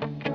[0.00, 0.27] 直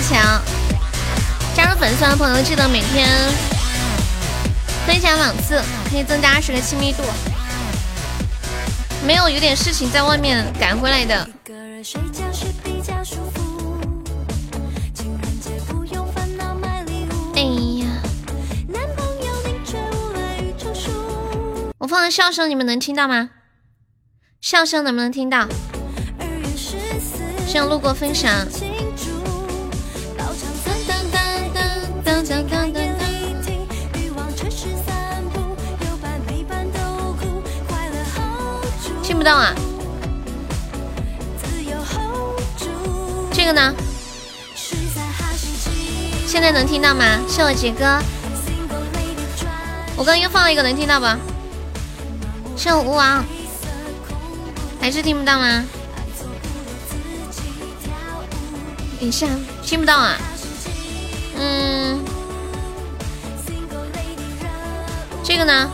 [0.00, 0.42] 链接分享，
[1.54, 3.06] 加入粉丝团的朋友记得每天
[4.86, 7.02] 分享两次，可以增加二十个亲密度。
[9.06, 11.28] 没有有点事情在外面赶回来的。
[17.34, 17.42] 哎
[17.82, 17.86] 呀，
[21.78, 23.30] 我放的笑声你们能听到吗？
[24.40, 25.46] 笑声能不能听到？
[27.52, 28.46] 这样路过分享。
[39.20, 39.54] 不到啊？
[43.30, 43.74] 这个呢？
[46.26, 47.04] 现在能听到吗？
[47.28, 48.00] 是我杰哥。
[49.94, 51.06] 我刚又放了一个，能听到不？
[52.56, 53.22] 是我吴王。
[54.80, 55.66] 还是听不到吗？
[58.98, 59.26] 等一下，
[59.62, 60.16] 听不到啊？
[61.38, 62.02] 嗯。
[65.22, 65.70] 这个呢？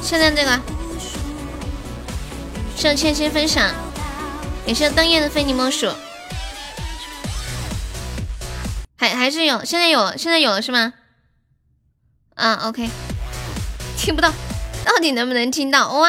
[0.00, 0.58] 现在这个，
[2.78, 3.74] 谢千千分享，
[4.64, 5.92] 也谢灯夜的非你莫属，
[8.96, 10.94] 还还是有，现在有了，现在有了是吗？
[12.36, 12.88] 啊，OK，
[13.96, 14.32] 听不到，
[14.84, 15.88] 到底能不能听到？
[15.88, 16.08] 哇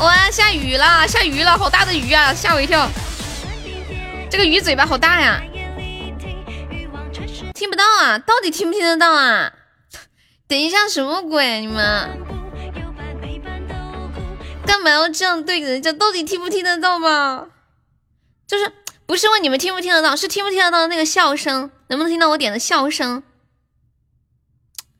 [0.00, 2.90] 哇，下雨了，下雨了，好大的雨啊，吓我一跳，
[4.28, 5.40] 这个鱼嘴巴好大呀，
[7.54, 9.52] 听不到啊，到底听不听得到啊？
[10.48, 11.60] 等一下，什么鬼？
[11.60, 12.27] 你们？
[14.68, 15.90] 干嘛要这样对人家？
[15.94, 17.48] 到底听不听得到吗？
[18.46, 18.70] 就是
[19.06, 23.22] 不是问你们听不听得到，是听不听得到那个笑声，能不能听到我点的笑声？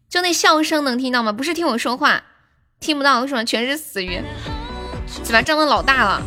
[0.08, 1.32] 就那笑声能听到吗？
[1.32, 2.24] 不是听我说话，
[2.80, 4.22] 听不到，为什么全是死鱼？
[5.22, 6.22] 嘴巴张的老大了，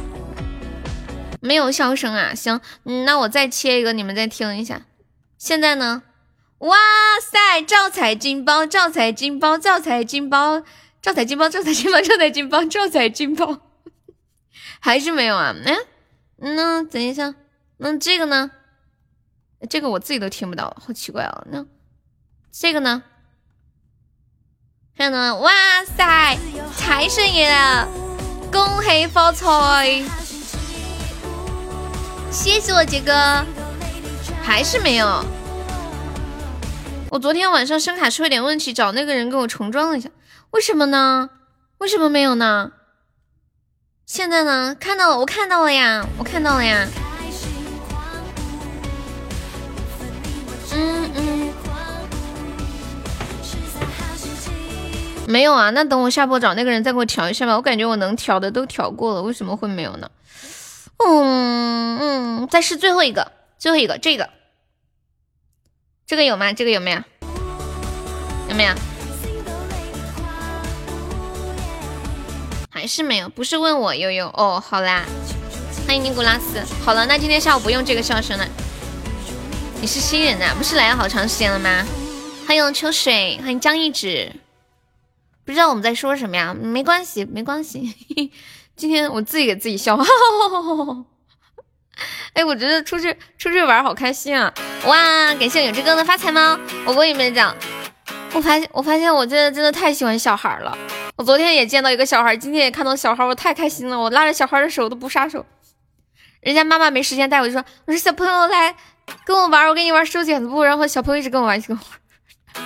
[1.41, 2.35] 没有笑声啊？
[2.35, 4.83] 行，那我再切一个，你们再听一下。
[5.39, 6.03] 现在呢？
[6.59, 6.77] 哇
[7.19, 10.61] 塞，招财进宝，招财进宝，招财进宝。
[11.01, 13.57] 招财进宝，招财进宝，招财进宝，招财进宝，
[14.79, 15.55] 还是没有啊？
[15.65, 15.75] 哎，
[16.37, 17.33] 那等一下，
[17.77, 18.51] 那这个呢？
[19.69, 21.47] 这个我自己都听不到，好奇怪哦。
[21.51, 21.65] 那
[22.51, 23.03] 这个呢？
[24.95, 25.35] 看到吗？
[25.35, 25.51] 哇
[25.85, 26.37] 塞，
[26.75, 27.49] 财神爷，
[28.51, 30.03] 恭喜发财！
[32.31, 33.43] 谢谢我杰哥，
[34.43, 35.25] 还是没有。
[37.09, 40.09] 我昨天晚上声卡出了点问题，找那个人给我重装了一下。
[40.51, 41.29] 为什么呢？
[41.77, 42.73] 为什么没有呢？
[44.05, 44.75] 现在呢？
[44.77, 46.87] 看到了，我看到了呀，我看到了呀。
[50.73, 51.53] 嗯嗯。
[55.27, 57.55] 没有啊，那等我下播找那个人再给我调一下吧。
[57.55, 60.11] 我感觉我能调的都调过了，为什么会没有呢？
[60.97, 64.29] 嗯嗯，再试最后一个，最后一个，这个，
[66.05, 66.51] 这个有吗？
[66.51, 67.01] 这个有没有？
[68.49, 68.73] 有没有？
[72.81, 75.05] 还是没有，不是问我悠悠哦，好啦，
[75.85, 76.59] 欢迎尼古拉斯。
[76.83, 78.47] 好了，那今天下午不用这个笑声了。
[79.79, 81.85] 你是新人呐，不是来了好长时间了吗？
[82.47, 84.31] 欢迎秋水，欢迎江一指。
[85.45, 86.55] 不知道我们在说什么呀？
[86.59, 87.93] 没关系，没关系。
[88.75, 89.95] 今天我自己给自己笑。
[92.33, 94.51] 哎，我觉得出去出去玩好开心啊！
[94.87, 96.57] 哇，感谢有志哥的发财猫。
[96.87, 97.55] 我跟你们讲，
[98.33, 100.75] 我发现我发现我真的真的太喜欢小孩了。
[101.17, 103.99] 我昨天也见到一个小孩，今天也看到小孩，我太开心了。
[103.99, 105.45] 我拉着小孩的手都不撒手，
[106.41, 108.75] 人家妈妈没时间带，我就说我说小朋友来
[109.25, 112.63] 跟我玩，我跟你玩收剪子布，然后小朋友一直跟我玩，一直跟我玩，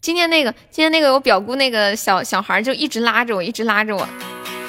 [0.00, 4.08] 今天那个，今天那个我表姑那个小小孩就一直拉着我，一直拉着我。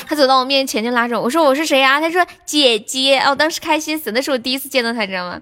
[0.08, 2.00] 他走到我面前就拉着我，我说我是谁呀？
[2.00, 3.20] 他说姐姐。
[3.20, 5.42] 哦，当时开心死，那是我第一次见到他，知道吗？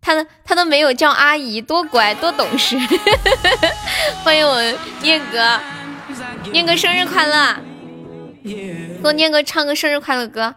[0.00, 2.78] 他都他都没有叫阿姨，多乖多懂事。
[4.24, 4.60] 欢迎我
[5.02, 5.60] 念哥，
[6.52, 7.56] 念哥生日快乐！
[8.44, 10.54] 给我念哥唱个生日快乐歌。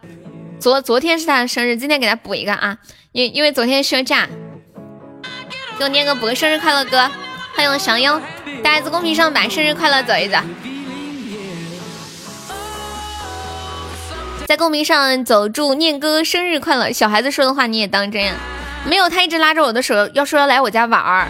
[0.60, 2.78] 昨昨天是他的生日，今天给他补一个啊，
[3.12, 4.28] 因因为昨天休假。
[5.78, 7.10] 给我念哥补个生日快乐歌。
[7.54, 8.20] 欢迎我降妖，
[8.62, 10.38] 大家在公屏上把生日快乐走一走。
[14.46, 16.92] 在公屏上走，祝念哥生日快乐。
[16.92, 18.34] 小孩子说的话你也当真呀？
[18.86, 21.28] 没有，他一直拉着我的手，要说要来我家玩儿。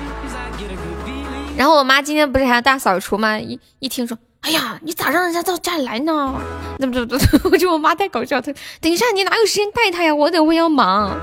[1.58, 3.36] 然后我妈今天不是还要大扫除吗？
[3.36, 6.32] 一一听说，哎呀，你咋让人家到家里来呢？
[6.78, 8.40] 那不不不， 我觉得我妈太搞笑。
[8.40, 10.14] 她等一下，你哪有时间带她呀？
[10.14, 11.18] 我等会要忙。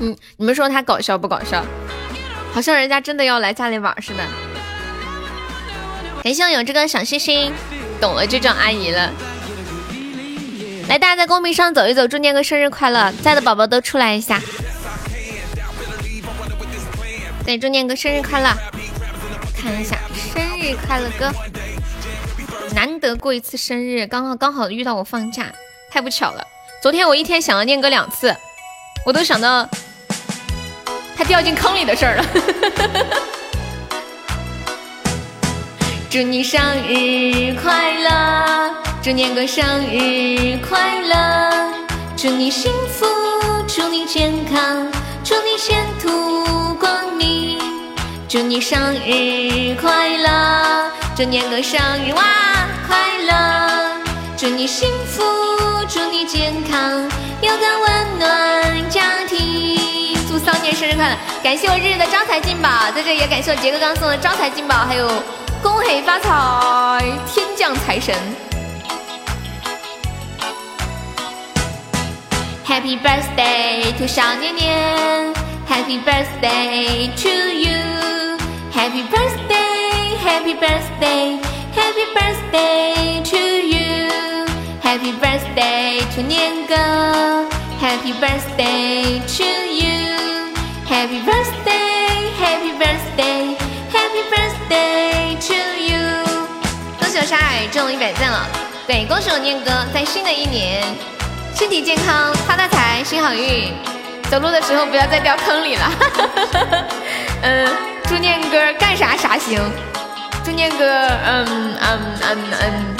[0.00, 1.62] 嗯，你们说她搞笑不搞笑？
[2.54, 4.24] 好像人家真的要来家里玩似的。
[6.22, 7.52] 感谢我有这个小心心，
[8.00, 9.12] 懂了就叫阿姨了。
[10.88, 13.12] 来，大家在公屏上走一走，祝念哥生日快乐！
[13.22, 14.40] 在的宝宝都出来一下。
[17.44, 18.48] 对，祝念哥生日快乐！
[19.54, 21.30] 看一下生日快乐歌，
[22.74, 25.52] 难得过一次生日，刚好刚好遇到我放假，
[25.90, 26.42] 太不巧了。
[26.82, 28.34] 昨天我一天想了念哥两次，
[29.04, 29.68] 我都想到
[31.16, 32.24] 他掉进坑里的事儿了。
[36.10, 38.74] 祝你生日快乐！
[39.02, 41.74] 祝念哥生日快乐，
[42.16, 43.04] 祝你幸福，
[43.66, 44.90] 祝你健康，
[45.24, 47.58] 祝你前途光明，
[48.28, 52.22] 祝你生日快乐，祝念哥生日哇
[52.86, 54.02] 快乐，
[54.36, 55.22] 祝你幸福，
[55.88, 57.10] 祝你健康，
[57.40, 60.14] 有个温暖家庭。
[60.28, 61.16] 祝骚年生日快乐！
[61.42, 65.08] 感谢我日日的招财进宝，在这也感谢我杰哥刚送的招财进宝，还有
[65.62, 68.14] 恭喜发财，天降财神。
[72.65, 75.33] Happy birthday to 小年年，
[75.67, 81.39] Happy birthday to you。Happy birthday, Happy birthday,
[81.75, 86.75] Happy birthday to you。Happy birthday to 年哥，
[87.81, 93.57] Happy birthday to you。Happy birthday, Happy birthday,
[93.91, 95.99] Happy birthday to you。
[96.99, 98.47] 恭喜我沙海中了一百赞了，
[98.87, 100.83] 对，恭喜我念哥在新的一年。
[101.54, 103.72] 身体健康，发大财，新好运。
[104.28, 105.92] 走路的时候不要再掉坑里了。
[107.42, 107.68] 嗯，
[108.08, 109.62] 祝念哥干啥啥行。
[110.44, 112.96] 祝念哥，嗯嗯嗯嗯，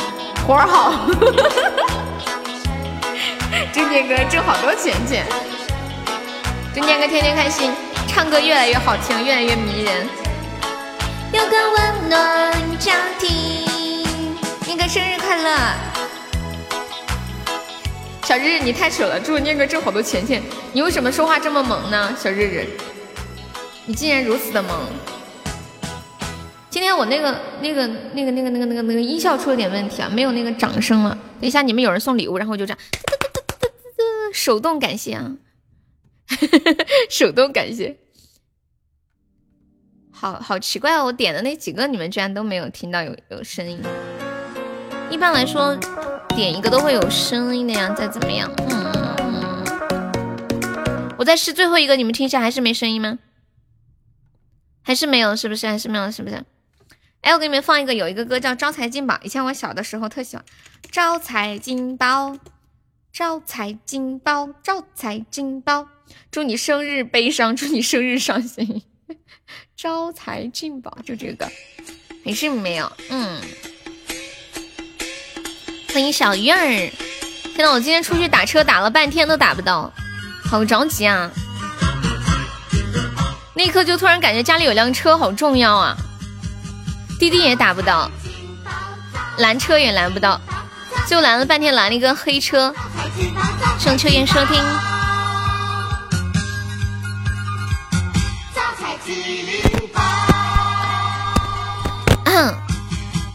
[0.46, 0.94] 活好。
[3.72, 5.26] 祝念哥挣好多钱钱。
[6.72, 7.72] 祝念哥天天开心，
[8.06, 10.08] 唱歌越来越好听，越来越迷人。
[11.32, 14.06] 有个温暖家庭，
[14.64, 15.50] 念哥生日快乐。
[18.24, 19.20] 小日日，你太扯了！
[19.20, 20.42] 祝念哥挣好多钱钱。
[20.72, 22.16] 你为什么说话这么萌呢？
[22.18, 22.66] 小日日，
[23.84, 24.80] 你竟然如此的萌。
[26.70, 31.10] 今天我那个那个那个那个那个那个那个音效出了点问题啊，没有那个掌声了。
[31.38, 32.78] 等一下你们有人送礼物，然后就这样，
[34.32, 35.36] 手动感谢啊，
[37.10, 37.98] 手动感谢。
[40.10, 43.78] 好好奇怪哦，我点的那几个你们居然都没有听到有有声音。
[45.14, 45.78] 一般来说。
[46.34, 49.64] 点一个都会有声音的呀，再怎么样，嗯，
[51.16, 53.20] 我再试最后一个，你们听一下，还是没声音吗？
[54.82, 55.68] 还是没有，是不是？
[55.68, 56.42] 还是没有，是不是？
[57.20, 60.44] 哎，我给你们放一个，有一个歌叫《招财进宝》，以前我小的时候特喜欢。
[60.90, 62.36] 招财进宝，
[63.12, 65.86] 招财进宝，招财进宝，
[66.32, 68.82] 祝你生日悲伤， 祝你生日伤心。
[69.76, 71.48] 招财进宝，就这个，
[72.24, 73.40] 没事没有，嗯。
[75.94, 76.90] 欢迎小鱼儿！
[77.54, 79.92] 天呐，我今天出去打车打了半天都打不到，
[80.44, 81.30] 好着急啊！
[83.54, 85.96] 那一刻就突然感觉家里有辆车好重要啊！
[87.20, 88.10] 滴滴也打不到，
[89.38, 90.40] 拦车也拦不到，
[91.06, 92.74] 就拦了半天拦了一个黑车。
[93.78, 94.60] 盛秋燕收听。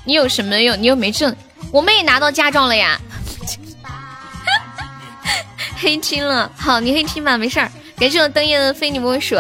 [0.04, 0.76] 你有什么用？
[0.82, 1.34] 你又没证。
[1.72, 3.00] 我妹拿到驾照了呀，
[5.78, 6.52] 黑青了。
[6.58, 7.72] 好，你黑青吧，没事儿。
[7.98, 9.36] 感谢我灯夜的非你莫属。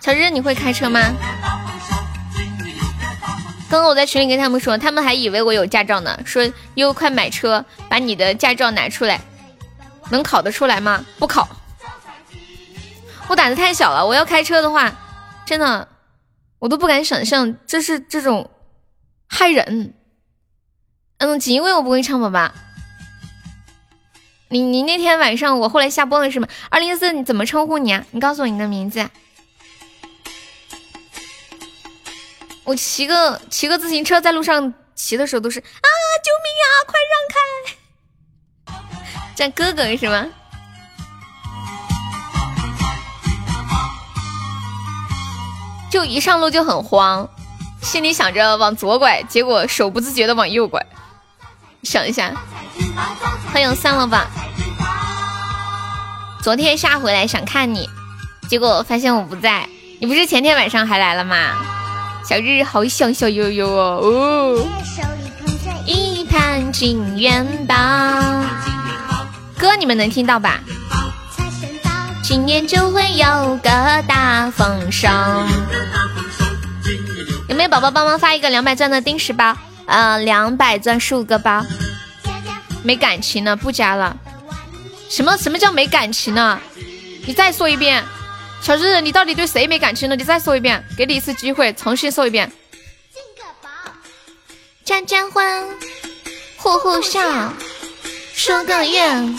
[0.00, 1.00] 小日，你会开车吗？
[3.68, 9.20] 刚刚我在群里跟他们说，他们还以为我有驾照呢，说又快买车，把你的驾照拿出来，
[10.10, 11.04] 能考得出来吗？
[11.18, 11.48] 不考。
[13.28, 14.92] 我胆子太小了，我要开车的话，
[15.44, 15.88] 真的
[16.58, 18.50] 我都不敢想象这是这种
[19.28, 19.94] 害人。
[21.18, 22.52] 嗯，锦衣卫我不会唱，宝宝。
[24.48, 26.46] 你你那天晚上我后来下播了是吗？
[26.68, 28.04] 二零四，你怎么称呼你啊？
[28.10, 29.08] 你告诉我你的名字。
[32.64, 35.88] 我骑个骑个自行车在路上骑的时候都是啊，
[36.22, 39.34] 救命啊，快让开！
[39.34, 40.26] 叫哥哥是吗？
[45.90, 47.26] 就一上路就很慌，
[47.80, 50.84] 心里想着往左拐，结果手不自觉的往右拐。
[51.86, 52.32] 想一下，
[53.52, 54.26] 欢迎散了吧。
[56.42, 57.88] 昨天下回来想看你，
[58.48, 59.68] 结果发现我不在。
[60.00, 61.36] 你不是前天晚上还来了吗？
[62.28, 64.00] 小日日好想小悠悠哦。
[64.02, 64.66] 哦。
[65.86, 67.74] 一盘金元宝，
[69.56, 70.60] 歌你们能听到吧？
[72.24, 75.06] 今年就会有个大丰收。
[77.48, 79.56] 有没有宝宝帮忙发一个两百钻的定时包？
[79.86, 81.64] 呃，两百钻十五个包。
[82.82, 84.16] 没感情了，不加了。
[85.08, 86.60] 什么什么叫没感情呢？
[87.26, 88.04] 你再说一遍，
[88.60, 90.14] 小日，你到底对谁没感情呢？
[90.14, 92.50] 你再说一遍，给你一次机会，重新说一遍。
[93.12, 93.68] 进个宝，
[94.84, 95.64] 家家欢，
[96.56, 97.52] 户户笑，
[98.34, 99.38] 说个愿，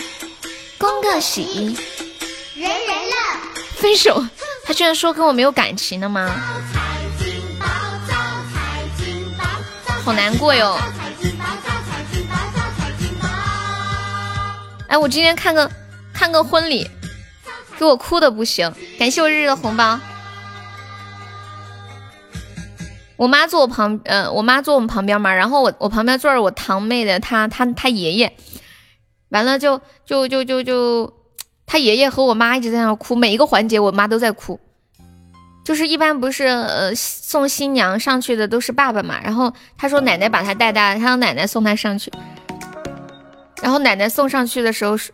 [0.77, 1.77] 恭个喜。
[2.55, 3.15] 人人乐，
[3.75, 4.25] 分手？
[4.65, 6.29] 他居然说跟我没有感情了吗？
[10.07, 10.77] 好难过哟！
[14.87, 15.69] 哎，我今天看个
[16.13, 16.89] 看个婚礼，
[17.77, 18.73] 给我哭的不行。
[18.97, 19.99] 感谢我日日的红包。
[23.17, 28.31] 我妈坐我旁，呃，我妈坐我们旁边嘛，然后我我旁边坐着我堂妹的她她她爷爷，
[29.27, 31.13] 完了就就就就就。
[31.65, 34.57] 他爷爷和我妈一直在那哭，每一个环节我妈都在哭。
[35.67, 42.09] 就是一般不是呃送新娘上去的都是爸爸嘛，然后他说奶奶把他带大的，他让奶奶送他上去。
[43.61, 45.11] 然后奶奶送上去的时候是，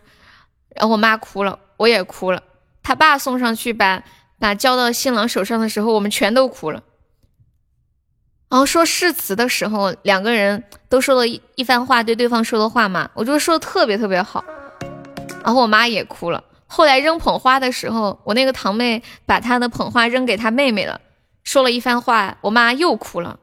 [0.76, 2.40] 然后我妈哭了，我也哭了。
[2.84, 4.04] 他爸送上去把
[4.38, 6.80] 把交到新郎手上的时候，我们全都哭了。
[8.48, 14.44] 然后说誓词的时候，两个人都说了一一番话，对对方说的话嘛，我就说的特别特别好。
[15.42, 16.44] 然后我妈也哭了。
[16.66, 21.00] 后来扔捧花的时候，我那个堂妹把她的捧花扔给她妹妹了，
[21.44, 23.38] 说了一番话，我妈又哭了，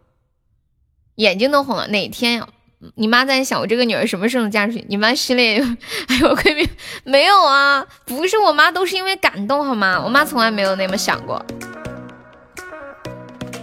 [1.16, 1.88] 眼睛都红了。
[1.88, 2.48] 哪天呀？
[2.96, 4.84] 你妈在想我这个女儿什么时候能嫁出去？
[4.90, 5.60] 你妈心里，
[6.10, 6.68] 哎呦，我闺蜜
[7.04, 10.01] 没有啊，不是我妈，都是因为感动好吗？
[10.04, 11.46] 我妈从来没有那么想过。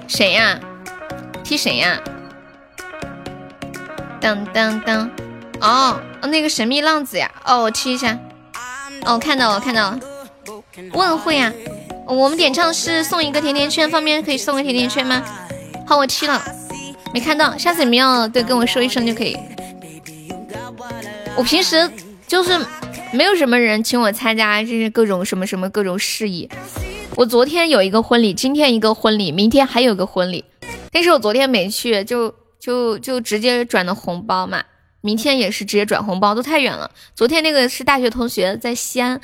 [0.06, 0.58] 谁呀？
[1.42, 2.00] 踢谁呀？
[4.20, 5.10] 当当当。
[5.60, 7.28] 哦，那个神秘浪子呀！
[7.44, 8.16] 哦，我踢一下。
[9.04, 10.00] 哦，看到了，看到了。
[10.92, 11.52] 问会啊，
[12.06, 15.22] 我们点唱是送一个甜甜圈，方便可以送个甜甜圈吗？
[15.86, 16.40] 好，我踢了，
[17.12, 17.56] 没看到。
[17.56, 19.36] 下次你们要对跟我说一声就可以。
[21.36, 21.90] 我平时
[22.26, 22.58] 就是
[23.12, 26.48] 没有什么人请我参加这些各种什么什么各种事宜。
[27.16, 30.44] 我昨天有一个婚礼，今天一个婚礼，明天还有个婚礼，
[30.92, 34.62] 但是我昨天没去，就就就直接转的红包嘛。
[35.00, 36.90] 明天也是直接转红包，都太远了。
[37.14, 39.20] 昨天那个是大学同学在西安，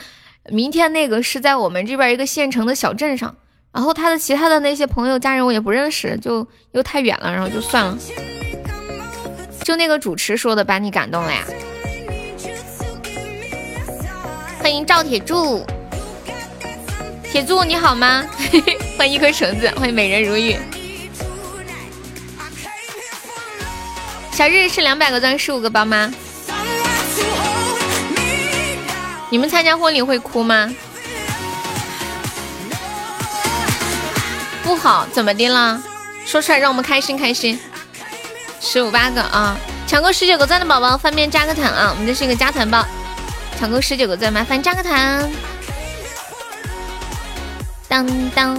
[0.51, 3.35] 明天那个是在我们这边一个县城的小镇上。
[3.73, 7.99] 然后他的其他的那些朋友家人我也不认识，就又太远了，然后就算了。
[9.65, 11.45] 就那个主持说的，把你感动了呀？
[14.61, 15.67] 欢迎赵铁柱，
[17.25, 18.25] 铁柱你好吗？
[18.97, 20.57] 欢迎一颗橙子，欢迎美人如玉。
[24.35, 26.13] 小日是两百个钻十五个包吗？
[29.31, 30.75] 你们参加婚礼会哭吗？
[34.65, 35.81] 不好，怎么的了？
[36.27, 37.57] 说出来让我们开心开心。
[38.61, 39.57] 十五八个啊！
[39.87, 41.91] 抢够十九个钻的宝宝，方便加个团啊！
[41.93, 42.85] 我们这是一个加团包，
[43.61, 45.31] 抢够十九个钻，麻烦加个团。
[47.87, 48.57] 当当，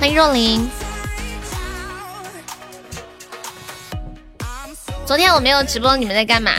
[0.00, 0.68] 欢迎若琳。
[5.06, 6.50] 昨天我没有直播，你们在干嘛？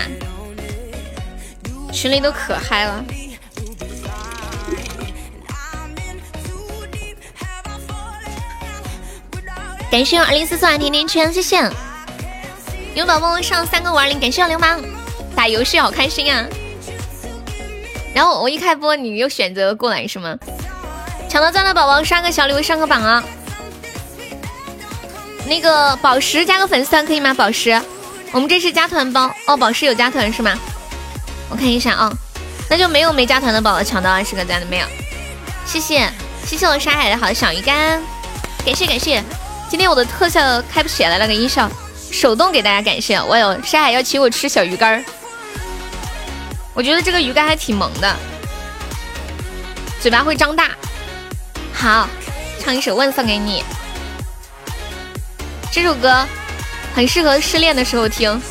[1.91, 3.03] 群里都可嗨了。
[9.89, 11.57] 感谢二零四送来甜甜圈，谢谢。
[12.93, 14.79] 有宝宝上三个五二零，感谢流氓。
[15.35, 16.45] 打游戏好开心啊！
[18.13, 20.37] 然后我一开播，你又选择过来是吗？
[21.27, 23.23] 抢到钻的宝宝刷个小礼物上个榜啊！
[25.47, 27.33] 那个宝石加个粉丝团可以吗？
[27.33, 27.81] 宝石。
[28.35, 30.59] 我们这是加团包哦，宝石有加团是吗？
[31.49, 32.11] 我看一下啊，
[32.69, 34.87] 那就没有没加团的宝宝抢到二十个赞的没有？
[35.65, 36.11] 谢谢
[36.45, 37.97] 谢谢我沙海的好小鱼干，
[38.65, 39.23] 感谢感谢，
[39.69, 41.71] 今天我的特效开不起来那个音效，
[42.11, 43.17] 手动给大家感谢。
[43.21, 45.01] 我有沙海要请我吃小鱼干，
[46.73, 48.15] 我觉得这个鱼干还挺萌的，
[50.01, 50.71] 嘴巴会张大。
[51.73, 52.09] 好，
[52.61, 53.63] 唱一首《问》送给你，
[55.71, 56.27] 这首歌
[56.95, 58.41] 很适合失恋的时候听。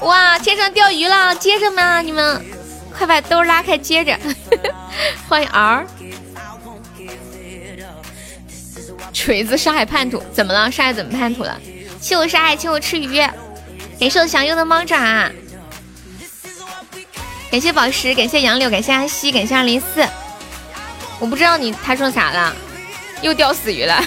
[0.00, 2.00] 哇，天上钓鱼了，接着吗？
[2.00, 2.42] 你们
[2.96, 4.18] 快把兜拉开，接着。
[5.28, 5.86] 欢迎 R。
[9.12, 10.70] 锤子沙海叛徒怎么了？
[10.70, 11.60] 沙海怎么叛徒了？
[12.00, 13.18] 请我沙海，请我吃鱼。
[14.00, 15.30] 感谢我祥佑的猫爪，
[17.50, 20.06] 感谢宝石，感谢杨柳，感谢阿西，感谢二零四。
[21.20, 22.56] 我不知道你他说啥了，
[23.20, 24.02] 又钓死鱼了。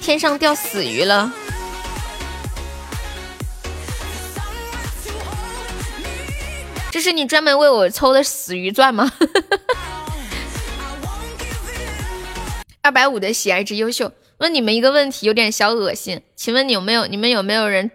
[0.00, 1.32] 天上掉死鱼了。
[6.90, 9.10] 这是你专门为我抽的死鱼钻吗？
[12.82, 14.10] 二百五的喜爱值优秀。
[14.38, 17.06] 问你们一个问题，有点小恶心，请问你有没有？
[17.06, 17.90] 你们有没有人？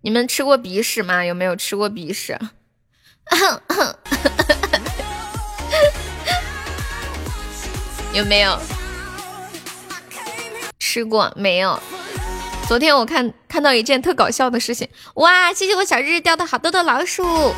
[0.00, 1.24] 你们吃过鼻屎吗？
[1.24, 2.36] 有没有吃过鼻屎？
[8.12, 8.58] 有没有？
[10.90, 11.80] 吃过没有？
[12.66, 15.52] 昨天我看看到一件特搞笑的事情，哇！
[15.52, 17.54] 谢谢我小日日钓的好多的老鼠。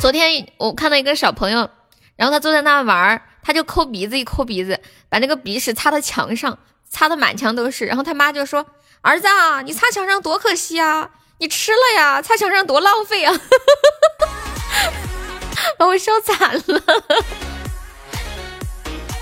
[0.00, 1.68] 昨天我看到一个小朋友，
[2.16, 7.84] 然后他坐在那玩儿，他就抠鼻子，一抠鼻子，把那个鼻屎擦到墙上，擦的满墙都是。
[7.84, 8.64] 然后他妈就说
[9.02, 13.38] ：“儿子，啊，你擦墙上多可惜啊，你吃了呀，擦墙上多浪费啊！”
[15.76, 16.82] 把我笑惨了。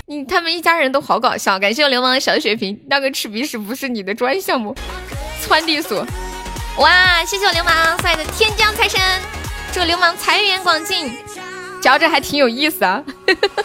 [0.07, 2.79] 你他们一家人都好搞笑，感谢我流氓的小血瓶。
[2.87, 4.75] 那个吃鼻屎不是你的专项目，
[5.41, 6.05] 窜地鼠。
[6.77, 9.01] 哇，谢谢我流氓送来的天降财神。
[9.73, 11.11] 祝流氓财源广进，
[11.81, 13.03] 嚼着还挺有意思啊！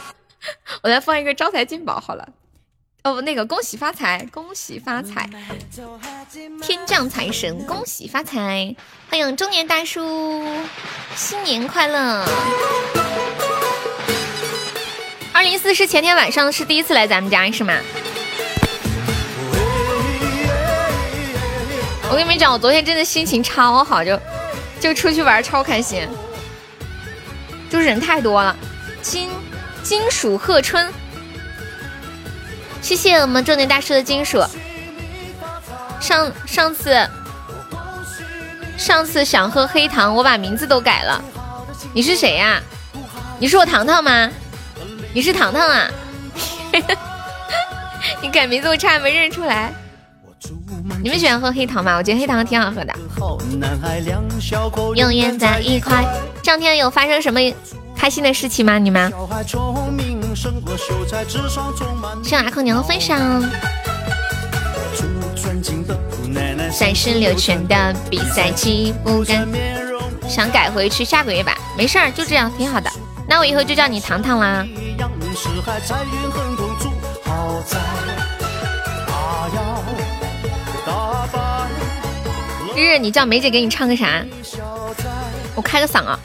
[0.82, 2.26] 我再放一个招财进宝好了。
[3.04, 5.28] 哦，那个恭喜发财，恭喜发财，
[6.62, 8.74] 天降财神，恭喜发财！
[9.10, 10.42] 欢迎中年大叔，
[11.14, 12.26] 新年快乐！
[15.40, 17.72] 二零四是前天晚上是第一次来咱们家是吗？
[22.10, 24.20] 我跟你们讲，我昨天真的心情超好，就。
[24.78, 26.06] 就出去玩超开心，
[27.70, 28.54] 就是人太多了。
[29.00, 29.30] 金
[29.82, 30.92] 金属贺春，
[32.82, 34.44] 谢谢我们重点大师的金属。
[36.00, 37.08] 上上次
[38.76, 41.24] 上次想喝黑糖，我把名字都改了。
[41.94, 42.60] 你是谁呀？
[43.38, 44.30] 你是我糖糖吗？
[45.12, 45.90] 你是糖糖啊？
[48.22, 49.72] 你改名字我差点没认出来。
[51.02, 51.96] 你们喜欢喝黑糖吗？
[51.96, 52.94] 我觉得黑糖挺好喝的。
[54.94, 56.04] 永远在一块。
[56.42, 57.40] 这两天有发生什么
[57.96, 58.78] 开心的事情吗？
[58.78, 59.12] 你们？
[62.22, 63.42] 谢阿空娘的分享。
[66.70, 69.48] 三十六圈的比赛起步感，
[70.28, 71.56] 想改回去下个月吧。
[71.76, 72.90] 没事儿，就这样挺好的。
[73.30, 74.66] 那我以后就叫你糖糖啦。
[82.74, 84.24] 日日，你叫梅姐给你唱个啥？
[85.54, 86.18] 我开个嗓啊！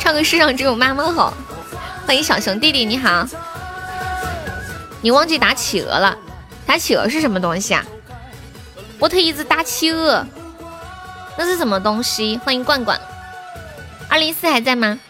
[0.00, 1.34] 唱个世上只有妈妈好。
[2.06, 3.26] 欢迎小熊弟弟，你好。
[5.08, 6.18] 你忘记打企鹅了？
[6.66, 7.82] 打企鹅是什么东西啊？
[8.98, 10.22] 我特意子打企鹅。
[11.38, 12.36] 那是什么东西？
[12.44, 13.00] 欢迎罐罐，
[14.10, 15.00] 二零四还在吗？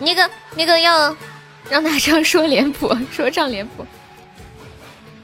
[0.00, 1.16] 那个那个要
[1.70, 3.86] 让他唱说脸谱， 说唱脸谱。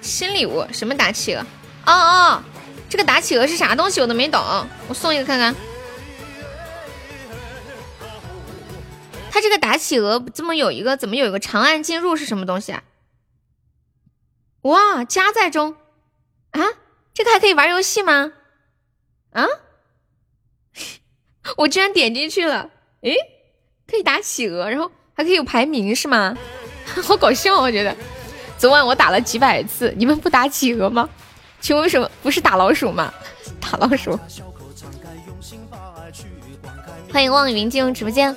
[0.01, 1.41] 新礼物什么打企鹅？
[1.87, 2.43] 哦哦，
[2.89, 4.01] 这个打企鹅是啥东西？
[4.01, 4.41] 我都没懂，
[4.87, 5.53] 我送一个看看。
[9.39, 12.83] 他这个打企鹅这么有一个，怎么有一个长按进入是什么东西啊？
[14.63, 15.77] 哇，加载中
[16.51, 16.61] 啊！
[17.15, 18.33] 这个还可以玩游戏吗？
[19.31, 19.47] 啊！
[21.57, 22.69] 我居然点进去了，
[23.03, 23.15] 诶，
[23.87, 26.37] 可以打企鹅，然后还可以有排名是吗？
[27.05, 27.97] 好搞笑，我觉得。
[28.59, 31.09] 昨晚我打了几百次，你们不打企鹅吗？
[31.61, 33.15] 请问为什么不是打老鼠吗？
[33.63, 34.19] 打老鼠。
[37.13, 38.35] 欢迎望云进入直播间。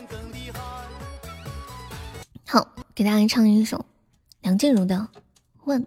[2.53, 3.85] 好，给大家唱一首
[4.41, 4.95] 梁静茹的
[5.63, 5.81] 《问》。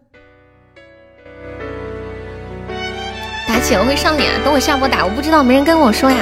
[3.46, 6.16] 打起来会上脸，等我下播打，我不知道，没人跟我说呀。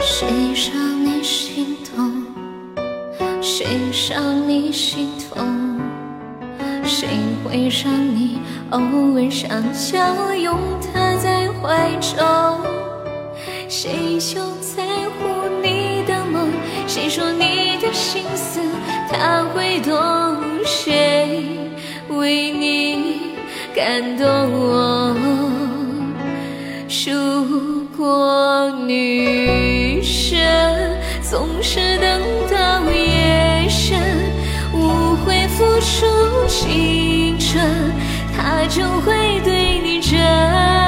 [0.00, 0.26] 谁
[0.72, 2.24] 让你心痛？
[3.42, 3.66] 谁
[4.08, 5.78] 让你心痛？
[6.82, 7.06] 谁
[7.44, 8.40] 会让你
[8.70, 9.62] 偶尔想
[9.92, 12.82] 要拥他在怀中？
[13.68, 16.50] 谁又在乎你的梦？
[16.86, 18.60] 谁说你的心思
[19.10, 19.94] 他会懂？
[20.64, 21.46] 谁
[22.08, 23.20] 为你
[23.74, 25.14] 感动？
[27.06, 30.38] 如果女生
[31.22, 33.98] 总是等到夜深，
[34.72, 36.06] 无悔付出
[36.48, 37.62] 青春，
[38.36, 40.83] 他就会对你真。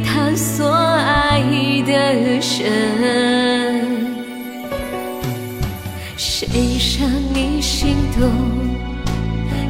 [0.00, 1.40] 他所爱
[1.86, 2.46] 的人。
[6.16, 6.48] 谁
[6.98, 8.30] 让你心动？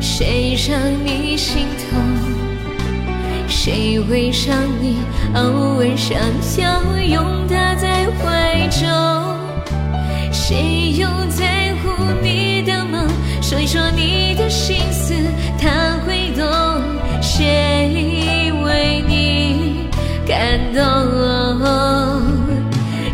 [0.00, 1.98] 谁让你心痛？
[3.48, 4.96] 谁会让你
[5.34, 6.16] 偶尔想
[6.62, 8.86] 要拥他在怀中？
[10.32, 11.90] 谁又在乎
[12.22, 13.08] 你的梦？
[13.42, 15.14] 说一说你的心思，
[15.58, 16.44] 他会懂。
[17.20, 18.15] 谁
[20.26, 20.82] 感动？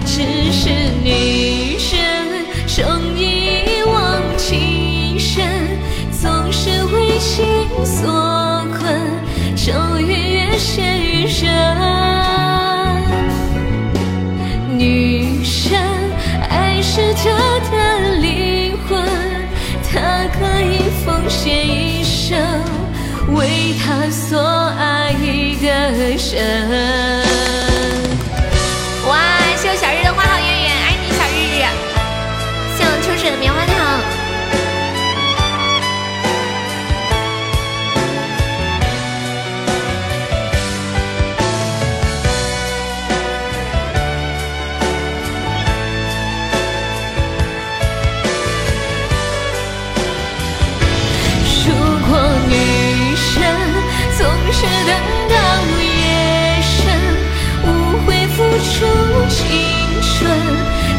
[0.06, 0.70] 只是
[1.04, 1.98] 女生
[2.78, 3.20] 容易
[3.66, 5.46] 一往情深，
[6.10, 7.44] 总是为情
[7.84, 8.82] 所困，
[9.54, 11.48] 终于越陷越深。
[14.78, 15.78] 女生，
[16.48, 17.30] 爱是她
[17.70, 18.98] 的灵魂，
[19.92, 20.00] 她
[20.32, 22.38] 可以奉献一生，
[23.34, 24.40] 为她所
[24.78, 25.12] 爱
[25.62, 27.31] 的人。
[60.22, 60.30] 青春，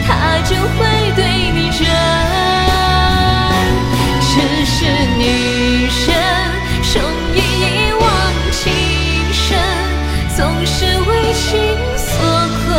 [0.05, 1.87] 她就会对你真。
[4.21, 4.33] 只
[4.65, 4.75] 是
[5.17, 5.23] 女
[5.87, 6.11] 人，
[6.93, 6.95] 容
[7.33, 8.03] 易一往
[8.51, 8.61] 情
[9.31, 9.57] 深，
[10.35, 10.75] 总是
[11.07, 11.41] 为情
[11.95, 12.11] 所
[12.65, 12.69] 困，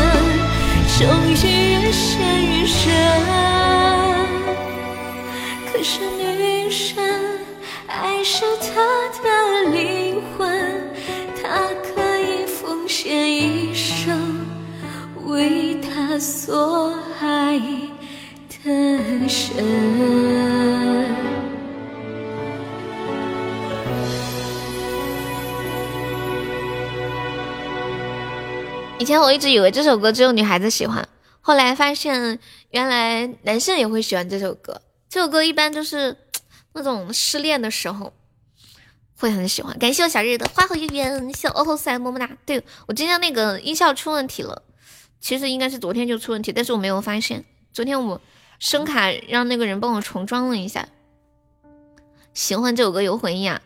[0.98, 1.02] 终
[1.33, 1.35] 于
[1.72, 2.02] 越陷
[2.44, 3.23] 越深。
[16.44, 19.64] 所爱的神。
[28.98, 31.09] 以前我一直以为这首歌只有女孩子喜欢，
[31.40, 32.38] 后来发现
[32.72, 34.83] 原来男生也会喜欢这首歌。
[35.09, 36.14] 这首歌一般都是
[36.74, 38.12] 那种失恋的时候
[39.16, 39.78] 会很喜欢。
[39.78, 42.28] 感谢我小日的花好月圆，谢我 OPPO 四 S 么么哒。
[42.44, 44.62] 对我今天那个音效出问题了，
[45.24, 47.46] 其实应该是昨天就出问题，但是我没有发现。
[47.72, 48.20] 昨天我
[48.58, 50.87] 声卡让那个人帮我重装了一下。
[52.34, 53.62] 喜欢这首歌有回忆啊。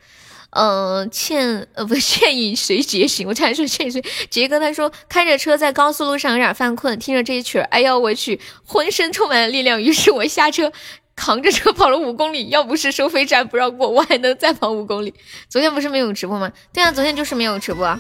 [0.51, 9.83] 呃，倩呃不是倩影谁觉醒，我差点说倩影谁杰哥他说开着车在高速路上有点犯困，听着这一曲，哎呦我去，浑身充满了力量。
[9.83, 10.73] 于是我下车
[11.16, 15.12] 扛着车跑了五公里，要不是收费站不让过，我还能再跑五公里。
[15.49, 16.53] 昨天不是没有直播吗？
[16.73, 17.99] 对啊，昨天就是没有直播。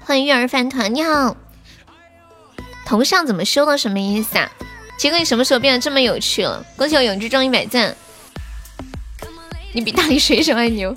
[0.00, 1.36] 欢迎育儿饭团，你好。
[2.84, 3.78] 头像怎么修的？
[3.78, 4.50] 什么意思啊？
[4.98, 6.64] 杰哥你什么时候变得这么有趣了？
[6.76, 7.96] 恭喜我永志中一百赞。
[9.72, 10.94] 你比大力水手还牛。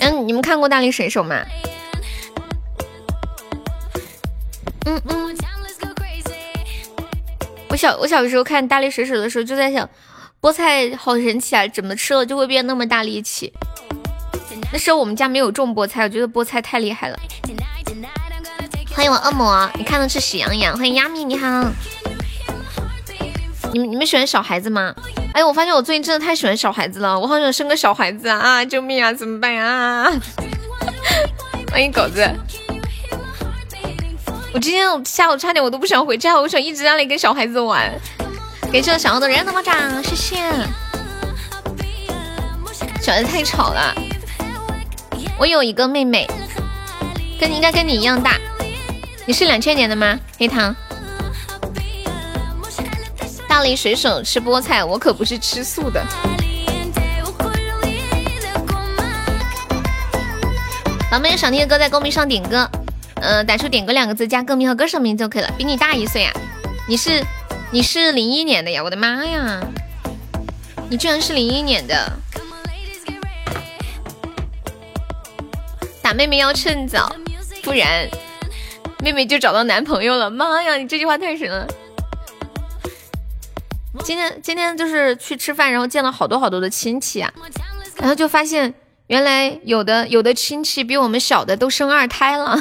[0.00, 1.44] 嗯，你们看过大力水手吗？
[4.86, 5.36] 嗯嗯。
[7.68, 9.88] 我小我小时候看大力水手的时候，就在想，
[10.40, 13.52] 菠菜好神奇啊，怎么吃了就会变那么大力气？
[14.72, 17.18] 那时候我们家没有种菠菜，我觉得菠菜太厉害了。
[18.94, 20.76] 欢迎我恶魔，你看的是喜羊羊。
[20.78, 21.46] 欢迎亚米，你好。
[23.72, 24.94] 你们你们喜欢小孩子吗？
[25.32, 28.38] 哎，我发现我最近真的太喜欢小孩子了，我好想生个小孩子啊！
[28.38, 29.12] 啊，救命啊！
[29.12, 30.08] 怎么办呀？
[31.72, 32.24] 欢迎狗子。
[34.52, 37.92] 我今天下午差点我都不想回家，我想一直在那里跟小孩子玩。
[38.72, 40.36] 感谢我小号的人头魔掌，谢谢。
[43.02, 43.92] 小孩子太吵了。
[45.36, 46.28] 我有一个妹妹，
[47.40, 48.38] 跟你应该跟你一样大。
[49.26, 50.18] 你是两千年的吗？
[50.38, 50.74] 黑糖。
[53.48, 56.04] 大力水手吃菠菜，我可不是吃素的。
[61.10, 62.68] 宝贝有想听的歌在公屏上点歌，
[63.22, 65.50] 嗯，打出“点歌”两个字，加歌名和歌手名就可以了。
[65.56, 66.32] 比你大一岁啊？
[66.88, 67.24] 你是
[67.70, 68.82] 你是零一年的呀？
[68.82, 69.60] 我的妈呀！
[70.90, 72.12] 你居然是零一年的，
[76.02, 77.14] 打妹妹要趁早，
[77.62, 78.08] 不然
[79.04, 80.30] 妹妹就找到男朋友了。
[80.30, 81.66] 妈呀，你这句话太神了！
[84.02, 87.30] 今天今天就是去吃饭，然后见了好多好多的亲戚啊，
[87.98, 88.72] 然后就发现
[89.08, 92.58] 原来有的有的亲戚比我们小的都生二胎了。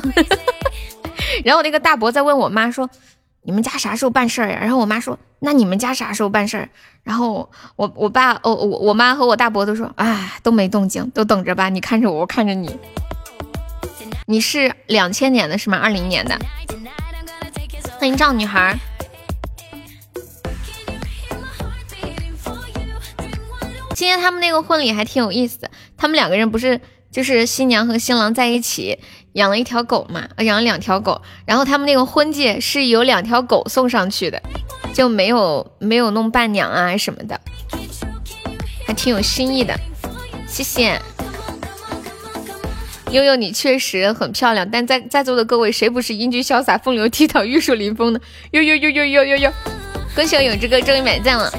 [1.45, 2.89] 然后那个大伯在问我妈说
[3.43, 6.67] ：“你们家啥时候办事儿呀？”然后我妈说：“那你们家啥时候办事儿？”
[7.03, 11.69] 然后我我爸哦我我妈和我大伯都说：“哎，都没动静，都等着吧。
[11.69, 12.77] 你看着我，我看着你。
[14.26, 15.78] 你是两千年的是吗？
[15.78, 16.38] 二零年的。
[17.99, 18.78] 欢迎赵女孩。”
[23.95, 28.99] 今天他们那个婚礼还挺有意思的，他们两个人不是就是新娘和新郎在一起
[29.34, 34.41] 养了一条狗嘛，养了两条狗，然后他们那个婚戒是有两条狗送上去的，
[34.93, 37.39] 就没有没有弄伴娘啊什么的，
[38.86, 39.80] 还挺有新意的。
[40.47, 40.99] 谢谢
[43.13, 48.19] 悠悠，你确实很漂亮，但在在座的各位谁不是英俊潇洒、风流倜傥、玉树临风的？
[48.52, 49.54] 悠悠悠悠悠悠悠，
[50.15, 51.54] 恭喜我永志哥终于买赞了。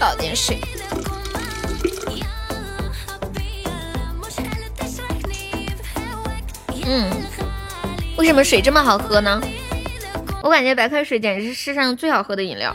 [0.00, 0.58] 倒点水。
[6.86, 7.08] 嗯，
[8.16, 9.40] 为什么水这么好喝呢？
[10.42, 12.74] 我感觉白开水简直是世上最好喝的饮料。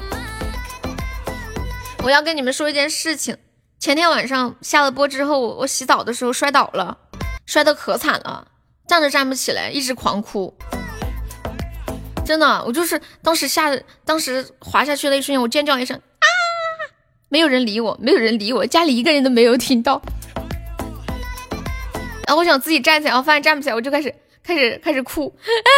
[2.01, 3.35] 我要跟你们说一件事情，
[3.79, 6.97] 前天晚上下了播之后，我洗澡的时候摔倒了，
[7.45, 8.45] 摔得可惨了，
[8.85, 10.53] 站都站不起来，一直狂哭。
[12.25, 16.27] 真的，我就是当时下，当时滑下去的一瞬间，我尖叫一声啊。
[17.29, 20.01] 没有人理我，没有人理我，家里一个人都没有听到。
[22.27, 24.13] 然后我想自己站起来，我发现站不起来，我就开始
[24.43, 25.69] 开始开始哭，啊，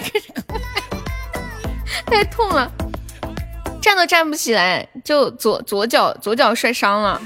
[0.00, 0.58] 开始哭，
[2.10, 2.72] 太痛了，
[3.84, 7.20] 站都站不起来，就左左脚左脚摔伤了，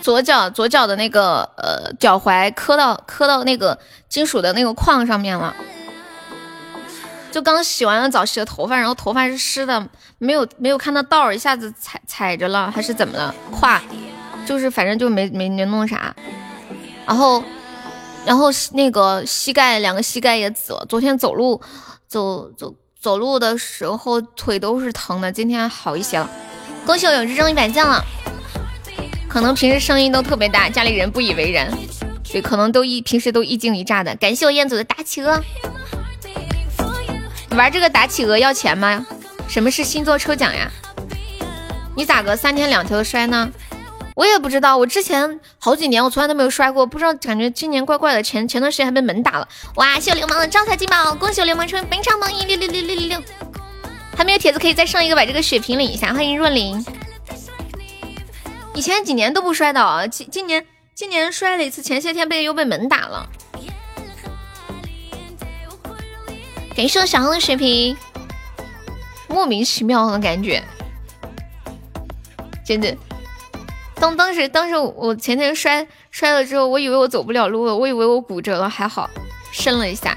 [0.00, 5.54] 左脚左脚的那个呃脚踝磕到磕到那个金属的那个框上面了。
[7.30, 13.34] 就刚洗完了澡，洗了头发，然后头发是湿的，没有没有看到道儿，一下子踩踩着了，还是怎么了？
[13.52, 13.82] 胯，
[14.46, 16.16] 就是反正就没没没弄啥，
[17.04, 17.44] 然后
[18.24, 21.60] 然后那个膝盖两个膝盖也紫了，昨天走路
[22.06, 26.28] 走走走路的时候腿都是疼的，今天好一些了。
[26.84, 28.04] 恭喜我永志中一百将了，
[29.28, 31.70] 可能平时声音都特别大，家里人不以为然，
[32.24, 34.16] 对，可能都一平时都一惊一乍的。
[34.16, 35.40] 感谢我燕祖的大企鹅。
[37.50, 39.06] 玩这个打企鹅要钱吗？
[39.46, 40.68] 什么是星座抽奖呀？
[41.94, 43.48] 你咋个三天两头摔呢？
[44.18, 48.20] 我也不知道，我之前好几年我从来都没有摔过，不知道感觉今年怪怪的。
[48.20, 49.48] 前前段时间还被门打了。
[49.76, 50.00] 哇！
[50.00, 53.22] 谢流氓的招财进宝，恭喜我流氓成为本场榜一六六六六六六。
[54.16, 56.12] 还没有帖子可以再上一个，把这个血瓶领一下。
[56.12, 56.84] 欢迎若琳。
[58.74, 63.30] 以前几年都不摔倒，今今年今年摔了一次，前些天被又被门打了。
[66.74, 67.96] 感谢我小红的水瓶，
[69.28, 70.64] 莫名其妙的感觉，
[72.66, 72.96] 真的。
[74.00, 79.10] 当当时当时我前天摔摔了之后，我以为我走不了路了，我以为我骨折了，还好
[79.52, 80.16] 伸了一下，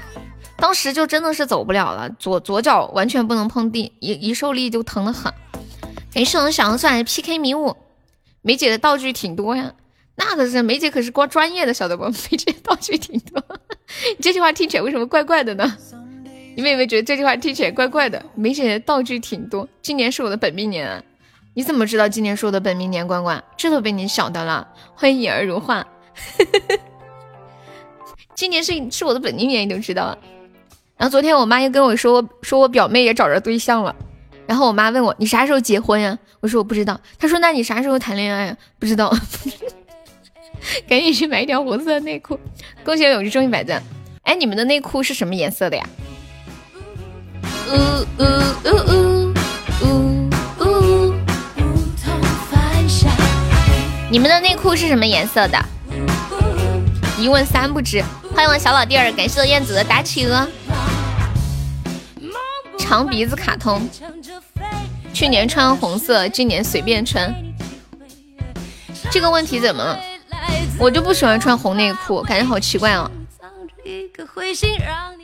[0.56, 5.32] 当时就真的是走不了了，左左脚完全不能碰地，一一受力就疼的很。
[6.14, 7.76] 没事我小红送来的 PK 迷雾，
[8.42, 9.72] 梅姐的道具挺多呀，
[10.14, 12.04] 那可是梅姐可是光专业的，晓得不？
[12.30, 13.42] 梅姐道具挺多，
[14.16, 15.76] 你这句话听起来为什么怪怪的呢？
[16.54, 18.24] 你们有没有觉得这句话听起来怪怪的？
[18.34, 21.02] 梅姐道具挺多，今年是我的本命年啊！
[21.54, 23.06] 你怎么知道今年是我的本命年？
[23.06, 24.66] 关关，这都被你晓得了。
[24.94, 25.86] 欢迎眼儿如画，
[28.34, 30.18] 今年是是我的本命年，你都知道了。
[30.96, 33.94] 然后昨天我妈又跟我说，说我表妹也找着对象了。
[34.46, 36.18] 然后我妈问我，你啥时候结婚呀？
[36.40, 36.98] 我说我不知道。
[37.18, 38.56] 她说那你啥时候谈恋爱呀？
[38.78, 39.14] 不知道。
[40.88, 42.38] 赶紧去买一条红色内裤。
[42.82, 43.82] 恭喜永志终于百赞。
[44.22, 45.86] 哎，你们的内裤是什么颜色的呀？
[47.68, 47.74] 呜
[48.18, 48.24] 呜
[48.64, 49.21] 呜呜
[54.12, 55.58] 你们的内裤是什么颜色的？
[57.18, 58.04] 一问三不知。
[58.34, 60.46] 欢迎我小老弟儿，感谢我燕子的打企鹅。
[62.78, 63.88] 长鼻子卡通，
[65.14, 67.34] 去年穿红色，今年随便穿。
[69.10, 69.98] 这个问题怎么了？
[70.78, 73.10] 我就不喜欢穿红内裤，感觉好奇怪哦。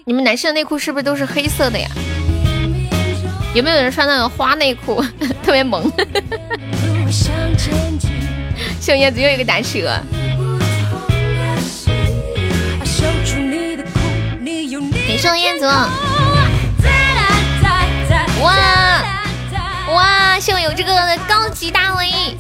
[0.07, 1.87] 你们男生的内裤是不是都是黑色的呀？
[3.53, 5.05] 有没有人穿那种花内裤，
[5.44, 5.92] 特别萌？
[8.81, 10.01] 小叶子又一个打企鹅。
[15.07, 15.67] 你说燕子，
[18.41, 18.55] 哇
[19.91, 22.37] 哇，希望有这个高级大 V。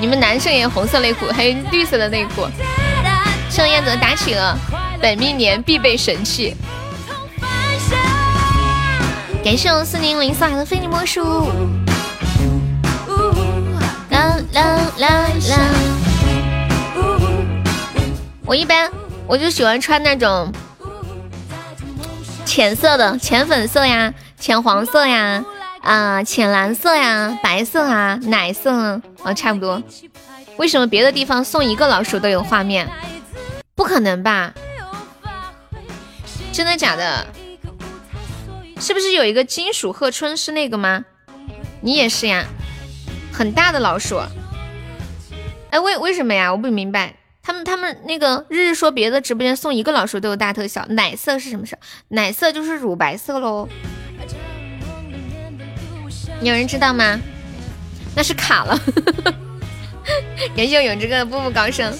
[0.00, 2.48] 你们男生也红色内裤，还有绿色的内裤。
[3.50, 4.56] 秀燕子打企鹅
[5.00, 6.56] 本命年必备神器。
[9.44, 11.81] 感谢我四零零送来的非你莫属。
[14.52, 15.58] 啦啦啦！
[18.44, 18.90] 我一般
[19.26, 20.52] 我就喜欢穿那种。
[22.44, 25.42] 浅色的，浅粉色呀，浅黄色呀，
[25.80, 29.82] 啊，浅蓝色呀，白色啊，奶色啊，差不多。
[30.58, 32.86] 为什么别的地方送一个老鼠都有画面？
[33.74, 34.52] 不可能吧？
[36.52, 37.26] 真的假的？
[38.78, 41.04] 是不是有一个金属鹤春是那个吗？
[41.80, 42.44] 你也是呀，
[43.32, 44.20] 很大的老鼠。
[45.72, 46.52] 哎，为为什么呀？
[46.52, 47.14] 我不明白。
[47.42, 51.78] 他们他们那个日日说别的直播间送一个老鼠都有大特效，奶色是什么色？
[52.08, 53.66] 奶色就是乳白色喽。
[56.42, 57.18] 有人知道吗？
[58.14, 58.78] 那是卡了。
[60.54, 61.90] 感谢我永志哥的步步高升。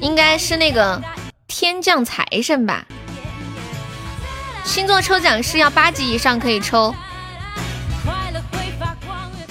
[0.00, 1.02] 应该是那个
[1.46, 2.86] 天降财神吧。
[4.70, 6.94] 星座抽奖是要八级以上可以抽，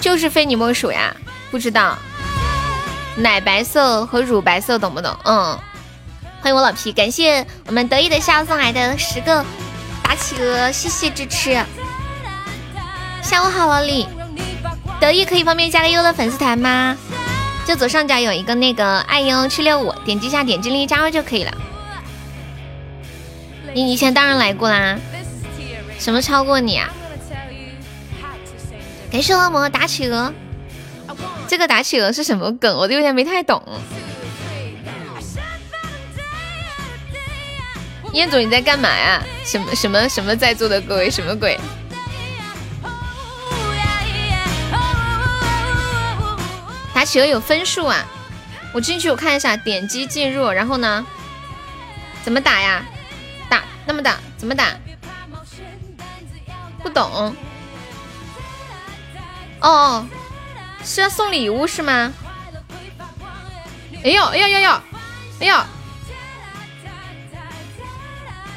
[0.00, 1.14] 就是非你莫属呀！
[1.50, 1.98] 不知道
[3.16, 5.14] 奶白色和乳白色懂不懂？
[5.24, 5.58] 嗯，
[6.40, 9.44] 欢迎我老皮，感谢我们得意的笑送来的十个
[10.02, 11.52] 打企鹅，谢谢支持。
[13.20, 14.08] 下午好，老李，
[15.00, 16.96] 得意可以方便加个优的粉丝团吗？
[17.66, 21.52] 就左上角有一个那个爱优七六五，点击一下，点击立即加入就可以了。
[23.72, 24.98] 你以前当然来过啦，
[26.00, 26.88] 什么超过你啊？
[29.12, 30.32] 感谢恶魔打企鹅，
[31.46, 32.74] 这个打企鹅是什么梗？
[32.74, 33.62] 我都有点没太懂。
[38.14, 39.22] 彦祖你在干嘛呀？
[39.44, 41.60] 什么什么什么在座的各位什么鬼？
[46.94, 48.06] 打企鹅有分数啊？
[48.72, 51.04] 我进去我看一下，点击进入，然后呢？
[52.24, 52.82] 怎么打呀？
[53.50, 54.64] 打那么打怎么打？
[56.82, 57.34] 不懂。
[59.60, 60.06] 哦，
[60.84, 62.12] 是要送礼物是吗？
[64.02, 64.70] 哎呦哎呦呦呦，
[65.40, 65.56] 哎呦！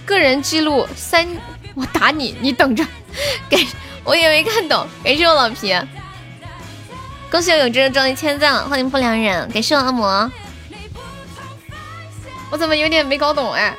[0.06, 1.28] 个人记录三，
[1.76, 2.86] 我打你，你等着。
[3.50, 3.68] 给，
[4.04, 4.88] 我也没看懂。
[5.04, 5.76] 感谢我老皮，
[7.30, 9.50] 恭喜我永志终于签赞了，欢迎不良人。
[9.52, 10.32] 感谢我恶魔，
[12.50, 13.76] 我怎么有点没搞懂哎？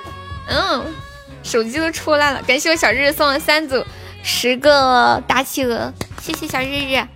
[0.48, 0.94] 嗯。
[1.42, 3.84] 手机都出来了，感谢我小日日送了三组
[4.26, 7.06] 十个打企鹅，谢谢小日日。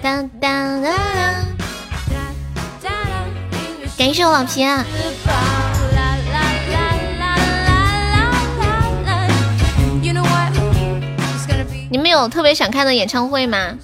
[0.00, 0.92] 当当当，
[3.98, 4.84] 感谢我老皮啊。
[11.90, 13.76] 你们有特别想看的演唱会吗？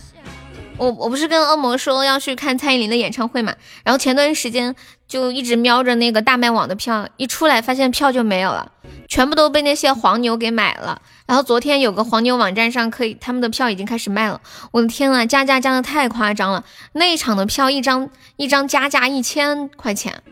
[0.76, 4.74] 我我不是跟恶魔说要去看蔡依林的演唱会嘛，然后前段时间
[5.10, 8.70] 就一直瞄着那个大麦网的票，一出来发现票就没有了。
[9.08, 14.40] 全部都被那些黄牛给买了，然后昨天有个黄牛网站上可以，他们的票已经开始卖了。
[14.70, 16.64] 我的天啊，加价加的太夸张了！
[16.92, 20.22] 那一场的票一张一张加价一千块钱，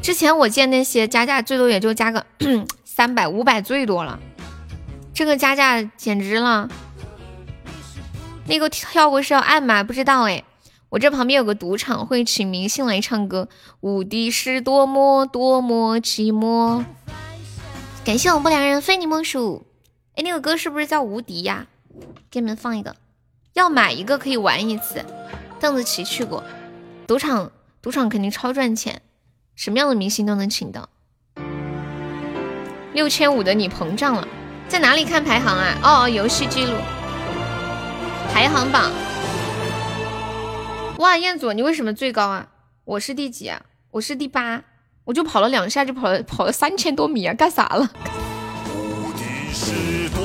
[0.00, 2.24] 之前我见那些加价最多也就加个
[2.82, 4.18] 三百五百最多了，
[5.12, 6.66] 这个加价简直了。
[8.46, 9.84] 那个跳过是要按吗？
[9.84, 10.42] 不知道哎。
[10.90, 13.48] 我这旁边有个赌场，会请明星来唱歌，
[13.80, 16.84] 无敌是多么多么寂寞。
[18.04, 19.66] 感谢我不良人非你莫属。
[20.16, 21.66] 哎，那个歌是不是叫无敌呀？
[22.30, 22.96] 给你们放一个，
[23.52, 25.04] 要买一个可以玩一次。
[25.60, 26.42] 邓紫棋去过
[27.06, 29.02] 赌场，赌场肯定超赚钱，
[29.54, 30.88] 什么样的明星都能请到。
[32.94, 34.26] 六千五的你膨胀了，
[34.68, 35.78] 在哪里看排行啊？
[35.82, 36.72] 哦，游戏记录
[38.32, 38.90] 排行榜。
[40.98, 42.48] 哇，彦祖，你为什么最高啊？
[42.84, 43.62] 我是第几啊？
[43.92, 44.60] 我是第八，
[45.04, 47.88] 我就跑了两下就跑了跑了三千多米啊，干啥了？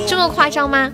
[0.08, 0.90] 这么夸张吗？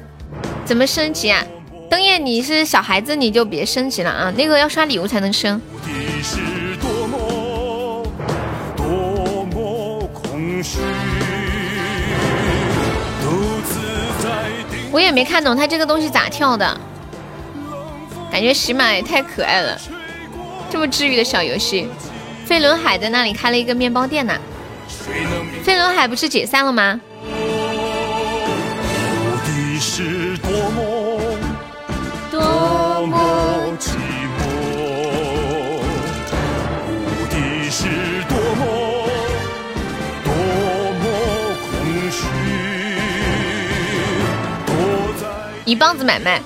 [0.66, 1.42] 怎么升级啊？
[1.88, 5.58] 灯焰，你是小孩子，你就别升级了啊，那个要刷礼物才能升。
[14.92, 16.78] 我也没看懂他这个东西咋跳的，
[18.30, 19.78] 感觉喜马也太可爱了，
[20.70, 21.88] 这么治愈的小游戏。
[22.46, 24.38] 飞轮海在那里开了一个面包店呢，
[25.62, 27.00] 飞轮海不是解散了吗？
[32.30, 33.18] 多么
[33.78, 33.90] 寂
[34.38, 34.40] 寞，
[36.86, 36.90] 无
[37.28, 37.34] 敌
[37.70, 37.84] 是
[38.28, 38.62] 多么
[40.24, 40.32] 多
[41.00, 41.02] 么
[41.66, 41.70] 空
[42.10, 42.18] 虚。
[45.64, 46.40] 一棒子买卖，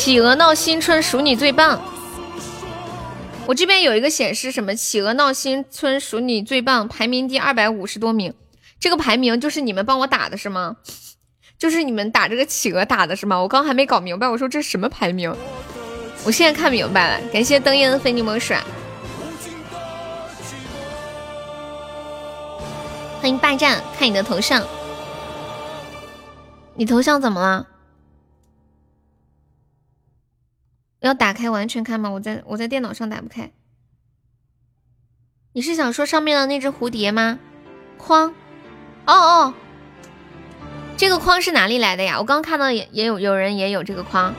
[0.00, 1.78] 企鹅闹新春数你最棒。
[3.46, 8.32] 我这边有一个显示什么企鹅闹新春数你最棒，排名第二百五十多名。
[8.80, 10.76] 这个排名就是你们帮我打的是吗？
[11.58, 13.42] 就是你们打这个企鹅打的是吗？
[13.42, 15.36] 我刚还没搞明白，我说这什么排名？
[16.24, 17.28] 我现在看明白了。
[17.30, 18.54] 感谢灯烟的非你莫属，
[23.20, 24.66] 欢迎霸占，看你的头像，
[26.74, 27.66] 你头像怎么了？
[31.00, 32.10] 要打开完全看吗？
[32.10, 33.50] 我在我在电脑上打不开。
[35.52, 37.38] 你是想说上面的那只蝴蝶吗？
[37.96, 38.34] 框？
[39.06, 39.54] 哦哦，
[40.96, 42.18] 这个框是哪里来的呀？
[42.18, 44.34] 我刚看到也也有有人也有这个框。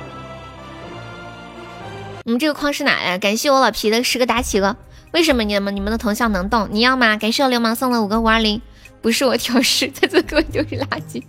[2.23, 3.17] 你们这个框是哪呀？
[3.17, 4.77] 感谢我老皮的十个打企鹅。
[5.11, 6.69] 为什么你们你们的头像能动？
[6.71, 7.17] 你要吗？
[7.17, 8.61] 感谢我流氓送的五个五二零。
[9.01, 11.23] 不是我挑食，在这给我丢是垃圾。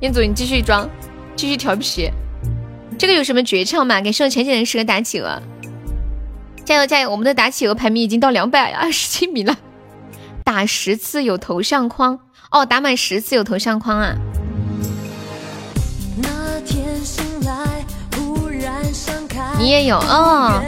[0.00, 0.86] 彦祖，你继续装，
[1.34, 2.10] 继续调皮。
[2.98, 4.00] 这个有什么诀窍吗？
[4.00, 5.40] 感谢我浅浅的十个打企鹅，
[6.64, 7.10] 加油加油！
[7.10, 9.56] 我们的打企鹅排名已经到两百二十七名了，
[10.42, 12.18] 打十次有头像框
[12.50, 14.16] 哦，打满十次有头像框啊！
[19.58, 20.62] 你也有哦，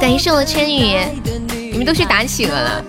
[0.00, 0.96] 感谢我千羽，
[1.72, 2.84] 你们都去打企鹅了。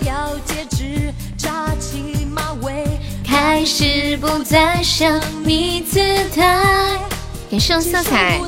[3.23, 5.99] 开始不再想你姿
[6.33, 7.10] 态。
[7.51, 8.39] 感谢色彩，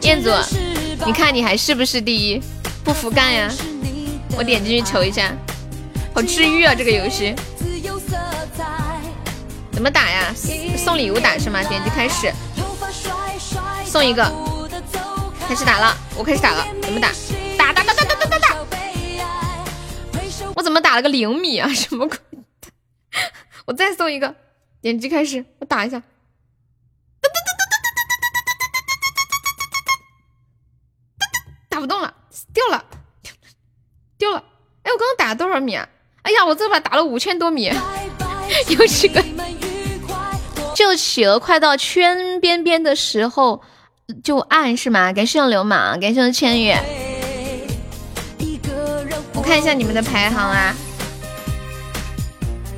[0.00, 0.30] 彦祖，
[1.04, 2.40] 你看你还是不是第一？
[2.82, 3.52] 不服干呀！
[4.38, 5.36] 我点进去瞅一下，
[6.14, 7.34] 好治愈啊这个游戏。
[9.70, 10.34] 怎么打呀？
[10.78, 11.62] 送礼物打是吗？
[11.64, 12.32] 点击开始，
[13.84, 14.24] 送一个，
[15.46, 17.10] 开始打了，我开始打了，怎么打？
[17.58, 18.56] 打打打打打打打打！
[20.54, 21.68] 我怎么打了个零米啊？
[21.74, 22.16] 什么鬼？
[23.66, 24.34] 我再送一个，
[24.80, 26.02] 点击开始，我打一下。
[31.72, 32.12] 打不动了，
[32.52, 32.84] 掉了，
[34.18, 34.44] 掉了！
[34.82, 35.88] 哎，我刚刚打了多少米啊？
[36.20, 37.72] 哎呀，我这把打了五千多米，
[38.68, 39.24] 又是个。
[40.74, 43.62] 就企鹅快到圈边边的时候
[44.22, 45.14] 就按是吗？
[45.14, 46.74] 感谢流氓，感谢千羽。
[49.32, 50.76] 我看一下你们的排行啊。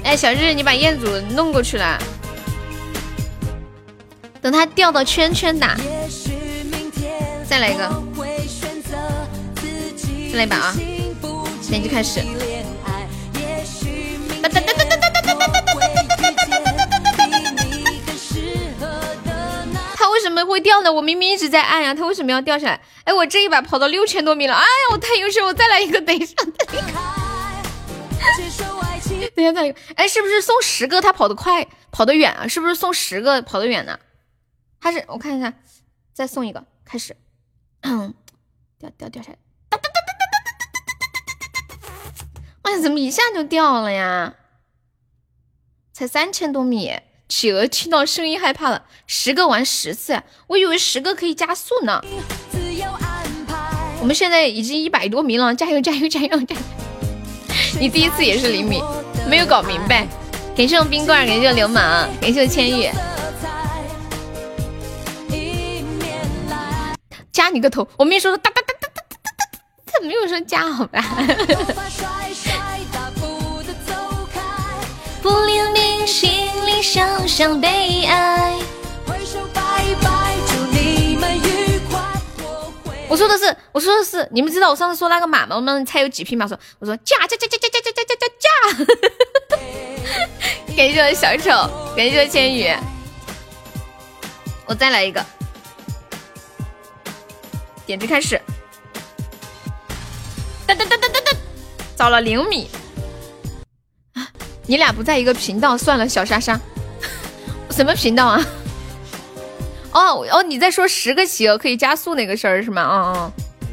[0.04, 1.98] 哎，小日，你把彦祖弄过去了，
[4.40, 5.76] 等他掉到圈圈打，
[7.48, 8.13] 再来一个。
[10.34, 10.74] 再来一把啊！
[11.70, 12.20] 点击开始。
[19.94, 20.92] 他为什么会掉呢？
[20.92, 22.82] 我明明一直在按呀，他为什么要掉下来？
[23.04, 24.54] 哎，我这一把跑到六千多米了！
[24.54, 25.44] 哎呀，我太优秀！
[25.44, 28.66] 我再来一个，等一下，等一下，
[29.36, 29.78] 等一下，再一个。
[29.94, 32.48] 哎，是不是送十个他跑得快，跑得远啊？
[32.48, 34.00] 是不是送十个跑得远呢？
[34.80, 35.54] 他是我看一下，
[36.12, 37.16] 再送一个，开始。
[38.80, 39.38] 掉掉掉下来。
[42.64, 44.34] 哎，怎么一下就掉了呀？
[45.92, 46.92] 才三千多米，
[47.28, 48.84] 企鹅听到声音害怕了。
[49.06, 52.02] 十个玩十次，我以为十个可以加速呢。
[54.00, 56.62] 我们现在已经一百多名了，加油加油加油加油！
[57.78, 58.82] 你第一次也是厘米，
[59.28, 60.06] 没有搞明白。
[60.56, 62.88] 感谢我冰棍，感谢我流氓，感谢我千羽。
[67.30, 67.86] 加你个头！
[67.98, 68.63] 我没说哒哒哒哒哒哒
[70.02, 71.02] 没有说加，好吧？
[75.22, 78.58] 不留名，心里想想悲哀。
[83.08, 85.54] 我说的是，我说的是，你们知道我上次说那个马吗？
[85.54, 86.48] 我们猜有几匹马？
[86.48, 88.48] 说，我说驾驾驾驾驾驾驾驾驾驾！
[90.76, 91.50] 感谢我小丑，
[91.96, 92.74] 感谢我千羽，
[94.66, 95.24] 我再来一个，
[97.86, 98.40] 点击开始，
[100.66, 101.36] 噔噔噔噔噔噔，
[101.96, 102.68] 找了零米。
[104.66, 106.58] 你俩不在一个频道，算了，小莎莎，
[107.70, 108.40] 什么频道啊？
[109.92, 112.88] 哦哦，你在说十个企鹅可以加速那个事儿是吗？
[112.90, 113.32] 嗯嗯，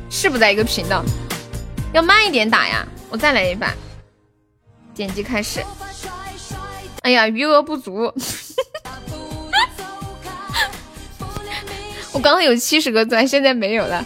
[0.09, 1.01] 是不在一个频道，
[1.93, 2.85] 要慢一点打呀。
[3.09, 3.73] 我再来一把，
[4.93, 5.63] 点击开始。
[7.03, 8.13] 哎呀，余额不足，
[12.11, 14.05] 我刚刚有七十个钻，现在没有了。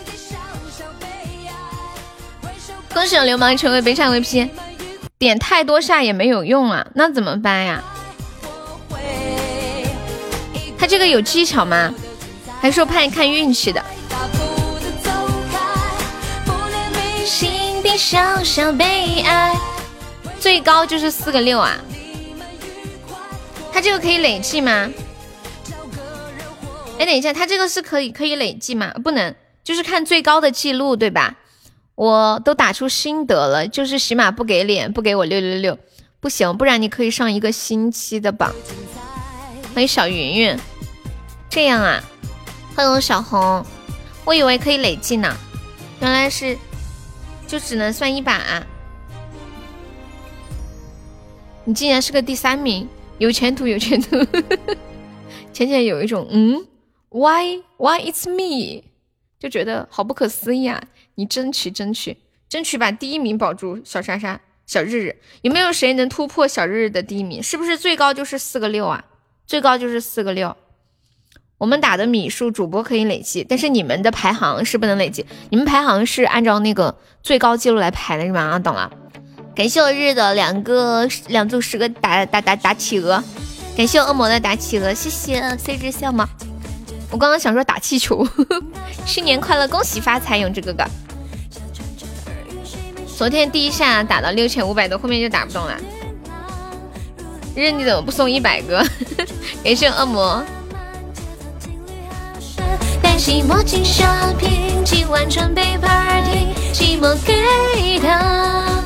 [2.95, 4.49] 恭喜流氓成为悲伤 VP，
[5.17, 7.83] 点太多下也没有用啊，那怎么办呀？
[10.77, 11.93] 他这个有技巧吗？
[12.61, 13.83] 还是说看看运气的？
[20.39, 21.77] 最高就是四个六啊！
[23.73, 24.89] 他这个可以累计吗？
[26.97, 28.93] 哎，等一下，他这个是可以可以累计吗？
[29.03, 29.35] 不能，
[29.65, 31.35] 就是看最高的记录，对吧？
[31.95, 35.77] 我都打出心得了，就是起码不给脸，不给我六六六，
[36.19, 38.53] 不行，不然你可以上一个星期的榜。
[39.73, 40.57] 欢迎小云云，
[41.49, 42.03] 这样啊？
[42.75, 43.65] 欢迎小红，
[44.25, 45.33] 我以为可以累计呢，
[46.01, 46.57] 原来是
[47.47, 48.65] 就只能算一把。
[51.63, 52.87] 你竟然是个第三名，
[53.17, 54.17] 有前途，有前途。
[55.53, 56.67] 浅浅有一种嗯。
[57.09, 58.83] Why why it's me？
[59.39, 60.83] 就觉得好不可思议啊！
[61.15, 67.41] 你争取争取争取把第一名保住，小莎莎小日日有没有谁能突破小日日的第一名？
[67.41, 69.03] 是不是最高就是四个六啊？
[69.45, 70.55] 最高就是四个六。
[71.57, 75.25] 我们打的米数主播可以累计，但是你们的排行是不能累计。
[75.49, 78.41] 你们排行是按照那个最高记录来排的是吧？
[78.41, 78.91] 啊，懂了。
[79.55, 83.23] 感谢我日的两个两组十个打打打打企鹅，
[83.77, 86.27] 感谢我恶魔的打企鹅，谢谢 C 之笑吗？
[87.15, 88.27] 我刚刚想说打气球，
[89.07, 90.83] 新年快乐，恭喜发财，永志哥哥。
[93.07, 95.73] 昨天第一下打到六千五百多，后面就打不动了。
[97.55, 98.85] 日你怎么不送一百个？
[99.63, 100.43] 感谢恶魔。
[104.83, 108.83] 今晚准备 party，寂寞给他。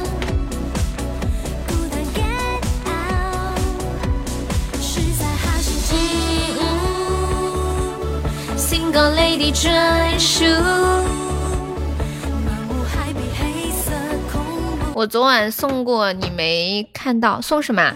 [14.96, 17.40] 我昨晚送过，你没看到？
[17.40, 17.94] 送什么？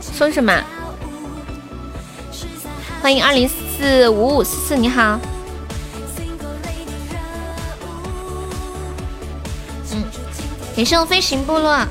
[0.00, 0.52] 送什么？
[3.02, 5.18] 欢迎二零四五五四四，你好。
[9.92, 10.04] 嗯，
[10.76, 11.84] 感谢我飞行部落。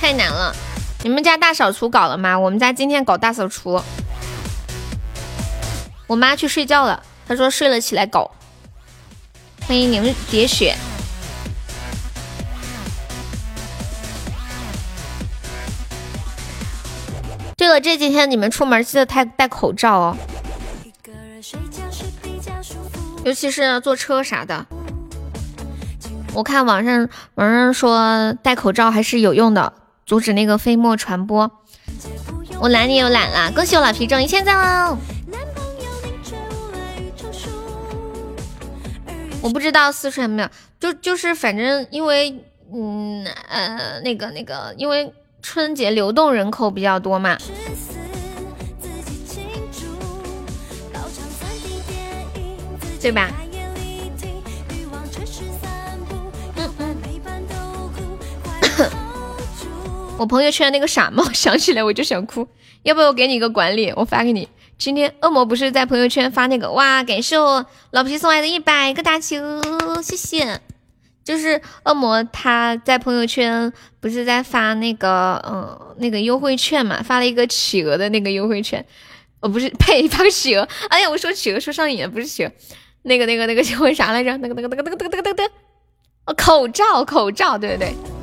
[0.00, 0.54] 太难了，
[1.02, 2.38] 你们家大扫除搞了吗？
[2.38, 3.82] 我们家今天搞大扫除，
[6.06, 8.30] 我妈去睡觉了，她说睡了起来搞。
[9.66, 10.74] 欢迎凝结雪。
[17.56, 20.16] 对了，这几天你们出门记得戴戴口罩哦，
[23.24, 24.64] 尤其是坐车啥的。
[26.32, 29.72] 我看网上网上说戴口罩还是有用的。
[30.08, 31.50] 阻止那个飞沫传播，
[32.58, 34.96] 我懒你又懒了，恭喜我老皮中一千赞喽！
[39.42, 40.48] 我不知道四川有没有，
[40.80, 42.42] 就就是反正因为
[42.72, 47.36] 嗯呃那个那个，因为春节流动人口比较多嘛，
[52.98, 53.30] 对吧？
[60.18, 62.46] 我朋友圈那个傻帽 想起来我就想哭，
[62.82, 64.48] 要不要我给你一个管理，我发给你。
[64.76, 70.60] 今天恶魔不是在朋友圈发那个哇，感谢我老皮送来的一百个大企鹅，谢谢。
[71.24, 78.84] 就是恶魔他在朋友圈不是在发那个嗯那个优惠券嘛，发了一个企鹅的那个优惠券，
[79.40, 82.50] 哦不是呸， 发个企鹅，哎呀我说企鹅说上瘾了，不是企鹅，
[83.02, 84.36] 那个那个那个 叫啥来着？
[84.38, 85.54] 那个那个那个那个那个那个那个
[86.26, 88.17] 哦口罩口罩，对对对。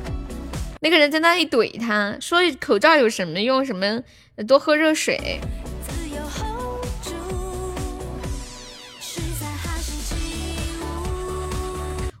[0.86, 3.66] 那个人在那里怼他，说口罩有什么用？
[3.66, 4.00] 什么
[4.46, 5.40] 多喝热水。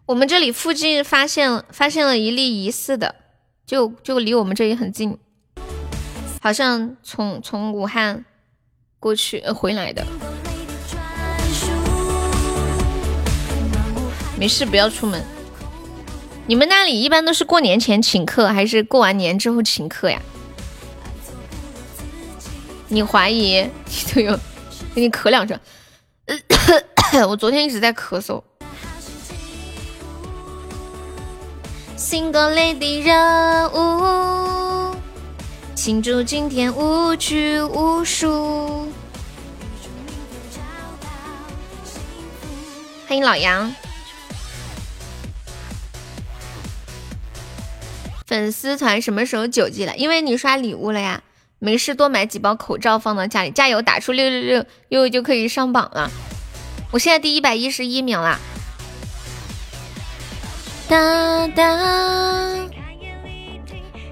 [0.04, 3.14] 我们这里附近发现发现了一例疑似的，
[3.64, 5.16] 就就离我们这里很近，
[6.42, 8.24] 好像从从武汉
[8.98, 10.04] 过去呃回来的。
[14.36, 15.35] 没事，不要出门。
[16.48, 20.20] 你们那里一般都是过年前请客，还是过完年之后请客呀？
[22.86, 24.38] 你怀疑你都有，
[24.94, 25.58] 给你咳两声。
[27.28, 28.40] 我昨天一直在咳嗽。
[31.98, 34.94] Single lady 任务，
[35.74, 38.88] 庆祝今天无拘无束。
[43.08, 43.74] 欢迎老杨。
[48.26, 49.96] 粉丝团什么时候九级了？
[49.96, 51.22] 因为你刷礼物了呀。
[51.58, 56.10] 没事，多买几包口罩放到家里，加油，打出六六六，悠悠就可以上榜了。
[56.90, 58.38] 我现在第一百一十一名啦。
[60.88, 61.76] 哒哒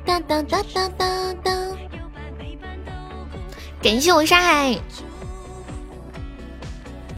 [0.07, 1.53] 哒哒哒哒哒哒。
[3.83, 4.79] 感谢我沙海。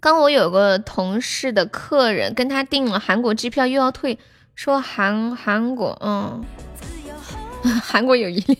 [0.01, 4.19] 刚我有个同事的客人跟他订了韩国机票，又要退，
[4.57, 6.45] 说韩韩国，嗯，
[7.69, 8.55] 韩国有 一哈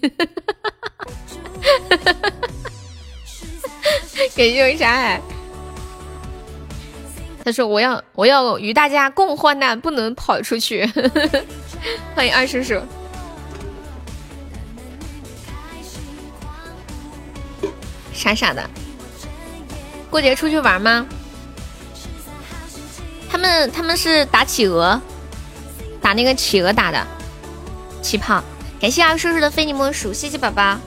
[4.35, 5.21] 感谢我沙海。
[7.45, 10.85] 他说我要我要与大家共患难，不能跑出去。
[12.15, 12.81] 欢迎二叔叔。
[18.13, 18.69] 傻傻的，
[20.11, 21.07] 过节出去玩吗？
[23.31, 25.01] 他们他们是打企鹅，
[26.01, 27.07] 打那个企鹅打的
[28.03, 28.43] 气泡。
[28.87, 30.79] 感谢二叔叔的非你莫属，谢谢宝宝。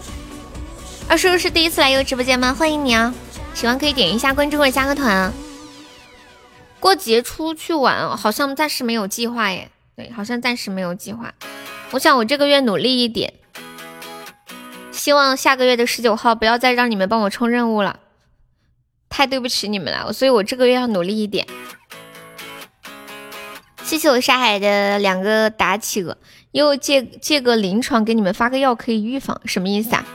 [1.09, 2.55] 二叔叔是第一次来悠直播间吗？
[2.57, 3.13] 欢迎你啊！
[3.53, 5.33] 喜欢可以点一下关注或者加个团。
[6.79, 9.69] 过节出去玩，好像暂时没有计划耶。
[9.97, 11.33] 对，好像暂时没有计划。
[11.91, 13.33] 我想我这个月努力一点。
[14.93, 17.99] 希望下个月的十九号不要再让你们帮我冲任务了，
[19.09, 21.45] 太对不起你们了，所以我这个月要努力一点。
[23.83, 26.17] 谢谢我沙海的两个打企鹅，
[26.51, 30.05] 又借借个临床给你们发个药可以预防，什么意思啊？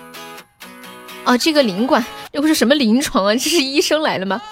[1.24, 4.42] 哦，这个领馆又不是什么临床啊，这是医生来了吗？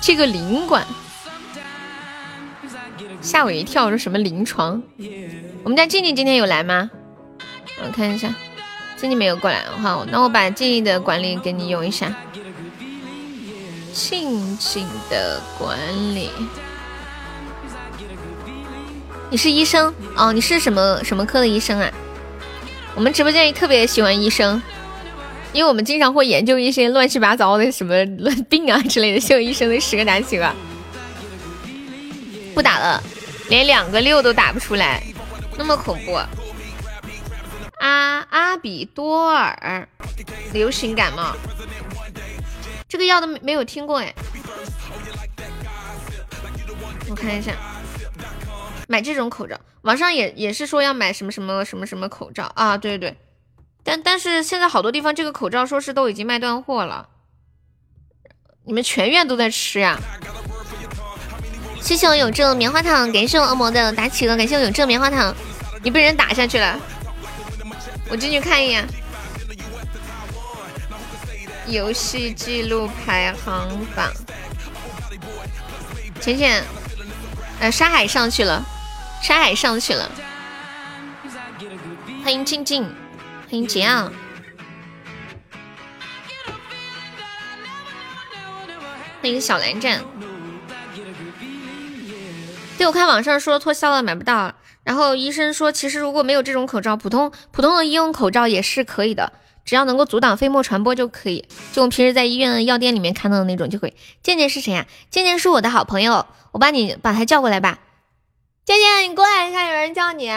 [0.00, 0.86] 这个领馆
[3.20, 4.82] 吓我一跳，说什么临床？
[5.62, 6.90] 我们家静静今天有来吗？
[7.84, 8.34] 我看一下。
[8.96, 12.14] 静静没有过来，好，那我把静静的管理给你用一下。
[13.92, 15.78] 静静的管
[16.14, 16.30] 理，
[19.34, 20.32] 你是医生哦？
[20.32, 21.90] 你是什么什么科的医生啊？
[22.94, 24.62] 我们直播间特别喜欢医生，
[25.52, 29.18] 因为我们经常会研究一些乱七八糟的什么乱病啊之类的。
[29.18, 30.54] 谢谢医生的十个打起吧，
[32.54, 33.02] 不打了，
[33.48, 35.02] 连两个六都打不出来，
[35.58, 36.12] 那么恐怖。
[37.80, 39.88] 阿阿比多尔
[40.52, 41.34] 流行感冒，
[42.88, 44.14] 这个药都没有听过哎。
[47.10, 47.50] 我看一下，
[48.88, 52.76] 买这种口罩，网上也也是说要买什么什么什么什么口罩啊？
[52.76, 53.16] 对对对，
[53.82, 57.08] 但但是现在好多地方这个口罩说是都已经卖断货了。
[58.64, 59.98] 你们全院都在吃呀？
[61.80, 65.34] 谢谢我有这棉花糖，感谢我恶魔的打企鹅，感谢我有这棉花糖，
[65.82, 66.80] 你被人打下去了。
[68.08, 68.86] 我进去看一眼，
[71.66, 74.10] 游戏记录排行榜，
[76.20, 76.64] 浅浅，
[77.60, 78.64] 呃，沙海上去了，
[79.24, 80.10] 沙海上去了，
[82.22, 84.12] 欢迎静静，欢迎杰昂，
[89.22, 90.04] 欢迎小蓝湛。
[92.76, 94.52] 对，我看网上说脱销了，买不到。
[94.82, 99.32] 然后医生说，其实如果没有这种口罩，普通普通的医用口罩也是可以的，
[99.64, 101.48] 只要能够阻挡飞沫传播就可以。
[101.72, 103.94] 就我们平时在医院药店里面看到的那种就可以。
[104.22, 104.84] 健健是谁呀？
[105.08, 107.78] 健健是我的好朋友，我把你把他叫过来吧。
[108.64, 110.32] 健健，你过来一下，有人叫你。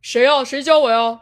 [0.00, 0.42] 谁呀？
[0.42, 1.20] 谁叫我呀？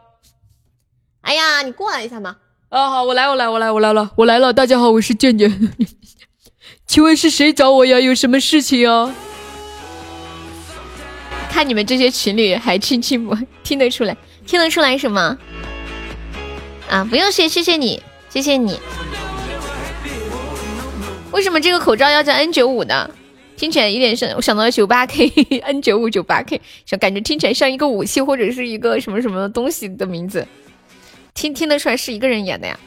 [1.19, 2.37] 哎呀，你过来一下嘛。
[2.69, 4.53] 啊，好，我来，我来，我来，我来了，我来了。
[4.53, 5.69] 大家好，我是健健。
[6.87, 7.99] 请问是谁找我呀？
[7.99, 9.13] 有什么事情啊？
[11.51, 14.15] 看你们这些情侣还亲亲不听得出来？
[14.45, 15.37] 听得出来什么？
[16.89, 18.79] 啊，不用谢，谢谢你，谢谢你。
[21.31, 23.09] 为什么这个口罩要叫 N 九五呢？
[23.59, 25.27] 听起来有点像，我想到了九八 K
[25.63, 30.47] N 九五九八 K，想感觉听起来像一个武器或者是一个什么什么东西的名字。
[31.33, 32.79] 听听得出来是一个人演的呀？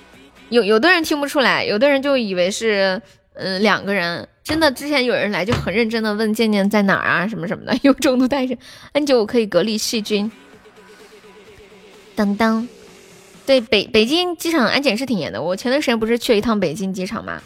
[0.48, 3.02] 有有的人听不出来，有的人就以为是
[3.34, 4.26] 嗯两个人。
[4.42, 8.56] 真的，之前有人来就很认真的问健健在哪儿啊，什么什么的， 有重度带着
[8.92, 10.32] N 九五可以隔离细菌。
[12.14, 12.66] 当当，
[13.44, 15.42] 对北北京机场安检是挺严的。
[15.42, 17.42] 我前段时间不是去了一趟北京机场吗？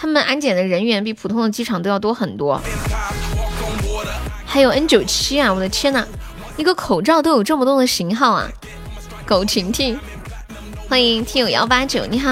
[0.00, 2.58] 他们安检的人员比普通的机场都要多很多。
[4.46, 6.06] 还有 N 九七啊，我的天呐，
[6.56, 8.48] 一个口罩都有这么多的型号啊！
[9.26, 10.00] 狗婷婷，
[10.88, 12.30] 欢迎听友幺八九，你好，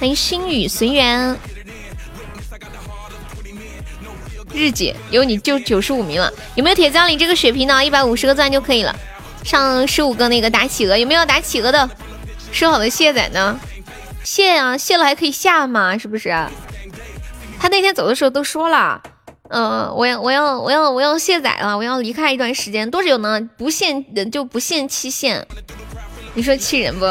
[0.00, 1.38] 欢迎心语随缘。
[4.52, 7.08] 日姐有你就九十五名了，有没有铁匠？
[7.08, 7.84] 你这个血瓶呢？
[7.84, 8.92] 一百五十个钻就可以了，
[9.44, 11.88] 上十五个那个打企鹅，有没有打企鹅的？
[12.50, 13.58] 说好的卸载呢？
[14.22, 15.96] 卸啊，卸了还可以下嘛？
[15.98, 16.28] 是不是？
[17.58, 19.02] 他那天走的时候都说了，
[19.50, 23.40] 嗯，我要我要我要我要卸载了，我要离开一段时间，多久呢？
[23.58, 25.46] 不限就不限期限，
[26.34, 27.06] 你说气人不？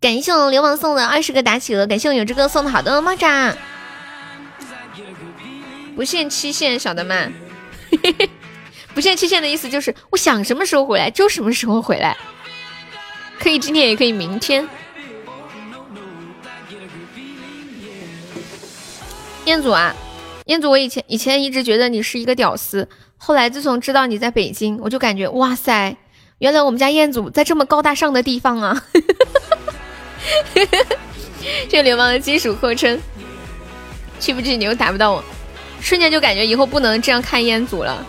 [0.00, 3.56] 感谢我流氓送的二十个打企鹅，感谢我有志哥送的好多猫爪，
[5.96, 7.32] 不限期限，小的们，
[8.94, 12.16] 不限期限的意思就是我想什么时候回来就什么时候回来，
[13.38, 14.68] 可以今天也可以明天。
[19.44, 19.94] 彦祖啊，
[20.46, 25.96] 彦祖，我以前以前一直觉得你是一个屌丝，后来自从知道你在北京，我就感觉哇塞，
[26.38, 28.82] 原来我们家彦祖在这么高大上的地方啊！
[31.68, 33.00] 这流氓的金属后称，
[34.18, 35.22] 去不去你又打不到我，
[35.80, 38.04] 瞬间就感觉以后不能这样看彦祖了。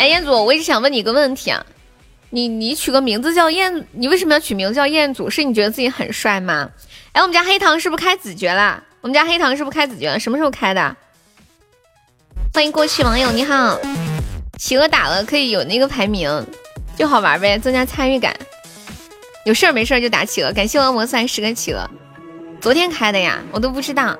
[0.00, 1.62] 哎，彦祖，我一直想问你一个问题啊，
[2.30, 5.28] 你你取个名字叫彦，你为什么要取名字叫彦祖？
[5.28, 6.70] 是你觉得自己很帅吗？
[7.12, 8.82] 哎，我们家黑糖是不是开子爵了？
[9.02, 10.18] 我们家黑糖是不是开子爵了？
[10.18, 10.96] 什么时候开的？
[12.54, 13.78] 欢迎过去网友，你好，
[14.58, 16.46] 企鹅打了可以有那个排名。
[16.96, 18.34] 就好玩呗，增加参与感。
[19.44, 21.86] 有事儿没事儿就打企鹅，感谢恶魔算十个企鹅。
[22.58, 24.18] 昨天开的呀，我都不知道。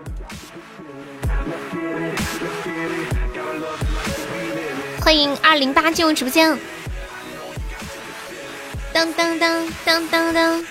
[5.01, 6.57] 欢迎二零八进入直播间。
[8.93, 10.65] 当当当当当当，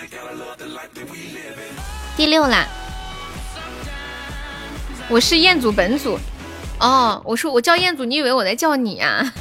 [2.16, 2.68] 第六啦。
[5.10, 6.20] 我是彦祖本祖。
[6.80, 9.34] 哦，我说我叫彦祖，你以为我在叫你啊？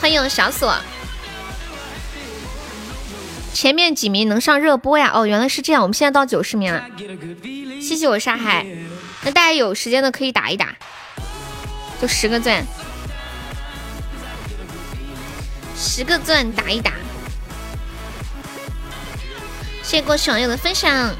[0.00, 0.74] 欢迎小锁，
[3.52, 5.12] 前面几名能上热播呀？
[5.14, 6.84] 哦，原来是这样，我们现在到九十名了。
[7.80, 8.66] 谢谢我沙海，
[9.22, 10.74] 那大家有时间的可以打一打，
[12.00, 12.64] 就十个钻，
[15.76, 16.92] 十个钻打一打。
[19.82, 21.14] 谢谢过去网友的分享，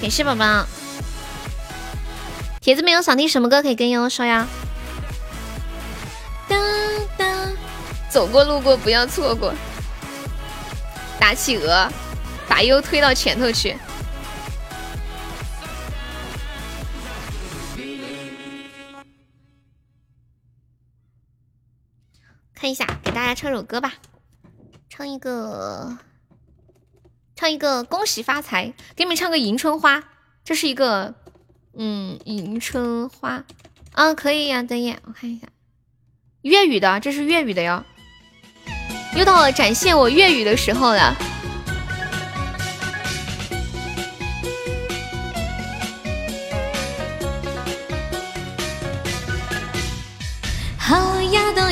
[0.00, 0.64] 感谢宝宝。
[2.60, 4.46] 铁子没有想听什么歌可以跟悠悠说呀？
[6.46, 6.56] 哒
[7.16, 7.26] 哒，
[8.08, 9.52] 走过路过不要错过。
[11.18, 11.90] 打企鹅，
[12.48, 13.76] 把优推到前头去。
[22.60, 23.94] 看一下，给大家唱首歌吧，
[24.90, 25.96] 唱一个，
[27.34, 30.04] 唱一个恭喜发财，给你们唱个迎春花，
[30.44, 31.14] 这是一个，
[31.72, 33.44] 嗯，迎春花，
[33.92, 35.48] 啊，可以呀，等一下，我看一下。
[36.42, 37.82] 粤语的，这是粤语的哟。
[39.16, 41.16] 又到了展现我粤语的时候了。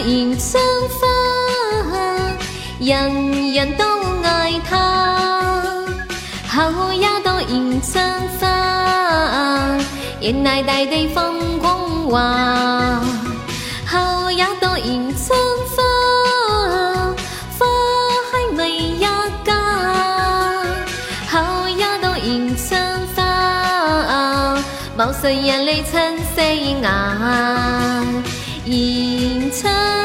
[0.00, 1.06] 迎春花，
[2.78, 3.84] 人人都
[4.22, 5.86] 爱它。
[6.46, 8.02] 好一朵迎春
[8.38, 9.78] 花，
[10.20, 13.00] 原来大地放光华。
[13.86, 15.38] 好一，朵迎春
[15.76, 15.82] 花，
[17.58, 17.66] 花
[18.30, 19.00] 开每一
[19.44, 19.52] 家。
[21.28, 22.80] 好一，朵迎春
[23.14, 24.56] 花，
[24.96, 26.42] 茂盛艳丽春色
[26.82, 28.04] 雅。
[28.70, 29.97] 隐藏。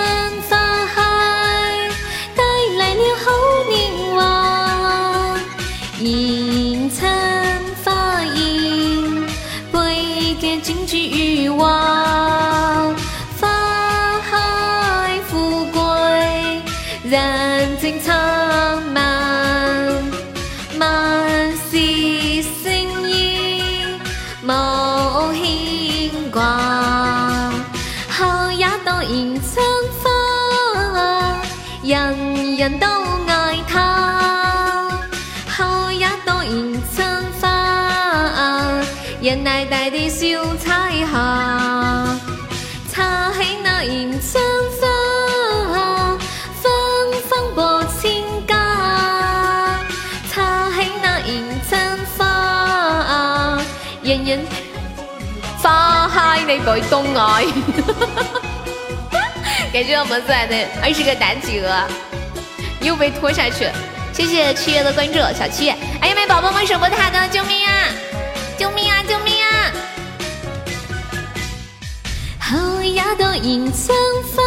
[51.34, 53.58] 迎春花，
[54.04, 54.40] 人人
[55.58, 57.44] 花开你北东爱。
[59.74, 61.88] 感谢我们最爱的二十个大企鹅，
[62.82, 63.74] 又被拖下去了。
[64.14, 65.72] 谢谢七月的关注，小七。
[66.02, 67.72] 哎呀，没宝宝们守波塔的，救命啊！
[68.56, 69.02] 救命啊！
[69.08, 69.72] 救命啊！
[72.38, 73.98] 好呀，朵迎春
[74.36, 74.44] 花。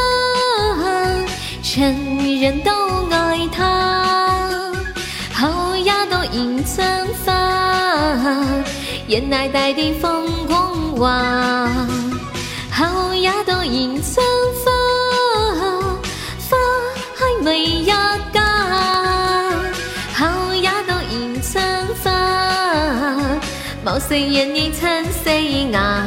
[1.74, 2.70] 人人都
[3.10, 4.25] 爱它，
[6.66, 6.84] 春
[7.24, 7.32] 花，
[9.06, 11.70] 人来大地放光华。
[12.70, 14.26] 好一朵迎春
[14.64, 14.72] 花，
[16.50, 16.56] 花
[17.16, 17.94] 开为一家。
[20.12, 21.62] 好一朵迎春
[22.02, 22.10] 花，
[23.84, 25.30] 毛色艳丽春色
[25.70, 26.04] 雅。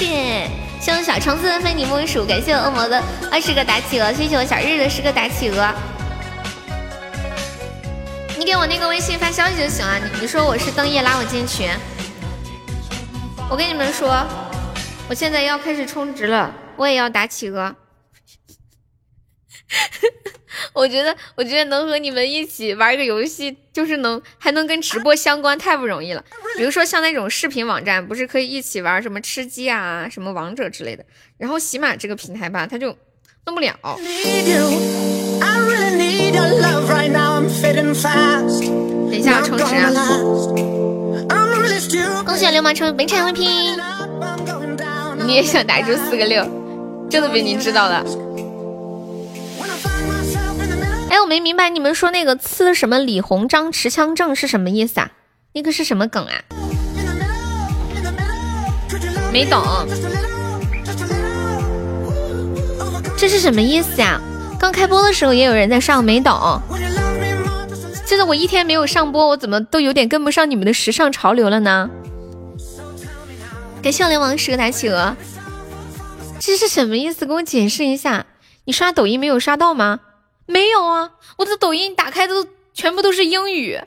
[0.00, 0.50] 谢谢。
[0.80, 5.74] 谢我小橙子的非你莫属，感谢我恶魔的二十个打企鹅，谢谢我小日的十个打企鹅。
[8.38, 11.68] 你给我那个微信发消息就行了，你你说我是灯夜拉我进群。
[13.50, 14.26] 我跟你们说，
[15.06, 17.76] 我现在要开始充值了，我也要打企鹅。
[20.72, 26.24] 我觉得，我觉得能和你们一起玩个游戏，就是能还能跟直播相关，太不容易了。
[26.56, 31.04] 比如说像那种视频网站，不是可以一起玩什么吃鸡啊、什么王者之类的。
[31.38, 32.96] 然后喜马这个平台吧，它就
[33.46, 33.74] 弄不了。
[39.10, 39.90] 等一下要充值啊.
[42.24, 43.76] 恭喜流氓成为本场 down.
[45.24, 46.46] 你也想打出四个六，
[47.10, 48.04] 这都被您知道了。
[51.10, 55.10] 哎，我没明白你们说那个刺什么李鸿章持枪证是什么意思啊？
[55.52, 56.32] 那个是什么梗啊？
[59.32, 59.60] 没懂，
[63.18, 64.20] 这是什么意思呀？
[64.58, 66.32] 刚开播的时候也有人在上，没懂。
[66.68, 68.06] when you love me more, just a little.
[68.06, 71.90] 真的，我一天没有上播，我怎么都有点跟不上你们的时尚潮流了呢？
[73.82, 75.16] 感谢我流氓十个大企鹅，
[76.38, 77.26] 这是什么意思？
[77.26, 78.26] 给我解释一下。
[78.64, 79.98] 你刷抖音没有刷到吗？
[80.50, 82.44] 没有啊，我的抖音打开都
[82.74, 83.80] 全部都是英语。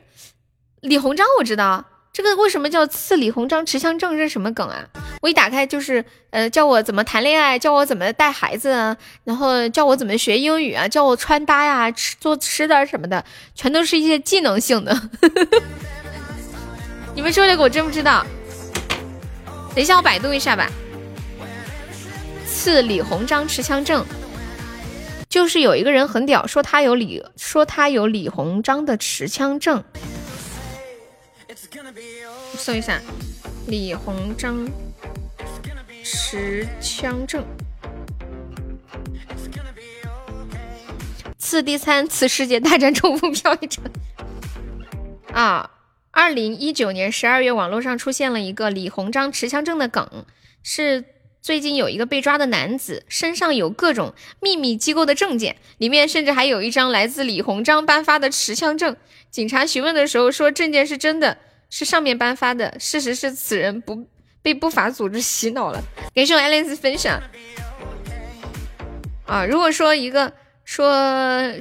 [0.80, 4.84] 李鸿章我知道，这个为什么叫刺李鸿章持枪证是什么梗啊？
[5.20, 15.08] 我一打开就是呃，教我怎么谈恋爱，教我怎么带孩子啊，然后教我怎么学英语啊，教我穿搭呀、吃做吃的什么的，全都是一些技能性的。
[17.14, 18.24] 你们说这个我真不知道，
[19.74, 20.70] 等一下我百度一下吧。
[22.46, 24.04] 刺李鸿章持枪证，
[25.34, 29.82] 就是有一个人很屌，说他有李，说他有李鸿章的持枪证。
[32.56, 33.00] 搜一下
[33.66, 34.64] 李鸿章
[36.04, 37.44] 持枪证。
[41.36, 43.84] 次第三次世界大战重复飘一场。
[45.32, 45.68] 啊，
[46.12, 50.24] 二零一九年十二月，网络上出现了一个李鸿章持枪证的梗，
[50.62, 51.04] 是
[51.44, 58.96] 最近有一个被抓的男子身上有各种秘密机构的证件，里面甚至还有一张来自李鸿章颁发的持枪证。
[59.30, 61.36] 警察询问的时候说证件是真的，
[61.68, 62.74] 是上面颁发的。
[62.80, 64.06] 事实是此人不
[64.40, 65.82] 被不法组织洗脑了。
[66.14, 67.22] 感谢我 Alice 分享。
[69.26, 70.32] 啊，如果说一个
[70.64, 70.90] 说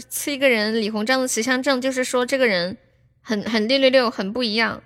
[0.08, 2.78] 赐一个人李鸿章的持枪证，就是说这个人
[3.22, 4.82] 很很六六六，很不一样。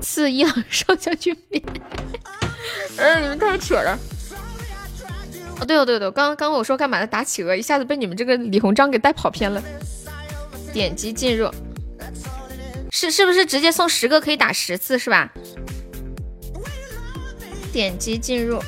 [0.00, 1.62] 赐伊朗上将军兵，
[2.96, 3.98] 哎，你们太扯了。
[5.60, 9.62] 哦，对哦，对哦对哦，刚刚我说干嘛的打企鹅，一下子被你们这个李鸿章给带跑偏了。
[10.72, 11.48] 点击进入，
[12.90, 15.32] 是是不是直接送十个可以打十次是吧？
[17.72, 18.60] 点击进入，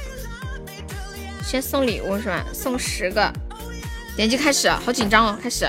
[1.44, 2.44] 先送礼物是吧？
[2.52, 3.32] 送十个，
[4.14, 5.64] 点击开始，好紧张哦，开始。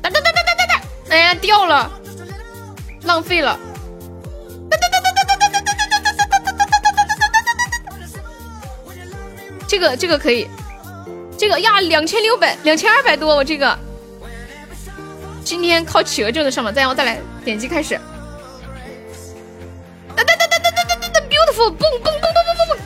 [0.00, 1.90] 哒哒哒哒哒哒哒，哎呀掉了，
[3.02, 3.58] 浪费了。
[9.68, 10.48] 这个这个可以，
[11.38, 13.78] 这个呀两千六百两千二百多，我这个
[15.44, 17.94] 今天靠企鹅就能上榜，再让我再来点击开始。
[20.16, 22.78] 哒哒哒哒哒哒哒哒哒，beautiful，蹦蹦蹦蹦蹦蹦蹦，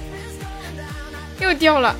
[1.40, 1.96] 又掉了。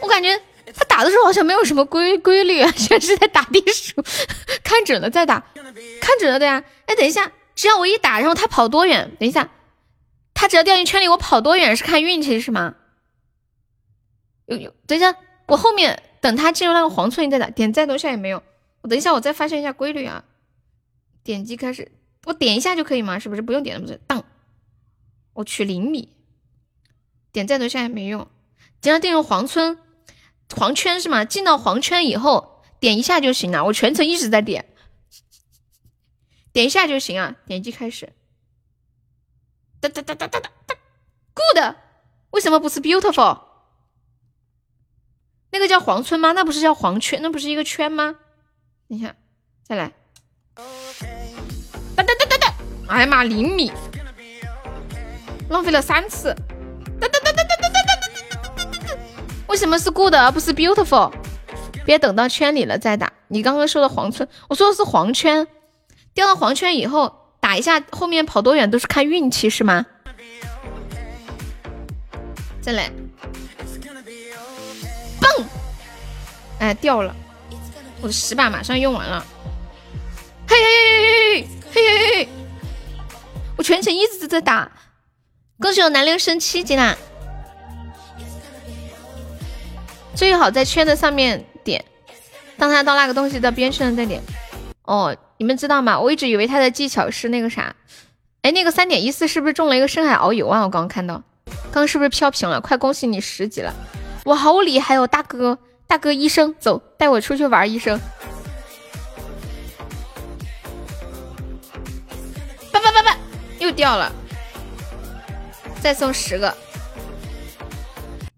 [0.00, 0.40] 我感觉
[0.74, 4.02] 他打的时候好像没有什么规规律啊， 全是在打地鼠。
[4.64, 5.42] 看准了再打，
[6.00, 6.64] 看准了的呀。
[6.86, 9.16] 哎，等一下，只要我一打，然后他跑多远？
[9.18, 9.50] 等一下，
[10.34, 12.76] 他只要掉进圈里，我跑多远是看运气是吗？
[14.44, 18.42] 有有，等一下，我后面等他进入那个黄村，你再打，点再多下也没有。
[18.82, 20.22] 我等一下，我再发现一下规律啊。
[21.24, 21.90] 点击开始，
[22.26, 23.18] 我点一下就可以吗？
[23.18, 23.82] 是不是不用点了？
[23.82, 24.24] 不是，当，
[25.32, 26.10] 我取零米，
[27.32, 28.28] 点再多下也没用。
[28.80, 29.78] 只要进入黄村，
[30.54, 31.24] 黄圈是吗？
[31.24, 33.64] 进到黄圈以后，点一下就行了。
[33.64, 34.68] 我全程一直在点，
[36.56, 37.36] 点一下就行啊。
[37.44, 38.14] 点击开始，
[39.78, 40.74] 哒哒哒哒哒哒哒
[41.34, 41.74] good，
[42.30, 43.40] 为什么不是 beautiful？
[45.50, 46.32] 那个叫黄村吗？
[46.32, 47.20] 那不是叫黄圈？
[47.20, 48.16] 那不是一个圈吗？
[48.86, 49.14] 你看，
[49.64, 49.92] 再来，
[51.94, 52.54] 哒哒哒哒哒，
[52.88, 53.70] 哎呀妈，厘米，
[55.50, 56.34] 浪费了三次，
[56.98, 58.24] 哒哒哒哒哒哒哒哒哒
[58.56, 58.98] 哒哒哒，
[59.48, 61.12] 为什么是 good 而不是 beautiful？
[61.84, 63.12] 别等到圈里了再打。
[63.28, 65.46] 你刚刚说的黄村，我说的是黄圈，
[66.16, 69.84] 掉到黄圈以后打一下，后面跑多远都是看运气是吗？
[72.62, 72.90] 再来，
[75.20, 75.44] 蹦，
[76.58, 77.14] 哎掉了，
[78.00, 79.24] 我的十把马上用完了，
[80.48, 82.28] 嘿嘿嘿嘿嘿嘿，
[83.58, 84.72] 我全程一直都在打，
[85.60, 86.96] 恭喜我南流升七级啦！
[90.14, 91.84] 最好在圈的上面点，
[92.56, 94.22] 当他到那个东西的边上再点。
[94.84, 96.00] 哦，你们知道吗？
[96.00, 97.74] 我一直以为他的技巧是那个啥，
[98.42, 100.62] 哎，那个三点一四是不是中了一个深海遨游啊？
[100.62, 102.60] 我刚刚看到，刚刚是不是飘屏了？
[102.60, 103.74] 快恭喜你十级了！
[104.24, 108.00] 我，好厉害哦，大哥，大哥医生，走，带我出去玩，医生。
[112.72, 113.16] 叭叭叭叭，
[113.58, 114.10] 又掉了，
[115.82, 116.56] 再送十个。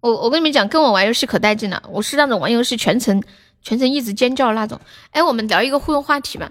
[0.00, 1.82] 我我跟你们讲，跟我玩游戏可带劲了。
[1.88, 3.22] 我是那种玩游戏全程
[3.62, 4.80] 全程一直尖叫那种。
[5.10, 6.50] 哎，我们聊一个互动话题吧。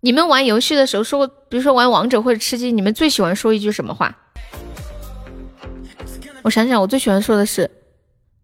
[0.00, 4.16] 你们玩游戏的时候说，比如说玩王者或者吃鸡，你们最喜欢说一句什么话？
[6.42, 7.68] 我想想，我最喜欢说的是，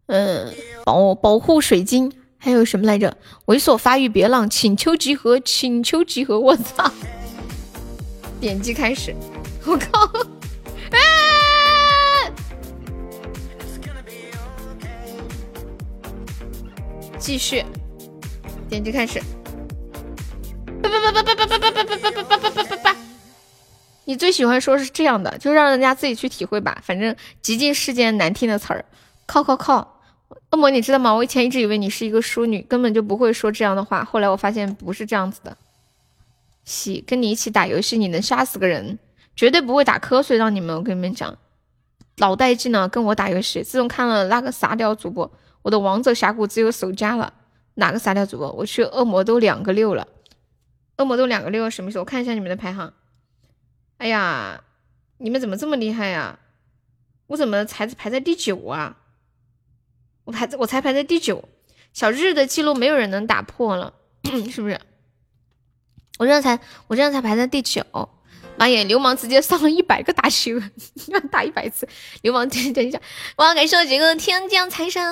[0.07, 0.53] 嗯，
[0.85, 3.17] 保保护水晶，还有什么来着？
[3.47, 6.41] 猥琐发育别浪，请求集合，请求集合。
[6.41, 6.93] 我操！
[8.41, 9.15] 点击开始，
[9.65, 10.11] 我靠！
[17.17, 17.65] 继续，
[18.69, 19.23] 点击开始。
[20.89, 22.97] 叭叭叭叭叭叭叭叭叭叭叭叭叭叭叭叭！
[24.05, 26.79] 你最喜欢说是这样的，就让人家自己去体会吧。
[26.83, 28.85] 反正极尽世间难听的词儿，
[29.27, 30.03] 靠靠靠！
[30.51, 31.13] 恶魔，你知道吗？
[31.15, 34.05] 我以前一直以为你是一个淑女，根本就不会说这样的话。
[34.05, 35.57] 后来我发现不是这样子的。
[36.65, 38.99] 喜，跟你一起打游戏，你能杀死个人，
[39.35, 40.37] 绝对不会打瞌睡。
[40.37, 41.37] 让你们，我跟你们讲，
[42.19, 42.89] 老带劲了。
[42.89, 45.31] 跟我打游戏，自从看了那个傻屌主播。
[45.63, 47.33] 我的王者峡谷只有守家了，
[47.75, 48.53] 哪个傻屌主播？
[48.53, 50.07] 我去恶魔都两个六了，
[50.97, 52.03] 恶魔都两个六，什么时候？
[52.03, 52.93] 我看一下你们的排行。
[53.99, 54.63] 哎呀，
[55.19, 56.39] 你们怎么这么厉害呀？
[57.29, 58.99] 我怎么才排在第九啊？
[60.25, 61.49] 我排在我才排在第九，
[61.93, 63.95] 小日的记录没有人能打破了，
[64.51, 64.81] 是不是？
[66.19, 67.85] 我这样才我这样才排在第九。
[68.57, 68.85] 妈耶！
[68.85, 70.53] 流氓直接上了一百个大球，
[71.09, 71.89] 要打一百次。
[72.23, 73.01] 流氓，等 等一下，
[73.37, 73.53] 哇！
[73.53, 75.03] 感谢我杰哥的天降财神，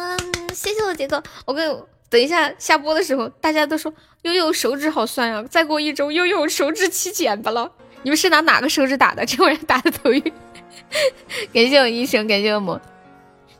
[0.54, 1.20] 谢谢我杰哥。
[1.44, 3.92] 我跟等一下下播的时候，大家都说
[4.22, 5.44] 悠悠手指好酸呀。
[5.48, 7.72] 再过一周，悠悠手指起茧巴了。
[8.02, 9.24] 你们是拿哪个手指打的？
[9.24, 10.22] 这玩意打的头晕。
[11.52, 12.80] 感谢我医生，感谢恶魔。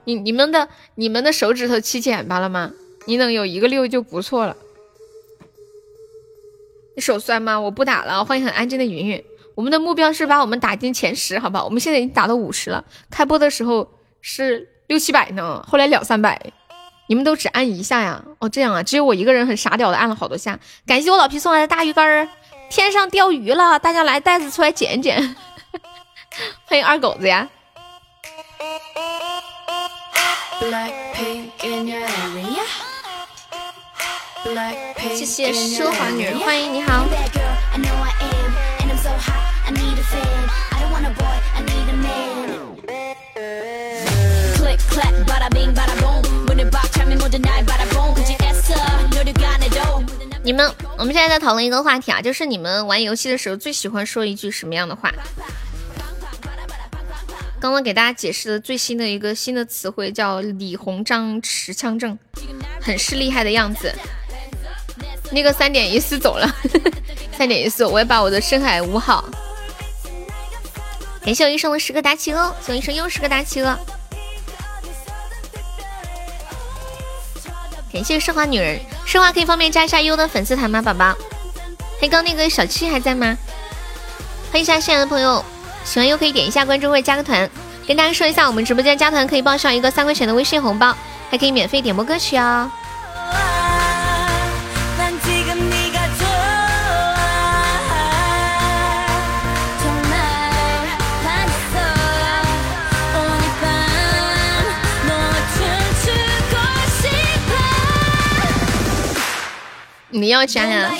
[0.04, 2.72] 你你们的你们的手指头起茧巴了吗？
[3.06, 4.56] 你能有一个六就不错了。
[6.94, 7.60] 你手酸吗？
[7.60, 8.24] 我不打了。
[8.24, 9.24] 欢迎很安静的云云。
[9.54, 11.64] 我们的目标是把我们打进前十，好不好？
[11.64, 13.88] 我们现在已经打到五十了，开播的时候
[14.20, 16.52] 是六七百呢，后来两三百，
[17.12, 18.22] 你们都只按一下呀？
[18.38, 20.58] 哦，这样啊，只有我一个人很傻屌的按了好多下。
[20.86, 22.26] 感谢我老皮送来的大鱼干儿，
[22.70, 25.36] 天上钓鱼了，大家来袋子出来捡一捡。
[26.64, 27.46] 欢迎二狗子呀！
[35.14, 37.04] 谢谢奢华女人，欢迎你好。
[50.44, 55.10] 你们，我们现在在讨论一个话题啊，就是你们玩游戏的时候最喜欢说一句什么样的话？
[57.58, 62.18] 刚刚给大家解释的最新的一个新的词汇叫“李鸿章持枪证”，
[62.82, 63.94] 很是厉害的样子。
[65.30, 66.46] 那个三点一四走了，
[67.38, 69.24] 三点一四，我也把我的深海捂好。
[71.24, 73.78] 感谢我医生的十个大企鹅，谢我医生又十个大企鹅。
[77.92, 81.14] 感谢奢华女人，奢华可以方便加一下优的粉丝团吗，宝宝？
[82.00, 83.36] 黑刚那个小七还在吗？
[84.50, 85.44] 欢迎一下新来的朋友，
[85.84, 87.48] 喜欢优可以点一下关注或者加个团。
[87.86, 90.96] 跟大家说一下，我们直播间加团可以报销一个三块钱的微信红包，
[91.30, 92.70] 还可以免费点播歌曲哦。
[110.12, 110.92] 你要加呀！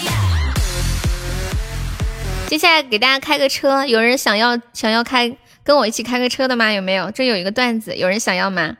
[2.49, 6.73] 接下来给大家开个车，有人想要想要开跟我一起开个车的吗？
[6.73, 7.11] 有没有？
[7.11, 8.75] 这有一个段子，有人想要吗？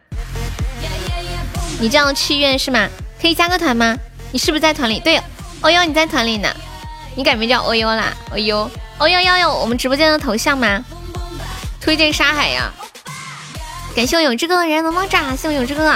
[1.81, 2.89] 你这样去愿是吗？
[3.21, 3.95] 可以加个团吗？
[4.33, 4.99] 你是不是在团里？
[5.01, 5.21] 对，
[5.61, 6.49] 哦哟，你在团里呢。
[7.15, 10.83] 你改名叫哦哟啦，哦哟，哦哟哟哟我们直播间的头像吗？
[11.79, 12.73] 推荐沙海呀！
[13.95, 15.95] 感谢我永志哥的人萌萌哒，谢我永志哥。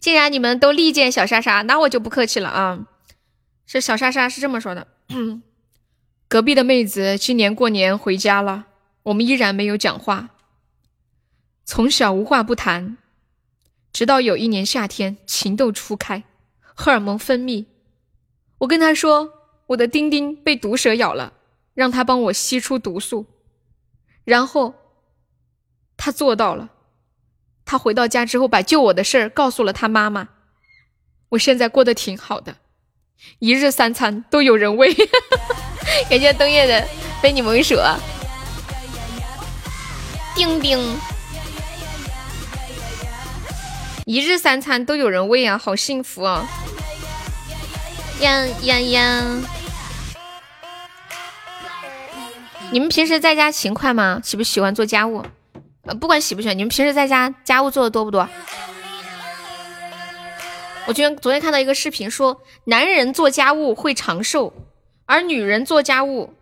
[0.00, 2.78] 既然你们都力荐小莎莎，那我就不客气了啊。
[3.72, 4.86] 这小莎莎是这么说的：
[6.28, 8.66] 隔壁的妹子今年过年回家了，
[9.04, 10.28] 我们依然没有讲话，
[11.64, 12.98] 从小无话不谈，
[13.90, 16.22] 直到有一年夏天情窦初开，
[16.60, 17.64] 荷尔蒙分泌，
[18.58, 19.32] 我跟她说
[19.68, 21.32] 我的丁丁被毒蛇咬了，
[21.72, 23.24] 让她帮我吸出毒素。
[24.24, 24.74] 然后，
[25.96, 26.68] 他做到了。
[27.64, 30.28] 他回到家之后，把救我的事儿告诉了他妈妈。
[31.30, 32.58] 我现在过得挺好的，
[33.38, 34.94] 一日三餐都有人喂。
[36.08, 36.86] 感谢冬夜的
[37.20, 37.96] 被你蒙蛇。
[40.34, 40.96] 丁丁，
[44.06, 46.48] 一日三餐都有人喂啊，好幸福啊！
[48.20, 49.24] 呀呀呀！
[52.70, 54.20] 你们平时在家勤快吗？
[54.24, 55.22] 喜不喜欢做家务？
[55.82, 58.26] 呃，不管喜不喜欢，你们平时在家家务做的多不多？
[60.86, 64.52] 我昨天昨天看到一个视频，说男人做家务会长寿，
[65.06, 66.34] 而女人做家务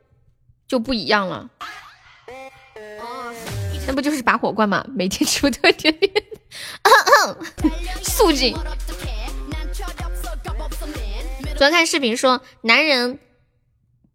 [0.66, 1.50] 就不一样了。
[3.86, 4.84] 那不就是拔火罐吗？
[4.88, 6.12] 每天吃不特点点，
[8.02, 8.56] 肃静。
[11.56, 13.18] 昨天看视频说男人。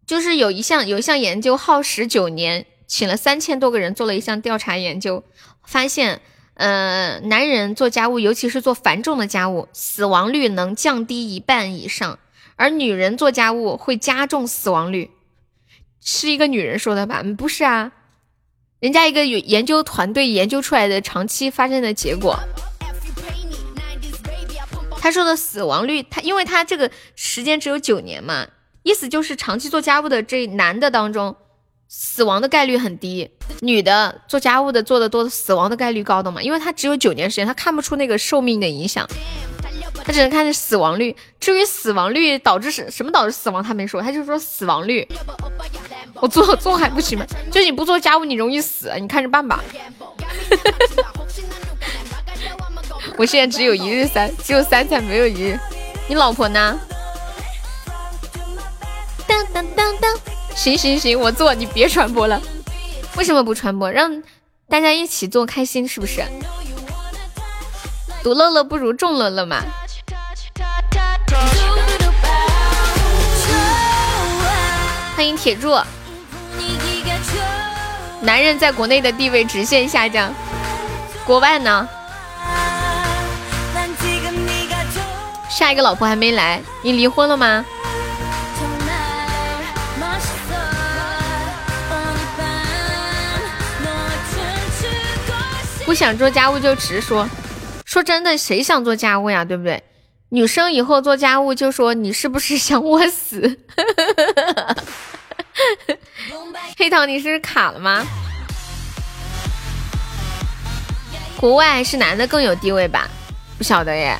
[0.06, 5.24] 就是有一项有一项研究耗时九年，请了三千多个人做了一项调查研究，
[5.64, 6.20] 发现，
[6.56, 12.18] 呃，男人做家务，尤其是做繁重的家务，死亡率能降低一半以上，
[12.56, 15.10] 而女人做家务会加重死亡率。
[16.00, 17.22] 是一个女人说的吧？
[17.36, 17.92] 不是啊，
[18.80, 22.38] 人家一个有研究团队研究出来的长期发生的结果。
[24.98, 28.48] 他说的死亡率，他因为他这个时间只有九年嘛。
[28.82, 31.36] 意思就是长期做家务的这男的当中，
[31.88, 33.28] 死亡的概率很低；
[33.60, 36.42] 女的做家务的做的多，死亡的概率高的嘛。
[36.42, 39.06] 因为他只有九年时间，他看不出那个寿命的影响，
[40.04, 41.14] 他只能看死亡率。
[41.38, 45.06] 至于死亡率导致什什么导致死亡，他没说，他就说死亡率。
[46.14, 47.24] 我做做还不行吗？
[47.52, 49.62] 就你不做家务，你容易死，你看着办吧。
[53.16, 55.58] 我现在只有一日三，只有三餐没有一日。
[56.08, 56.78] 你老婆呢？
[59.26, 60.14] 当当当当，
[60.56, 62.40] 行行行，我做，你别传播了。
[63.16, 63.90] 为什么不传播？
[63.90, 64.22] 让
[64.68, 66.24] 大家一起做，开心是不是？
[68.22, 69.62] 独乐乐不如众乐乐嘛。
[75.14, 75.78] 欢迎铁柱。
[78.22, 80.32] 男人在国内的地位直线下降，
[81.26, 81.86] 国外呢？
[85.50, 87.64] 下一个老婆还没来，你离婚了吗？
[95.86, 97.26] 不想做家务就直说，
[97.84, 99.44] 说真的，谁想做家务呀？
[99.44, 99.82] 对不对？
[100.30, 103.60] 女生以后做家务就说你是不是想我死？
[106.76, 108.04] 黑糖，你是卡了吗？
[111.36, 113.08] 国外是男的更有地位吧？
[113.56, 114.18] 不晓得耶，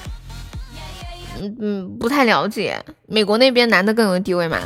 [1.41, 2.81] 嗯嗯，不太了解。
[3.09, 4.61] 美国那边男的更有地位吗？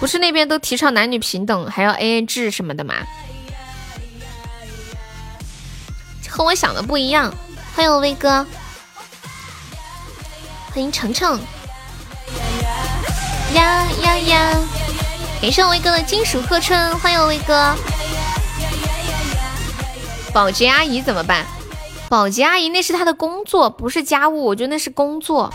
[0.00, 2.94] 不是那边都提倡男女平等，还要 AA 制什么的吗？
[6.28, 7.32] 和我想的不一样，
[7.74, 8.46] 欢迎威哥，
[10.72, 11.40] 欢迎程程，
[13.54, 14.58] 呀呀呀！
[15.40, 17.74] 感谢威哥的金属贺春，欢迎威哥。
[20.32, 21.46] 保洁阿姨怎么办？
[22.08, 25.52] 保洁阿姨那是她的工作，不是家务，我觉得那是工作。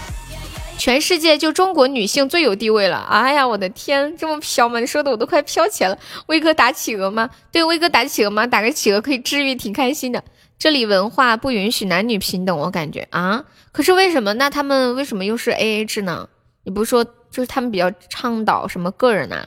[0.78, 2.98] 全世界就中国女性最有地位了。
[3.10, 4.80] 哎呀，我的天，这么飘吗？
[4.80, 5.98] 你说的我都快飘起来了。
[6.26, 7.30] 威哥打企鹅吗？
[7.52, 8.48] 对，威哥打企鹅吗？
[8.48, 10.24] 打个企鹅可以治愈，挺开心的。
[10.64, 14.34] 这里文化不允许男女平等，我感觉啊，可是为什么？
[14.36, 16.30] 那他们为什么又是 A A 制呢？
[16.64, 19.46] 你不是说就是他们比较倡导什么个人呐？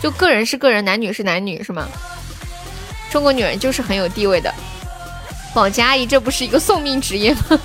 [0.00, 1.88] 就个人是个人，男女是男女是吗？
[3.10, 4.54] 中国女人就是很有地位的，
[5.52, 7.60] 保洁阿姨这不是一个送命职业吗？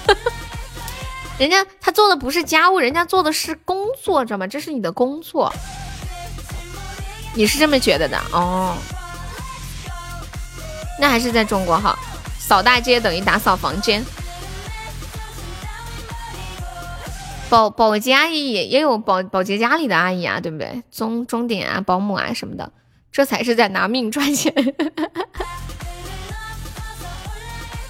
[1.38, 4.48] 人家她做的不是家务，人家做的是工作，知道吗？
[4.48, 5.54] 这是你的工作，
[7.36, 8.76] 你是这么觉得的哦？
[11.00, 11.98] 那还是在中国好，
[12.38, 14.04] 扫大街等于打扫房间。
[17.50, 20.84] 保保洁阿姨也也有保保洁家里的阿姨啊，对不对？
[20.92, 22.72] 钟钟点啊，保姆啊什么的，
[23.12, 24.54] 这才是在拿命赚钱。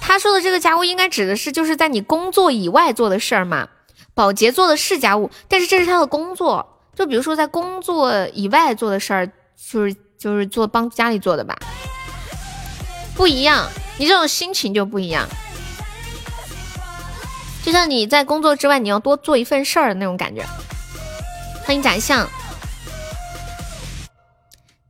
[0.00, 3.68] 他说的这个家务应该指的是就是在你工作以外做的事儿嘛。
[4.14, 6.78] 保洁做的是家务，但是这是他的工作。
[6.94, 9.26] 就比如说在工作以外做的事儿，
[9.56, 11.56] 就是就是做帮家里做的吧，
[13.20, 13.70] 不一样。
[13.98, 15.28] 你这种心情就不一样。
[17.62, 20.42] 就像你在工作之外，你要多做一份事儿的那种感觉。
[21.62, 22.26] 欢迎宰相。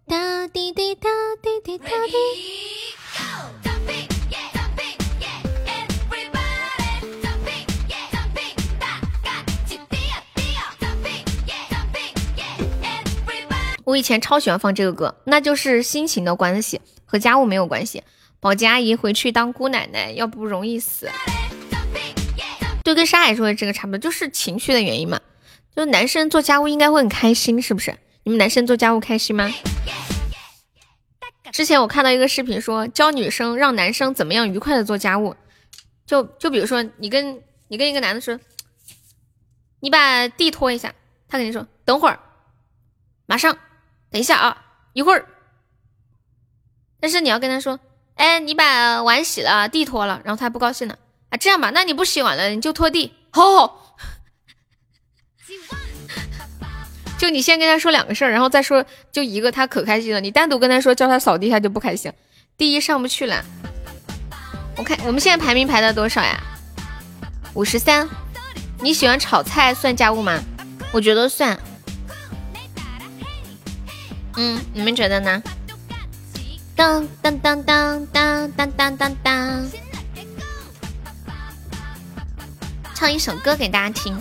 [0.07, 1.11] 哒滴滴哒
[1.43, 2.13] 滴滴哒滴。
[13.83, 18.05] 我以前超喜欢放这个歌，那就是心情的关系，和家务没有关系。
[18.41, 21.11] 保洁阿姨回去当姑奶奶，要不容易死。
[22.83, 25.21] 就跟沙海说的这个差不多，就是情绪的原因嘛。
[25.77, 27.97] 就男生做家务应该会很开心，是不是？
[28.25, 29.53] 你们男生做家务开心吗？
[31.53, 35.37] 之前我看到一个视频，说教女生让男生怎么样愉快的做家务。
[36.07, 38.41] 就就比如说，你跟你跟一个男的说，
[39.81, 40.95] 你把地拖一下，
[41.29, 42.19] 他肯定说等会儿，
[43.27, 43.57] 马上。
[44.11, 45.25] 等一下啊，一会儿。
[46.99, 47.79] 但是你要跟他说，
[48.21, 50.99] 哎，你把碗洗了，地拖了，然后他不高兴了
[51.31, 51.39] 啊。
[51.39, 53.15] 这样吧，那你不洗碗了，你就拖地。
[53.31, 53.97] 吼吼。
[57.17, 60.21] 就你先跟他说两个事儿，然后再说就一个，他可开心了。
[60.21, 62.13] 你单独跟他说叫他扫地，他就不开心。
[62.59, 63.43] 第一上不去了。
[64.77, 66.39] 我看我们现在排名排到多少呀？
[67.55, 68.07] 五十三。
[68.83, 70.39] 你喜欢炒菜算家务吗？
[70.93, 71.59] 我觉得算。
[74.37, 75.43] 嗯，你们觉得呢？
[76.81, 79.71] 当当当当当当当当当，
[82.95, 84.17] 唱一首歌给大家听，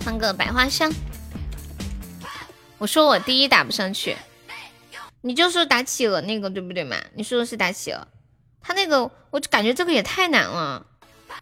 [0.00, 0.90] 唱个百花香。
[2.78, 4.16] 我说我第一打不上去，
[5.20, 6.96] 你就说打企鹅那个对不对嘛？
[7.12, 8.08] 你说的是打企鹅，
[8.62, 10.86] 他那个我感觉这个也太难了，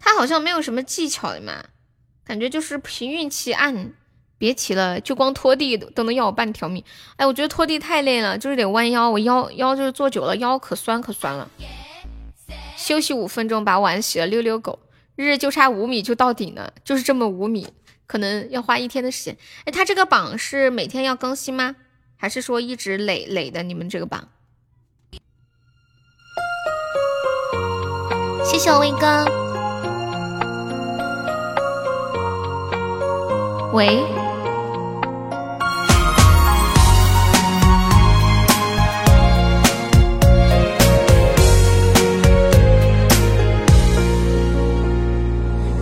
[0.01, 1.65] 他好像没有什么技巧的嘛。
[2.25, 3.93] 感觉就是凭运气按，
[4.41, 6.83] 别提了，就光拖地都都能要我半条命。
[7.17, 11.47] 哎，我觉得拖地太累了，就是得弯腰，我腰腰就是坐久了腰可酸可酸了。
[12.75, 14.79] 休息五分钟，把碗洗了，溜溜狗，
[15.15, 17.69] 日日就差五米就到顶了，就是这么五米，
[18.07, 19.37] 可能要花一天的时间。
[19.67, 21.77] 哎，他这个榜是每天要更新吗？
[22.17, 23.62] 还是说一直累累的？
[23.62, 24.29] 你们这个榜？
[28.43, 29.27] 谢谢我威哥。
[33.75, 34.30] 喂。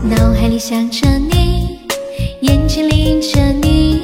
[0.08, 1.80] 脑海里想着你，
[2.40, 4.00] 眼睛里映着你，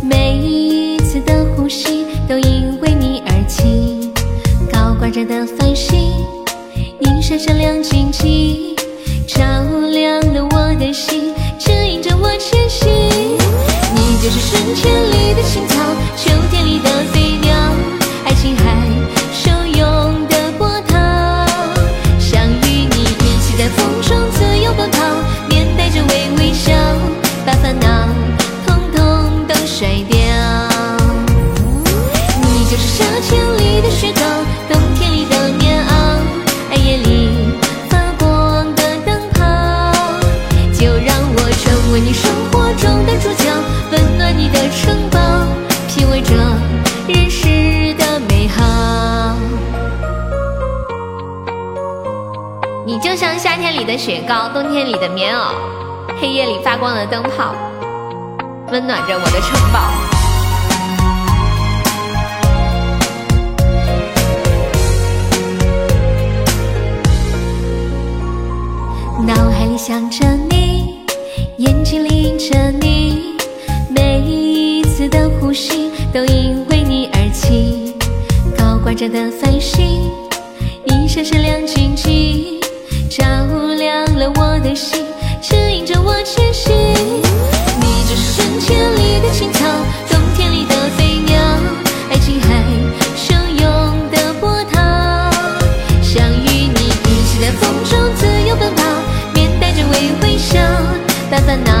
[0.00, 4.12] 每一次的呼吸都因为你而起。
[4.70, 6.12] 高挂着的繁星，
[7.00, 8.76] 一闪闪亮晶晶，
[9.26, 9.42] 照
[9.90, 11.34] 亮了我的心。
[11.58, 12.88] 指引着我前行，
[13.94, 15.66] 你就是春天里的青
[53.82, 55.48] 里的雪糕，冬天里的棉袄，
[56.20, 57.52] 黑夜里发光的灯泡，
[58.70, 59.80] 温暖着我的城堡。
[69.26, 71.02] 脑海里想着你。
[71.58, 73.34] 眼睛里映着你，
[73.90, 77.96] 每一次的呼吸都因为你而起。
[78.56, 80.08] 高挂着的繁星，
[80.84, 82.60] 一闪闪亮晶晶，
[83.10, 83.24] 照
[84.16, 85.04] 了我的心，
[85.40, 86.72] 指引着我前行。
[87.80, 89.64] 你就是春天里的青草，
[90.10, 91.40] 冬天里的飞鸟，
[92.10, 92.62] 爱情海
[93.16, 94.80] 汹涌的波涛。
[96.02, 98.82] 想与你一起在风中自由奔跑，
[99.34, 100.58] 面带着微微笑。
[101.30, 101.72] 把烦恼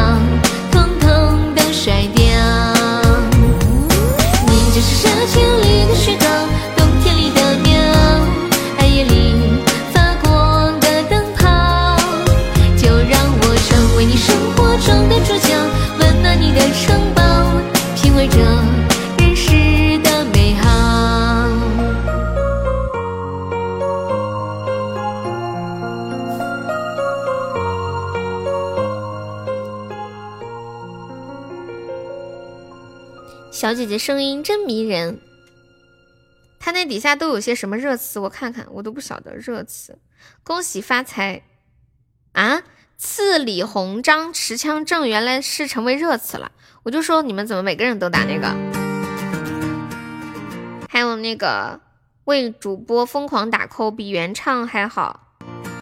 [33.72, 35.18] 小姐姐声音真迷人。
[36.60, 38.20] 她那底下都有些什么热词？
[38.20, 39.98] 我看看，我都不晓得热词。
[40.42, 41.44] 恭喜发财
[42.32, 42.64] 啊！
[42.98, 46.52] 刺李鸿章持枪证原来是成为热词了。
[46.82, 48.54] 我就说你们怎么每个人都打那个？
[50.90, 51.80] 还有那个
[52.24, 55.34] 为主播疯狂打 call，比原唱还好。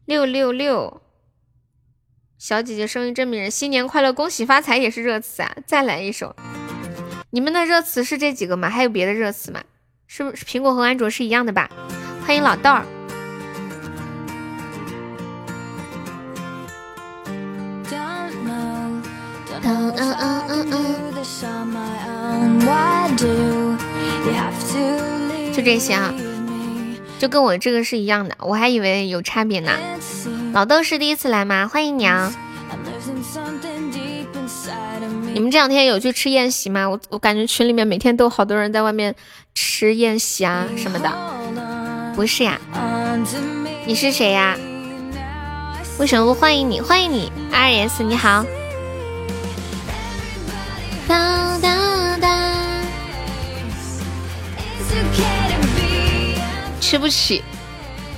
[0.05, 1.03] 六六六，
[2.39, 3.51] 小姐姐声音真迷人。
[3.51, 5.57] 新年快乐，恭喜发财也是热词啊！
[5.67, 6.37] 再来一首。
[7.33, 8.69] 你们的热词是这几个吗？
[8.69, 9.61] 还有别的热词吗？
[10.09, 11.71] 是不是苹果和安卓是一样的吧？
[12.27, 12.85] 欢迎老豆儿。
[25.53, 26.13] 就这些啊，
[27.21, 29.71] 就跟我这个是一样的，我还以为有差别呢。
[30.53, 31.69] 老豆是第一次来吗？
[31.69, 32.33] 欢迎你啊。
[35.33, 36.89] 你们这两天有去吃宴席吗？
[36.89, 39.15] 我我感觉群里面每天都好多人在外面
[39.55, 41.11] 吃宴席啊什么的。
[42.17, 42.61] 不是呀，
[43.87, 44.59] 你是谁呀？
[45.99, 46.81] 为什么不欢迎你？
[46.81, 48.45] 欢迎你，R S 你好。
[51.07, 52.83] 哒哒哒。
[56.81, 57.43] 吃不起。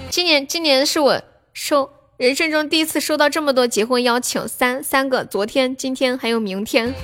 [0.08, 1.20] 今年今年是我
[1.52, 1.90] 收。
[2.22, 6.94] 人生中第一次收到这么多结婚邀请，三三个，昨天、今天还有明天。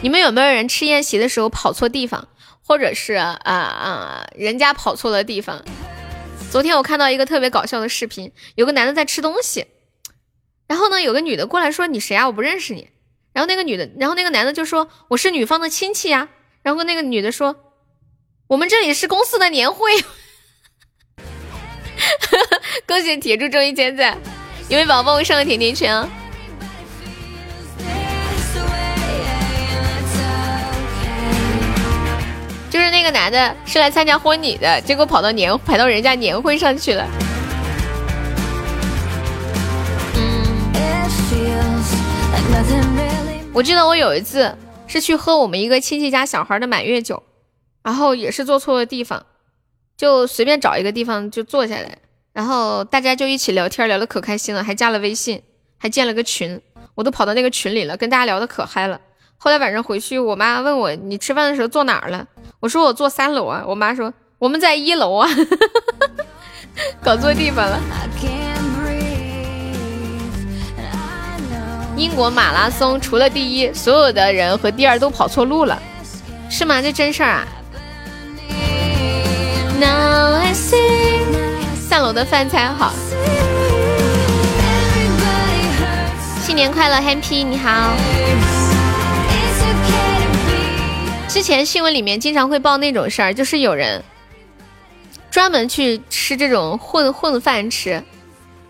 [0.00, 2.28] 你们有没有人吃宴席的时候跑错地方，
[2.64, 5.64] 或者是啊啊人家跑错了地方？
[6.52, 9.66] 昨天我看到一个特别搞笑的视频，有个男的在吃东西，
[10.68, 12.28] 然后呢有个女的过来说：“你谁啊？
[12.28, 12.90] 我不认识你。”
[13.34, 16.28] 然后那个女的，然后那个男的就说：“我是女方的亲戚呀。”
[16.62, 17.56] 然后那个女的说
[18.46, 19.90] ：“我们这里是公司的年会。”
[22.86, 24.16] 恭喜铁柱中一千赞！
[24.68, 26.08] 有位宝宝我上个甜甜圈啊。
[32.70, 37.06] 就是那个男的是来参加婚礼的，结果跑到年跑到人家年会上去了。
[43.52, 47.22] 我记得我有一次是去喝我们一个亲戚家小孩的满月酒，
[47.82, 49.26] 然后也是坐错了地方。
[49.94, 51.98] 就随便找一个地方就坐下来，
[52.32, 55.42] 然后大家就一起聊天，聊得可开心了，还加了微信，
[55.78, 56.60] 还建了个群，
[56.94, 58.98] 我都跑到那个群里了，跟大家聊得可嗨了。
[59.36, 62.26] 后来晚上回去，我妈问我你吃饭的时候坐哪儿了？
[62.60, 63.64] 我说我坐三楼啊。
[63.66, 65.28] 我妈说我们在一楼啊，
[67.02, 67.78] 搞错地方了。
[71.94, 75.80] 英国马拉松除了第一，所有的人和第二都跑错路了，
[76.48, 76.80] 是吗？
[76.80, 77.46] 这真事儿啊？
[81.92, 82.90] 三楼的饭菜好，
[86.40, 87.44] 新年快乐，Happy！
[87.44, 87.94] 你好。
[91.28, 94.02] 之前新闻里面经常会报那种事儿，就是有人
[95.30, 98.02] 专门去吃这种混混饭吃，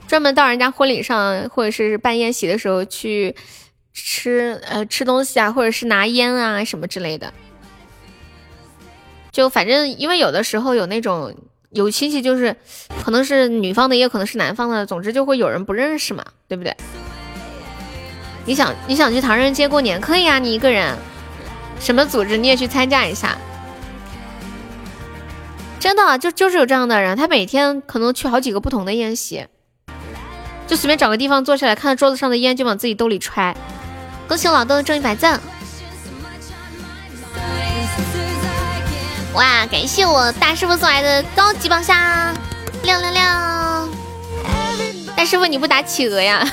[0.09, 3.37] 专门到人家婚礼上或者是办宴席的时候去
[3.93, 7.33] 吃呃吃东西啊，或者是拿烟啊什么之类的。
[9.31, 11.33] 就反正，因为有的时候有那种
[11.73, 12.55] 有亲戚，就是
[13.05, 16.77] 可能是女方的，也可能是男方的，总之就会有人不认识嘛，对不对？
[18.45, 20.97] 你想你想去唐人街过年，可以啊，你一个人，
[21.81, 23.37] 什么组织你也去参加一下。
[25.81, 29.47] 真的，就就是有这样的人，他每天可能去好几个不同的宴席，
[30.67, 33.57] 就随便找个地方坐下来，看到桌子上的烟就往自己兜里揣。
[34.29, 35.41] 恭喜老豆挣一百赞！
[39.35, 39.67] 哇！
[39.67, 41.97] 感谢我大师傅送来的高级宝箱，
[42.83, 43.89] 亮亮亮！
[45.17, 46.47] 大师傅你不打企鹅呀？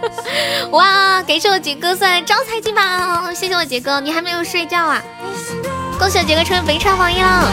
[0.72, 1.22] 哇！
[1.22, 2.82] 感谢我杰哥送来的招财进宝，
[3.32, 5.02] 谢谢我杰哥，你还没有睡觉啊？
[5.98, 7.50] 恭喜我杰哥成为本场榜一了！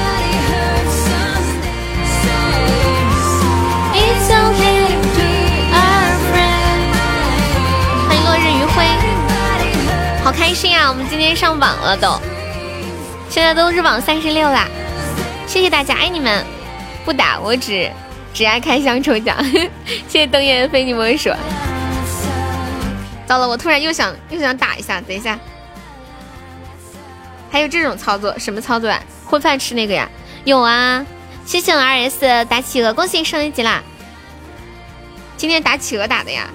[8.08, 8.86] 欢迎落日余晖，
[10.24, 10.90] 好开心啊！
[10.90, 12.20] 我们今天上榜了都。
[13.30, 14.68] 现在都是榜三十六啦，
[15.46, 16.44] 谢谢大家，爱你们！
[17.06, 17.90] 不打我只
[18.34, 19.38] 只爱开箱抽奖，
[20.08, 21.30] 谢谢灯焰非你莫属。
[23.28, 25.38] 糟了，我突然又想又想打一下，等一下。
[27.52, 29.00] 还有这种操作，什么操作啊？
[29.26, 30.10] 混饭吃那个呀？
[30.44, 31.06] 有啊！
[31.46, 33.84] 谢谢我二 S 打企鹅，恭喜升一级啦！
[35.38, 36.48] 今天打企鹅打的呀？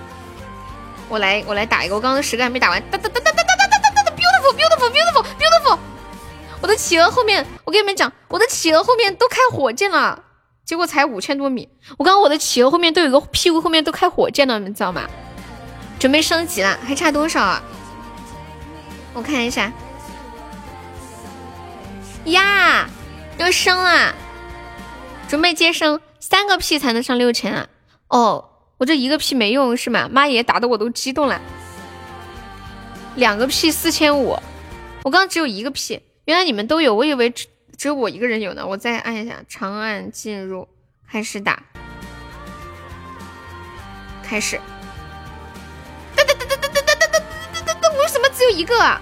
[1.09, 5.79] 我来我来打一个，我刚刚十个还没打完，哒哒哒哒哒哒哒哒哒，beautiful beautiful beautiful beautiful。
[6.65, 10.25] 我的企鹅后面，我跟你们讲，我的企鹅后面都开火箭了，
[10.65, 11.69] 结果才五千多米。
[11.99, 15.07] 我刚刚我的企鹅后面都有个屁股后面都开火箭了，你们知道吗？
[15.99, 17.63] 准备升级了，还差多少啊？
[19.13, 19.71] 我看一下，
[22.25, 22.89] 呀，
[23.37, 24.15] 要升了，
[25.29, 27.67] 准备接生，三个屁才能上六千啊！
[28.09, 28.43] 哦，
[28.79, 30.09] 我这一个屁没用是吗？
[30.11, 31.39] 妈耶，打的我都激动了。
[33.17, 34.39] 两个屁四千五，
[35.03, 37.47] 我刚只有一个屁，原来你们都有，我以为只
[37.77, 38.67] 只有我一个人有呢。
[38.67, 40.67] 我再按一下长按进入，
[41.07, 41.63] 开始打，
[44.23, 44.59] 开始。
[46.17, 47.05] 噔噔噔噔噔噔噔噔
[47.53, 49.01] 噔噔噔，为什么只有一个啊？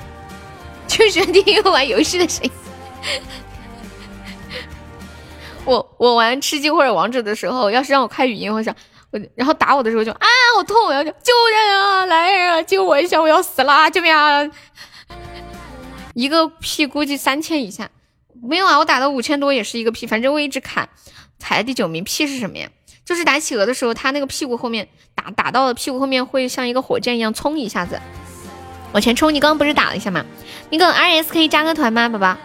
[0.86, 2.50] 就喜欢听我玩游戏的声音。
[5.64, 8.74] 我我玩吃鸡或者王者的时候，要是让我开语音，我想
[9.10, 10.26] 我然后打我的时候就啊
[10.56, 13.88] 好痛，我要救人啊，来人啊，救我一下，我要死啦！
[13.88, 14.42] 救命啊！
[16.18, 17.92] 一个屁估计三千以下，
[18.42, 20.88] 没有啊，我打到五千多也是一个屁，反正我一直砍，
[21.38, 22.02] 排第九名。
[22.02, 22.68] 屁是什么呀？
[23.04, 28.00] 就是打企鹅的时候，他那个屁股后面打打到了屁股后面会像一个火箭一样冲一下子，
[28.92, 29.32] 往前冲。
[29.32, 30.26] 你刚刚不是打了一下吗？
[30.70, 32.36] 那个 R S 可以加个团吗，宝宝？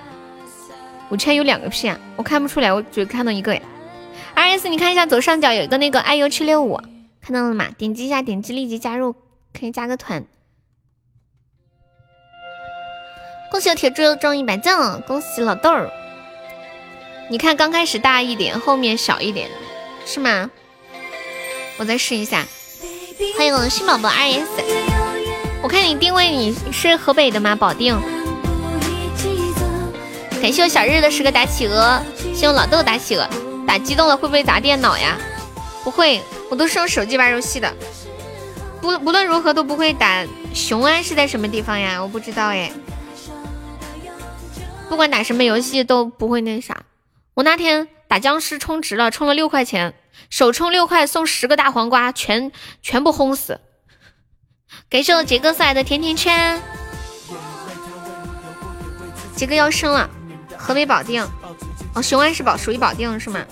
[1.10, 3.62] 五千有两个屁啊，我看不出来，我只看到一个呀。
[4.36, 6.80] R S，你看一下左上角有一个那个 I U 七六五，
[7.20, 7.70] 看到了吗？
[7.76, 9.16] 点击一下，点击立即加入，
[9.52, 10.24] 可以加个团。
[13.54, 15.88] 恭喜我铁柱又中一百赞，恭喜老豆儿。
[17.30, 19.48] 你看刚开始大一点，后面小一点，
[20.08, 20.50] 是吗？
[21.78, 22.48] 我再试一下。
[23.38, 24.48] 欢迎我的新宝宝 R S，
[25.62, 27.56] 我看你定位你是河北的吗？
[27.56, 27.96] 保定。
[30.42, 32.02] 感谢我小日的十个打企鹅，
[32.34, 33.30] 谢我老豆打企鹅。
[33.68, 35.16] 打激动了会不会砸电脑呀？
[35.84, 36.20] 不会，
[36.50, 37.72] 我都是用手机玩游戏的。
[38.82, 40.26] 不不论如何都不会打。
[40.56, 42.02] 雄安是在什么地方呀？
[42.02, 42.72] 我不知道哎。
[44.94, 46.84] 不管打什么游戏都不会那啥。
[47.34, 49.96] 我那天打僵尸充值了，充了六块钱，
[50.30, 52.52] 首充六块送十个大黄瓜，全
[52.84, 53.60] 全部轰死。
[54.92, 56.62] 感谢我杰哥送来的甜甜圈。
[59.36, 60.08] 杰哥要升了，
[60.56, 61.28] 河北保定。
[61.96, 63.44] 哦，雄安是保属于保定是吗？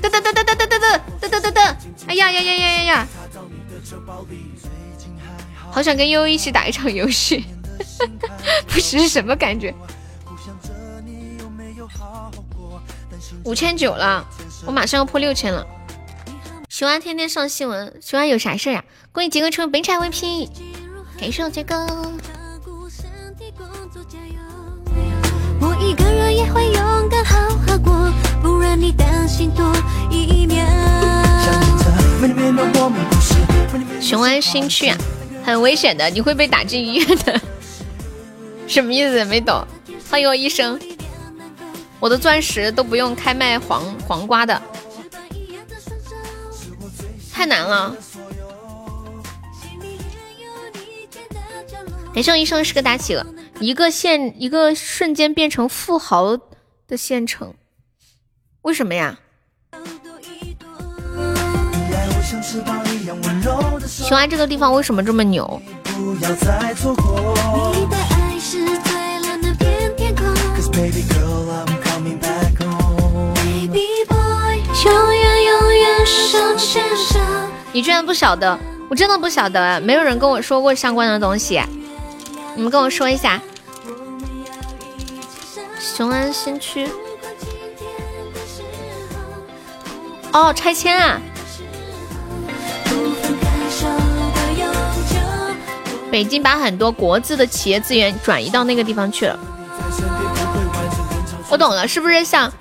[0.00, 1.74] 噔噔噔噔噔噔噔噔噔噔噔！
[2.06, 3.06] 哎呀呀呀呀呀呀！
[5.70, 7.44] 好想跟悠悠一起打一场游戏，
[8.66, 9.74] 不是什么感觉。
[13.44, 14.26] 五千九了，
[14.64, 15.66] 我马上要破六千了。
[16.70, 18.82] 雄安天天上新闻，雄安有啥事啊？
[19.12, 20.48] 恭喜杰哥成为本场 VP，
[21.20, 21.86] 感谢我杰哥。
[25.60, 28.10] 我一个人也会勇敢好好过，
[28.42, 29.72] 不然你担心多
[30.10, 30.64] 一秒。
[34.00, 34.96] 雄安新区啊，
[35.44, 37.40] 很危险的，你会被打进医院的。
[38.66, 39.22] 什么意思？
[39.26, 39.62] 没懂。
[40.10, 40.80] 欢迎我医生。
[42.04, 44.60] 我的钻石都不用开卖黄黄瓜的，
[47.32, 47.96] 太难了。
[52.12, 53.24] 感谢我医生是个大企鹅，
[53.58, 56.36] 一个县一个瞬间变成富豪
[56.86, 57.54] 的县城，
[58.60, 59.18] 为什么呀？
[63.88, 65.58] 雄安这个地方为什么这么牛？
[70.92, 71.13] 你
[77.72, 78.58] 你居然不晓得，
[78.88, 81.60] 我真的不晓得，没有人跟我说过相关的东西，
[82.54, 83.40] 你们跟我说一下。
[85.78, 86.88] 雄安新区，
[90.32, 91.20] 哦，拆迁啊！
[96.10, 99.38] 北京把很多国资的企业资源转移到那个地方去了。
[101.48, 102.52] 我懂了，是不是像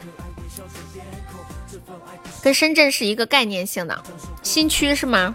[2.44, 4.04] 跟深圳是一个概念性的
[4.44, 5.34] 新区是吗？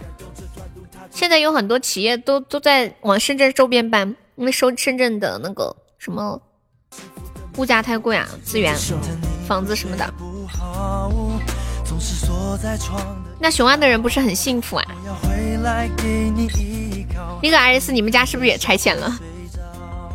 [1.11, 6.39] 现在有很多企业都都在往深圳周边搬，因为收深圳的那个什么
[7.57, 8.77] 物价太贵啊，资源、
[9.47, 10.13] 房子什么的。
[13.41, 14.85] 那雄安的人不是很幸福啊？
[17.43, 19.19] 那个 R S，你们家是不是也拆迁了？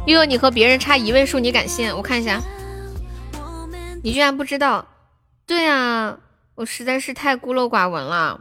[0.05, 1.89] 悠悠，你和别人差一位数，你敢信？
[1.95, 2.39] 我看一下。
[4.03, 4.85] 你居然不知道？
[5.47, 6.17] 对啊，
[6.55, 8.39] 我实在是太孤陋寡闻了。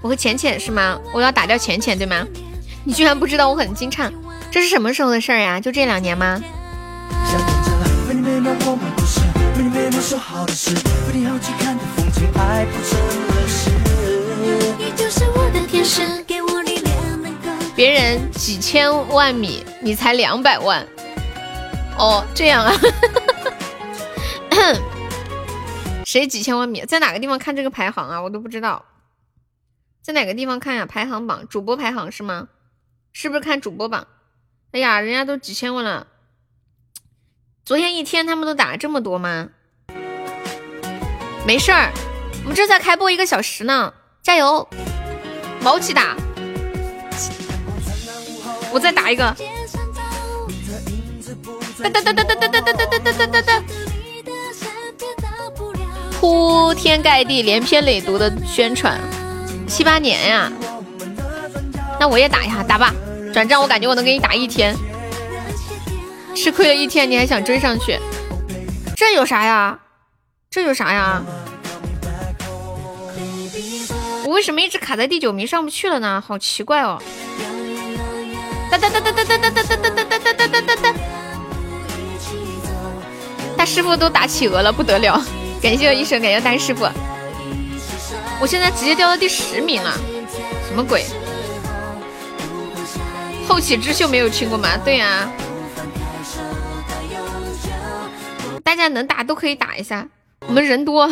[0.00, 0.98] 我和浅浅是吗？
[1.12, 2.26] 我要打掉浅浅对吗？
[2.84, 4.10] 你居然不知道我很惊诧，
[4.50, 5.60] 这是什么时候的事儿呀？
[5.60, 6.42] 就这两年吗？
[17.76, 20.84] 别人几千万米，你才两百万。
[21.96, 22.74] 哦，这样啊，
[26.12, 26.84] 谁几千万米？
[26.84, 28.20] 在哪个地方看这个排行啊？
[28.20, 28.84] 我都不知道，
[30.02, 30.84] 在哪个地方看呀？
[30.84, 32.48] 排行榜，主播排行是吗？
[33.14, 34.06] 是不是看主播榜？
[34.72, 36.06] 哎呀，人家都几千万了，
[37.64, 39.48] 昨天一天他们都打了这么多吗？
[41.46, 41.90] 没事儿，
[42.42, 44.68] 我们这才开播一个小时呢，加油，
[45.62, 46.14] 毛起打，
[48.70, 49.34] 我再打一个，
[51.82, 53.62] 哒哒哒哒哒哒哒哒哒哒哒哒哒，
[56.22, 58.96] 铺天盖地、连篇累牍的宣传，
[59.66, 60.52] 七八年呀，
[61.98, 62.94] 那我也打一下，打吧，
[63.34, 64.72] 转账我感觉我能给你打一天，
[66.32, 67.98] 吃亏了一天你还想追上去，
[68.96, 69.76] 这有啥呀？
[70.48, 71.20] 这有啥呀？
[74.24, 76.22] 我为什么一直卡在第九名上不去了呢？
[76.24, 77.02] 好奇怪哦！
[78.70, 80.94] 哒哒哒哒哒哒哒哒哒哒哒哒哒哒哒！
[83.56, 85.20] 大师傅都打企鹅了，不得了！
[85.62, 86.88] 感谢我医生，感谢大师傅。
[88.40, 89.96] 我现在直接掉到第十名了，
[90.66, 91.04] 什么鬼？
[93.48, 94.76] 后起之秀没有听过吗？
[94.84, 95.30] 对呀，
[98.64, 100.08] 大家能打都可以打一下。
[100.48, 101.08] 我们人多，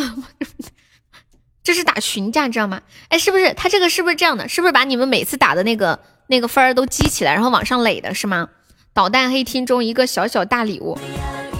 [1.63, 2.81] 这是打群架，知道吗？
[3.07, 4.49] 哎，是不是他这个是不是这样的？
[4.49, 5.97] 是不是把你们每次打的那个
[6.27, 8.49] 那个分儿都积起来，然后往上垒的是吗？
[8.93, 10.99] 导弹黑厅中一个小小大礼物。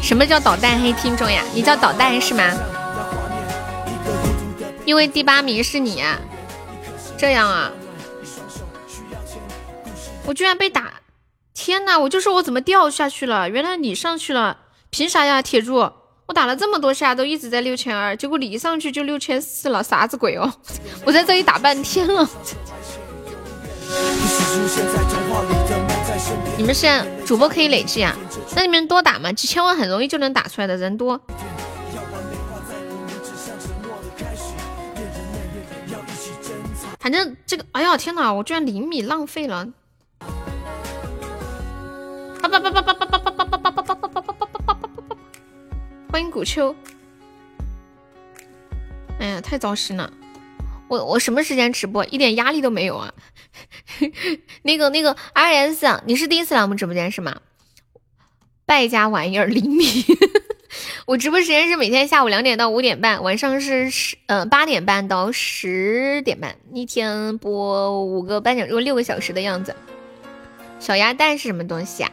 [0.02, 1.42] 什么叫导弹黑厅中呀？
[1.54, 2.52] 你叫导弹是吗？
[4.86, 6.04] 因为第八名是你。
[7.18, 7.72] 这样啊？
[10.26, 10.94] 我居然被打！
[11.54, 12.00] 天哪！
[12.00, 13.50] 我就说我怎么掉下去了？
[13.50, 14.58] 原来你上去了，
[14.90, 15.76] 凭啥呀，铁柱？
[16.28, 20.52] 我打了这么多下，都一直在六千二，结果你一上去就六千四了，啥子鬼哦！
[21.06, 22.28] 我在这里打半天了。
[26.58, 28.16] 你们现在主播可以累计啊？
[28.56, 31.20] 那你们多打嘛，几千万很容易就能打出来的，人多。
[37.02, 39.68] 反正这个，哎呀天哪，我居然零米浪费了！
[42.40, 45.18] 叭叭叭叭叭叭叭叭叭叭叭叭叭叭叭叭叭叭。
[46.12, 46.76] 欢迎古秋，
[49.18, 50.14] 哎呀，太糟心了！
[50.88, 53.12] 我我什么时间直播，一点压力都没有啊！
[54.62, 57.42] 那个那个 R S，你是第一次来我们直播间是吗？
[58.68, 60.06] 败家玩意儿，厘米！
[61.06, 69.76] 我直播时间是每天下午两点到五点半，晚上是十呃八点半到十点半，一天播五个半小时，六个小时的样子。
[70.80, 72.12] 小鸭蛋是什么东西啊？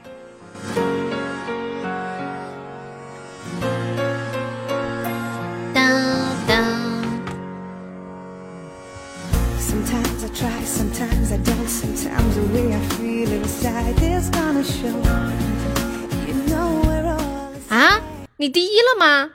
[17.69, 18.01] 啊，
[18.41, 19.33] 你第一了吗？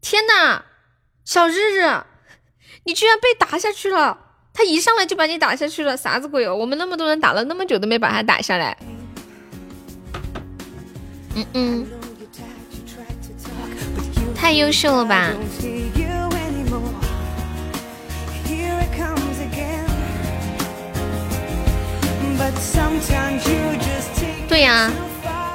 [0.00, 0.64] 天哪，
[1.24, 2.04] 小日日，
[2.84, 4.16] 你居然被打下去了！
[4.54, 6.54] 他一上来就把你打下去了，啥子鬼哦？
[6.54, 8.78] 我们那么多人打了那么久都没把他打下来。
[11.34, 11.86] 嗯嗯，
[14.36, 15.32] 太优秀了吧！
[24.48, 24.92] 对呀，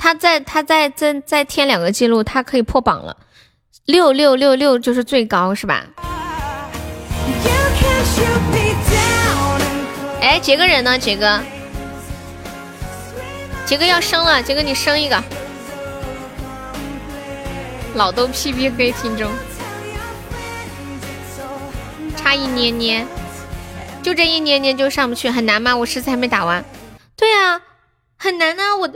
[0.04, 3.16] 他再他再再再添两个记录，他可以破榜了。
[3.86, 5.86] 六六六六就是最高是吧？
[10.20, 10.98] 哎，杰哥人呢？
[10.98, 11.40] 杰哥，
[13.64, 15.24] 杰哥要升了，杰哥你升一个。
[17.94, 19.32] 老都 P P 黑听众，
[22.18, 23.06] 差一捏捏，
[24.02, 25.76] 就这一捏捏就上不去，很难吗？
[25.78, 26.66] 我十次还没打完。
[27.16, 27.62] 对呀，
[28.18, 28.76] 很难呐！
[28.76, 28.90] 我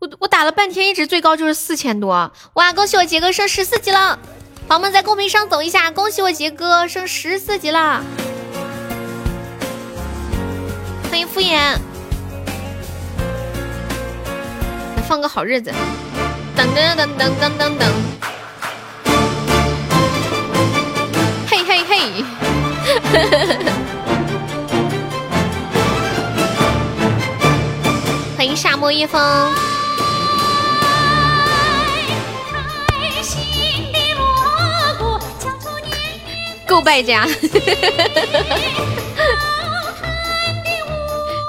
[0.00, 2.32] 我我打了半天，一直最高就是四千多。
[2.54, 4.18] 哇，恭喜我杰哥升十四级了！
[4.66, 8.02] 宝宝们在公屏上走一下，恭喜我杰哥升十四级了！
[11.10, 11.76] 欢迎敷衍，
[15.06, 15.70] 放个好日子，
[16.56, 17.84] 噔噔噔噔噔噔噔，
[21.50, 22.24] 嘿嘿嘿！
[28.38, 29.20] 欢迎沙漠夜风，
[36.70, 37.26] 够败家，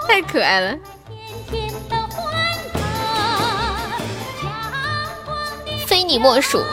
[0.08, 0.76] 太可爱了。
[5.86, 6.66] 非你莫属，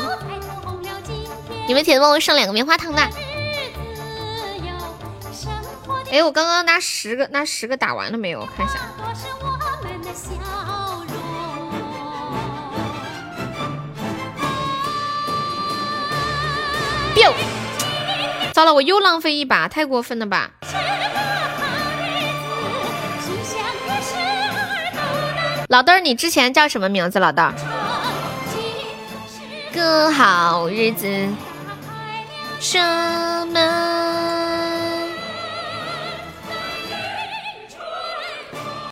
[1.66, 3.02] 你们铁子帮我上两个棉花糖的。
[6.10, 8.40] 哎，我刚刚拿十个拿十个打完了没有？
[8.40, 8.78] 我看一下。
[18.58, 20.50] 糟了，我又浪费一把，太过分了吧！
[25.68, 27.20] 老豆儿，你之前叫什么名字？
[27.20, 27.54] 老豆儿，
[29.72, 31.06] 个好日子。
[32.58, 32.80] 什
[33.46, 33.60] 么？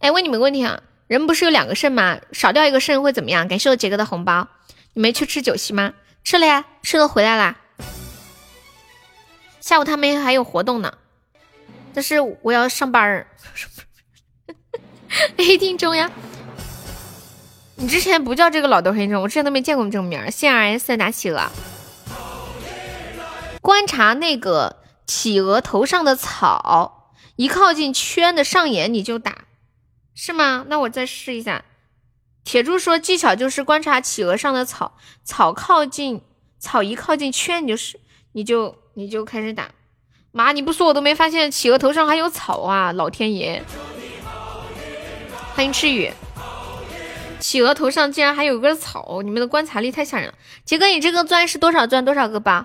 [0.00, 0.78] 哎，问你们个问题啊，
[1.08, 2.18] 人不是有两个肾吗？
[2.30, 3.48] 少掉一个肾会怎么样？
[3.48, 4.46] 感谢我杰哥的红包，
[4.94, 5.94] 你没去吃酒席吗？
[6.22, 7.56] 吃了呀，吃了回来啦。
[9.66, 10.96] 下午他们还有活动呢，
[11.92, 13.26] 但是我要上班儿。
[15.36, 16.08] 黑听中呀，
[17.74, 20.30] 你之前不叫这个老豆黑中，我之前都没见过你这个名儿。
[20.30, 21.50] C R S 打企鹅，
[23.60, 29.46] 观察那个企鹅头上的草，一靠近圈的上沿你就打，
[30.14, 30.64] 是吗？
[30.68, 31.64] 那我再试一下。
[32.44, 36.22] 铁柱说技巧就是观察企鹅上的草，草靠近
[36.60, 37.98] 草一靠近圈你就是
[38.30, 38.85] 你就。
[38.98, 39.68] 你就开始打，
[40.32, 40.52] 妈！
[40.52, 42.92] 你不说我都没发现企鹅头上还有草啊！
[42.92, 43.62] 老天爷，
[45.54, 46.10] 欢迎赤羽，
[47.38, 50.34] 企鹅头上竟然还有根草，你们的观察力太吓人了。
[50.64, 52.02] 杰哥，你这个钻是多少钻？
[52.02, 52.64] 多少个八？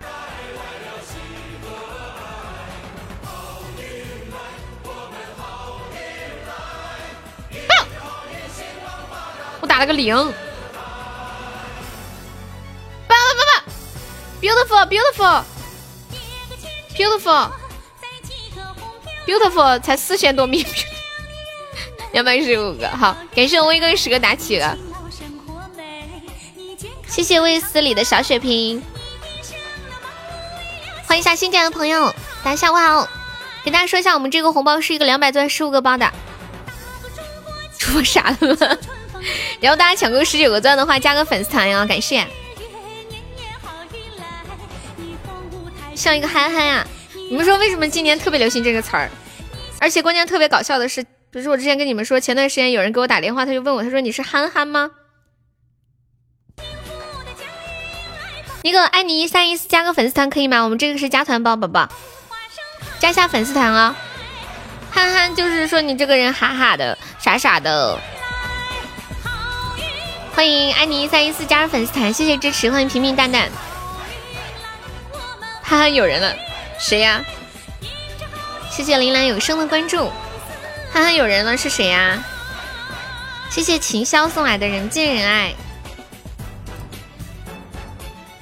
[9.60, 10.16] 我打了个零。
[10.16, 10.32] 爸
[13.18, 13.66] 爸爸爸
[14.40, 15.44] ，beautiful beautiful。
[16.96, 20.66] Beautiful，Beautiful，才四千多米，
[22.12, 24.78] 两百一十五个，好，感谢我威哥十个打起了，
[27.08, 28.84] 谢谢卫斯理的小血瓶，
[31.08, 32.14] 欢迎一下新进来的朋友，
[32.44, 33.08] 大家下午好，
[33.64, 36.12] 给大家说一下，我们这个红包是一个两百钻十五个包的，
[37.78, 38.80] 主播傻了？
[39.60, 42.26] 然后大家抢够十九个钻的话，加个粉丝团呀，感谢。
[46.02, 46.84] 像一个憨憨呀！
[47.30, 49.08] 你们说为什么今年特别流行这个词儿？
[49.80, 54.90] 而且关键特别搞笑的是，不是我之前跟你们说，前段时间有人给我打电话，他就问我，他说你是憨憨吗？
[58.64, 60.64] 那个爱你一三一四加个粉丝团可以吗？
[60.64, 61.88] 我们这个是加团包，宝宝，
[62.98, 63.96] 加下粉丝团啊！
[64.90, 68.00] 憨憨就是说你这个人哈哈的，傻傻的。
[70.34, 73.52] 欢迎爱你一三一四加入粉丝团，谢谢支持，欢迎平平淡淡。
[75.72, 76.36] 哈哈，有人了，
[76.78, 77.24] 谁呀？
[78.70, 80.08] 谢谢铃兰有声的关注。
[80.92, 82.22] 哈哈，有人了，是谁呀？
[83.50, 85.54] 谢谢秦霄送来的人见人爱。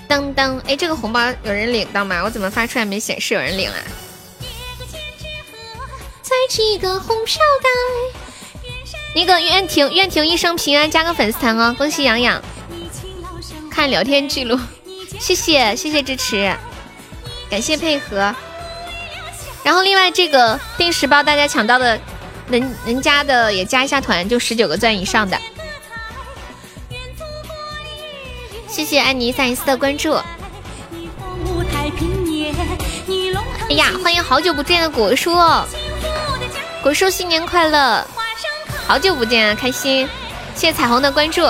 [0.07, 2.23] 当当，哎，这个红包有人领到吗？
[2.23, 3.77] 我怎么发出来没显示有人领啊？
[6.23, 8.59] 再寄个红飘带。
[9.13, 12.41] 那个愿婷，愿婷一生平安，加个粉丝团哦，恭喜洋洋。
[13.69, 14.59] 看聊天记录，
[15.19, 16.57] 谢谢谢谢支持。
[17.49, 18.33] 感谢配合，
[19.63, 21.99] 然后另外这个定时包大家抢到的，
[22.47, 25.39] 能能加的也加一下团，就十九个钻以上的。
[28.67, 30.13] 谢谢安妮三一四的关注。
[33.69, 35.35] 哎呀，欢迎好久不见的果叔，
[36.83, 38.05] 果叔新年快乐！
[38.87, 40.07] 好久不见啊，开心！
[40.55, 41.47] 谢谢彩虹的关注。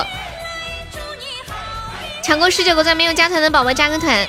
[2.23, 4.27] 抢够十九个钻没有加团的宝宝加个团。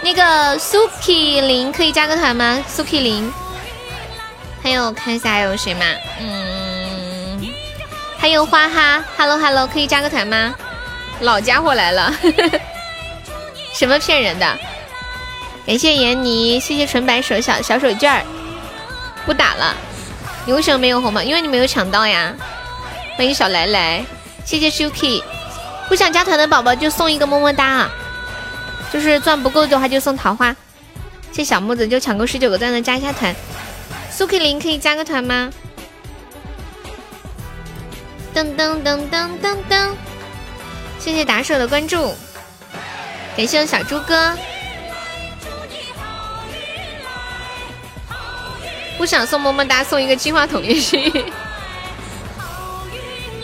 [0.00, 3.32] 那个 Suki 零可以加个团吗？Suki 零，
[4.62, 5.84] 还有看一下还有谁吗？
[6.20, 7.52] 嗯，
[8.16, 10.54] 还有花哈，Hello Hello，可以加个团吗？
[11.20, 12.14] 老家伙来了，
[13.74, 14.58] 什么骗人的？
[15.66, 18.22] 感谢闫妮，谢谢纯白手小小手绢儿，
[19.26, 19.74] 不打了。
[20.46, 21.20] 你为什么没有红包？
[21.20, 22.32] 因为你没有抢到呀。
[23.16, 24.04] 欢迎小来来，
[24.44, 25.22] 谢谢 Suki，
[25.88, 27.90] 不想加团的宝宝就送一个么么哒。
[28.92, 30.54] 就是钻不够的话就送桃花，
[31.30, 33.34] 谢小木子就抢够十九个钻的加一下团，
[34.10, 35.50] 苏 K 林可以加个团吗？
[38.34, 39.90] 噔噔噔噔噔噔，
[40.98, 42.14] 谢谢打手的关注，
[43.36, 44.36] 感谢我小猪哥，
[48.96, 51.12] 不想送么么哒，送一个金话筒也行。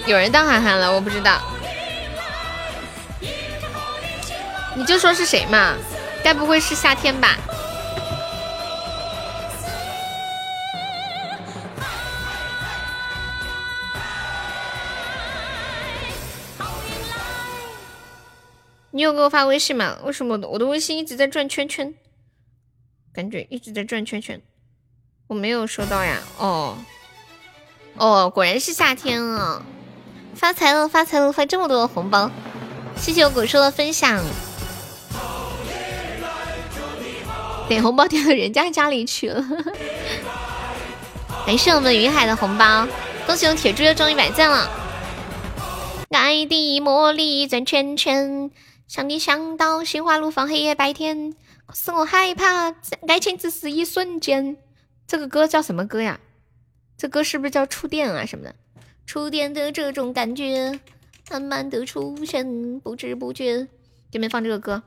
[0.07, 1.41] 有人当涵涵了，我不知道。
[4.77, 5.77] 你就说是谁嘛？
[6.23, 7.37] 该不会是夏天吧？
[18.91, 19.99] 你有给我发微信吗？
[20.05, 21.95] 为什么我的微信一直在转圈圈？
[23.13, 24.41] 感觉一直在转圈圈，
[25.29, 26.21] 我没有收到呀。
[26.39, 26.79] 哦，
[27.97, 29.63] 哦，果然是夏天啊！
[30.35, 32.31] 发财了，发财了，发这么多的红包！
[32.97, 34.21] 谢谢我果叔的分享。
[37.69, 39.43] 点红包点到人家家里去了，
[41.47, 42.86] 感谢我们云海的红包，
[43.27, 44.70] 恭喜我铁柱又中一百赞了。
[46.11, 48.51] 爱的魔力转圈圈，
[48.86, 51.35] 想你想到心花怒放，黑夜白天，
[51.66, 52.74] 可是我害怕
[53.09, 54.57] 爱情只是一瞬间。
[55.07, 56.20] 这个歌叫什么歌呀？
[56.97, 58.55] 这歌是不是叫触电啊什么的？
[59.07, 60.78] 触电的这种感觉，
[61.31, 63.66] 慢慢的出现，不知不觉。
[64.11, 64.82] 对面放这个歌。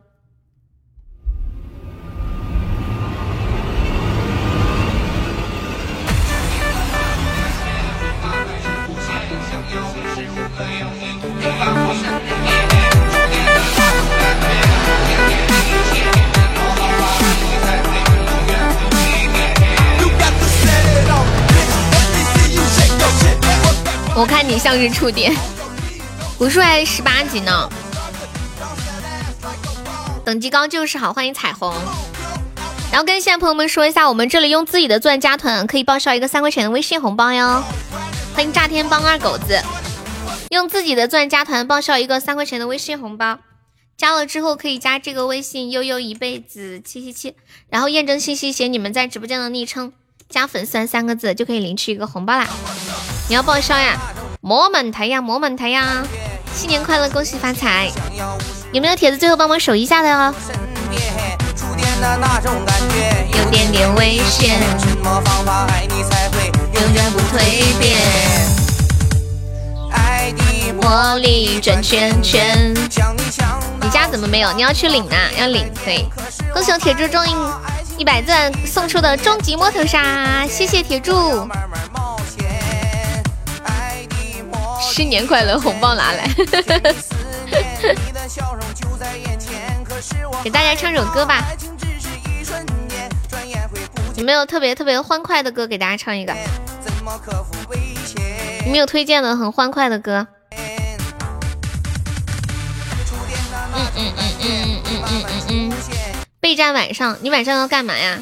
[24.18, 25.32] 我看你像是触电，
[26.40, 27.70] 武术还十八级呢，
[30.26, 31.72] 等级高就是好，欢迎彩虹。
[32.92, 37.64] 然后跟现在朋友们说一下，我们这里用自己的钻加团可以报销一个三块钱的微信红包哟。
[38.34, 39.62] 欢迎炸天帮二狗子，
[40.50, 43.38] 用自己的钻加团报销一个三块钱的微信红包，
[43.96, 47.36] 加了之后可以加这个微信悠悠一辈子七七七，
[47.70, 49.94] 然后验证信息写你们在直播间的昵称，
[50.28, 52.48] 加粉丝三个字就可以领取一个红包啦。
[53.30, 53.98] 你要报销呀？
[54.40, 56.02] 魔门台呀，魔门台呀！
[56.54, 57.92] 新年快乐，恭喜发财！
[58.72, 60.34] 有没有铁子最后帮忙守一下的哦？
[63.34, 67.98] 有点点危险，什么方法爱你才会永远不蜕变。
[70.82, 72.74] 魔力转圈圈。
[73.82, 74.54] 你家怎么没有？
[74.54, 75.70] 你要去领啊，要领。
[75.84, 76.06] 对，
[76.54, 77.22] 恭喜我铁柱中
[77.98, 81.46] 一百钻送出的终极摸头杀，谢谢铁柱。
[84.82, 86.28] 新年快乐，红包拿来！
[90.44, 91.44] 给大家唱首歌吧，
[94.16, 96.34] 有没有特别特别欢快的歌给大家唱一个？
[98.66, 100.28] 有没有推荐的很欢快的歌？
[103.74, 105.74] 嗯嗯嗯嗯嗯嗯嗯嗯嗯。
[106.40, 108.18] 备战晚上，你晚上要干嘛呀？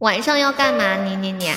[0.00, 0.94] 晚上要干嘛？
[1.06, 1.50] 你你你，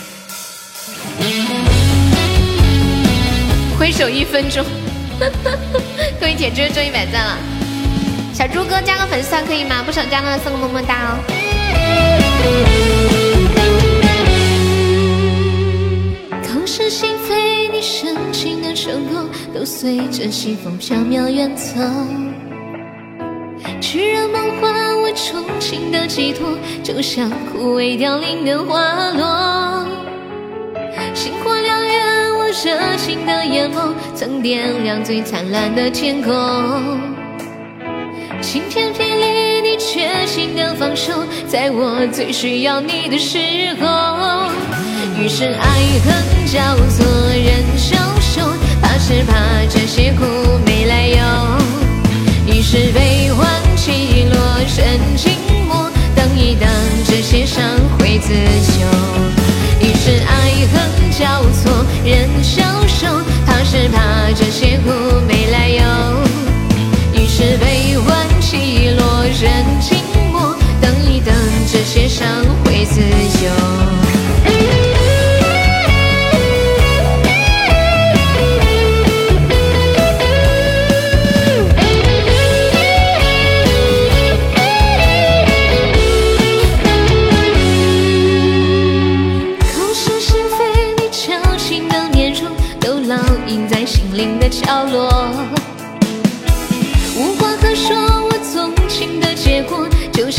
[3.77, 4.65] 挥手一分钟，
[6.21, 7.37] 各位铁猪终于百赞了，
[8.33, 9.83] 小猪哥加个粉丝团可以吗？
[9.85, 11.19] 不想加的送个么么哒哦。
[16.41, 21.73] 口是心非，你深情的承诺，都随着西风飘渺远走。
[23.81, 24.73] 炽热梦幻，
[25.19, 29.85] 我憧憬的寄托，就像枯萎凋零的花落。
[31.13, 36.31] 星火燎原，我热情的眼眸，曾点亮最灿烂的天空。
[38.41, 41.11] 晴天霹雳，你绝情的放手，
[41.45, 43.37] 在我最需要你的时
[43.81, 44.49] 候。
[45.21, 48.41] 于是爱恨交错，人消瘦，
[48.81, 49.35] 怕是怕
[49.69, 50.23] 这些苦
[50.65, 51.58] 没来由。
[52.69, 53.49] 于是悲欢。
[53.75, 55.31] 起落人静
[55.67, 56.69] 默，等一等，
[57.07, 57.63] 这些伤
[57.97, 58.85] 会自救。
[59.79, 63.07] 于是爱恨交错，人消瘦，
[63.47, 64.91] 怕是怕这些苦
[65.27, 65.81] 没来由。
[67.19, 69.97] 于是悲欢起落人静
[70.31, 71.33] 默，等一等，
[71.71, 72.27] 这些伤
[72.65, 72.99] 会自
[73.39, 74.18] 救。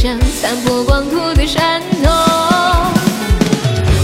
[0.03, 2.11] 像散播光秃的山头。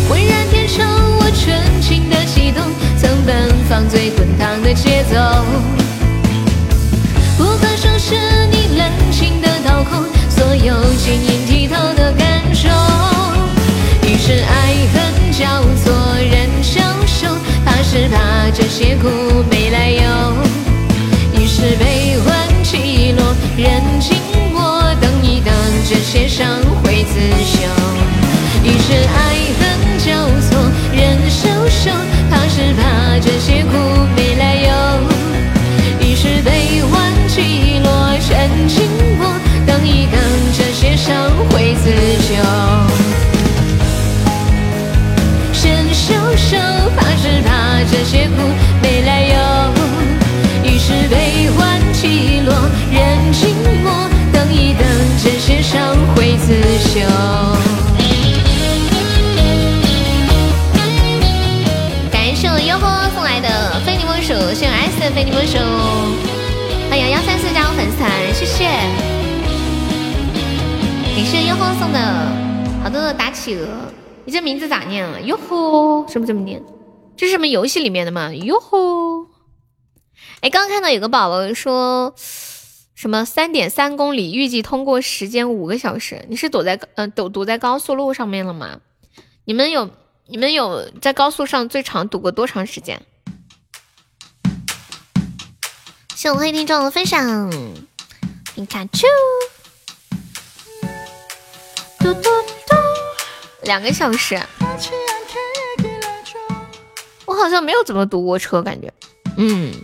[0.07, 0.87] 浑然天成，
[1.17, 2.63] 我纯情的悸动，
[2.99, 5.17] 曾奔放最滚烫的节奏。
[7.39, 8.15] 不可收拾
[8.51, 12.69] 你冷清的掏空，所有晶莹剔透的感受。
[14.07, 15.47] 于是爱恨交
[15.83, 17.27] 错，人消瘦，
[17.65, 18.36] 怕是怕
[32.31, 33.73] 怕是怕这些苦
[34.17, 34.71] 没来由。
[36.01, 37.89] 于是悲欢起落，
[38.31, 38.89] 人静
[39.19, 39.27] 默，
[39.67, 40.19] 等一等，
[40.57, 41.91] 这些伤会自
[42.23, 42.35] 修。
[45.65, 46.57] 人消瘦，
[46.97, 48.37] 怕是怕这些苦
[48.83, 49.35] 没来由。
[50.65, 51.77] 于是悲欢。
[51.97, 52.53] 起落，
[52.93, 53.91] 人静默，
[54.31, 54.87] 等一等，
[55.25, 56.53] 这些伤会自
[56.91, 57.56] 修。
[65.25, 65.59] 你们手。
[66.91, 68.69] 欢迎幺三四加入粉丝团，谢谢。
[71.17, 71.99] 你是烟花送的
[72.83, 73.67] 好多的打企鹅，
[74.27, 75.19] 你这名字咋念啊？
[75.21, 76.63] 哟吼，是不是这么念？
[77.17, 78.35] 这是什么游戏里面的吗？
[78.35, 79.27] 哟吼！
[80.41, 82.15] 哎，刚刚看到有个宝宝说
[82.95, 86.27] 什么三点三公里，预计通过时间五个小时。
[86.29, 88.81] 你是躲在呃堵堵在高速路上面了吗？
[89.47, 89.89] 你们有
[90.27, 93.01] 你们有在高速上最长堵过多长时间？
[96.17, 97.51] 谢我黑听众的分享，
[98.55, 99.07] 皮卡丘，
[101.99, 102.77] 嘟嘟嘟，
[103.65, 104.41] 两个小时。
[107.27, 108.91] 我好像没有怎么堵过车，感觉，
[109.37, 109.75] 嗯，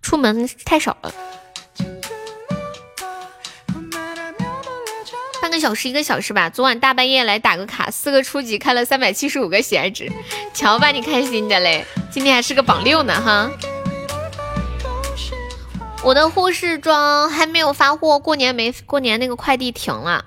[0.00, 1.12] 出门太少了。
[5.42, 6.48] 半个小时一个小时吧。
[6.48, 10.10] 昨晚大半夜来打个卡，四个初级开了三百七十五个喜爱值，
[10.54, 11.84] 瞧把你开心的嘞！
[12.10, 13.50] 今天还是个榜六呢哈。
[16.04, 20.24] 我的护士装还没有发货，过年没过年那个快递停了。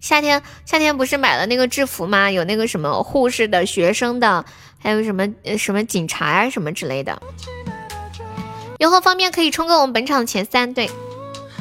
[0.00, 2.30] 夏天夏天不是买了那个制服吗？
[2.30, 4.44] 有那个什么护士的、学生的。
[4.78, 5.26] 还有什么
[5.58, 7.20] 什么警察啊什么之类的，
[8.78, 10.74] 有何方便可以冲个我们本场前三？
[10.74, 10.88] 对，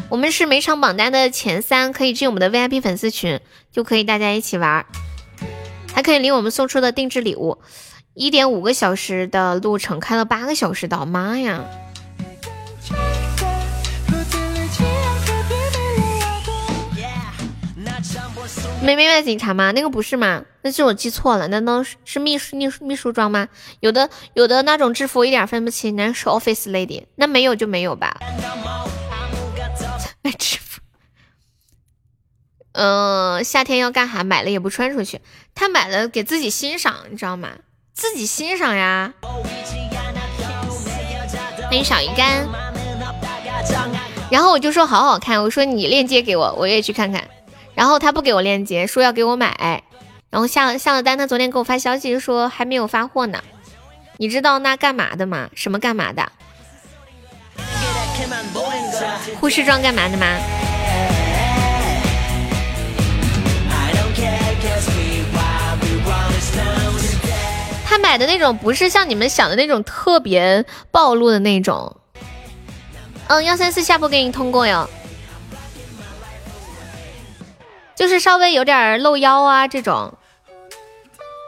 [0.10, 3.40] 我们是每场榜单的前三，可以进我们的 VIP 粉丝群，
[3.72, 4.86] 就可以大家一起玩，
[5.92, 7.58] 还可以领我们送出的定制礼物。
[8.14, 11.64] 一点五个小时的路程，开了八个小时的，妈呀！
[18.86, 19.72] 没没卖警察吗？
[19.72, 20.44] 那个不是吗？
[20.62, 23.48] 那是我记错了，难道是是秘书秘书秘书装吗？
[23.80, 28.16] 有的有的那种制服一点分不清，那是 office lady，那没有就没有吧。
[30.22, 30.82] 卖制服，
[32.74, 34.24] 嗯，夏天要干哈？
[34.24, 35.20] 买了也不穿出去，
[35.56, 37.50] 他买了给自己欣赏，你知道吗？
[37.96, 39.12] 自己欣赏呀。
[41.64, 42.48] 欢迎小鱼干。
[44.30, 47.28] 然后我就说好好看，我说你链接给我，我也去看看。
[47.76, 49.84] 然后他不给我链接，说要给我买，
[50.30, 53.44] 然后下了下了单，他昨天给我发消息说还没有发货呢。
[54.18, 55.50] 你知道那干嘛的吗？
[55.54, 56.32] 什么干嘛的？
[59.40, 60.26] 护士装干嘛的吗？
[67.86, 71.98] 他买的那种不是像你们想的那种特别暴露的那种。
[73.28, 74.90] 嗯，幺三四下播给你通过哟。
[77.96, 80.14] 就是稍微有点露腰啊，这种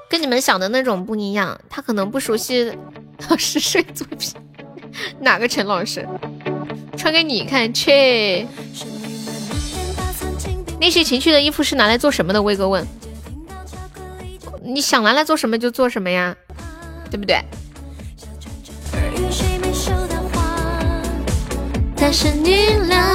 [0.10, 1.60] 跟你们想的那种不一样。
[1.70, 2.72] 他可能不熟悉
[3.30, 4.34] 老师睡作品，
[5.20, 6.08] 哪个陈老师？
[6.98, 8.48] 穿给你看去。
[10.80, 12.42] 那些情趣的衣服是拿来做什么的？
[12.42, 12.86] 威哥问。
[14.64, 16.36] 你想拿来做什么就做什么呀，
[17.12, 17.44] 对不对？
[21.96, 23.14] 但是你俩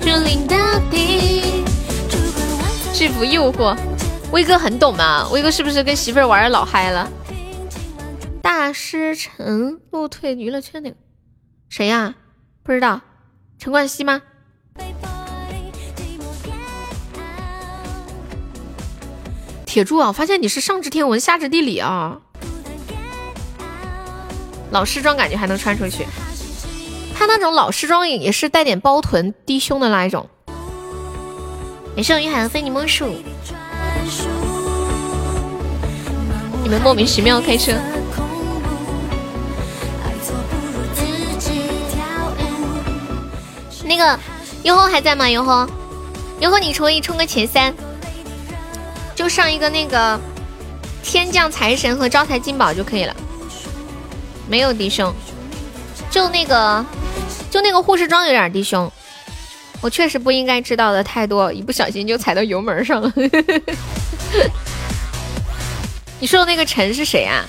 [0.00, 0.43] 如临。
[3.06, 3.76] 制服诱惑，
[4.32, 5.28] 威哥很懂嘛？
[5.28, 7.06] 威哥是不是跟媳妇儿玩的老嗨了？
[8.40, 10.96] 大师陈陆退娱乐圈那个
[11.68, 12.14] 谁呀？
[12.62, 13.02] 不知道，
[13.58, 14.22] 陈冠希吗？
[19.66, 22.22] 铁柱啊，发现你是上知天文下知地理啊！
[24.70, 26.06] 老师装感觉还能穿出去，
[27.14, 30.26] 他那种老师装也是带点包臀低胸的那一种。
[31.96, 33.14] 也是云海的非你莫属。
[36.62, 37.72] 你们莫名其妙开车。
[43.84, 44.18] 那个
[44.62, 45.28] 优后还在吗？
[45.28, 45.68] 优后，
[46.40, 47.72] 优后，你可以冲个前三，
[49.14, 50.18] 就上一个那个
[51.02, 53.14] 天降财神和招财进宝就可以了。
[54.48, 55.14] 没有低胸，
[56.10, 56.84] 就那个，
[57.50, 58.90] 就那个护士装有点低胸。
[59.84, 63.12] 我确实不应该知道的太多，一不小心就踩到油门上了。
[66.18, 67.44] 你说的那个陈是谁啊？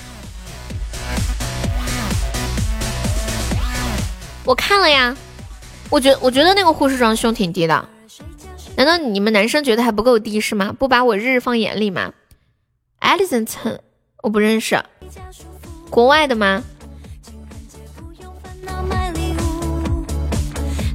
[4.44, 5.16] 我看了呀，
[5.88, 7.88] 我觉我觉得那个护士装胸挺低的，
[8.76, 10.74] 难道你们男生觉得还不够低是吗？
[10.78, 12.12] 不把我日日放眼里吗
[13.00, 13.48] ？Alison
[14.22, 14.78] 我不认识，
[15.88, 16.62] 国外的吗？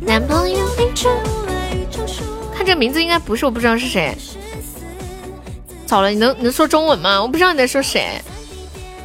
[0.03, 0.57] 男朋友
[2.53, 4.17] 看这名字应该不是，我不知道是谁。
[5.85, 7.21] 早了，你能能说中文吗？
[7.21, 8.19] 我不知道你在说谁。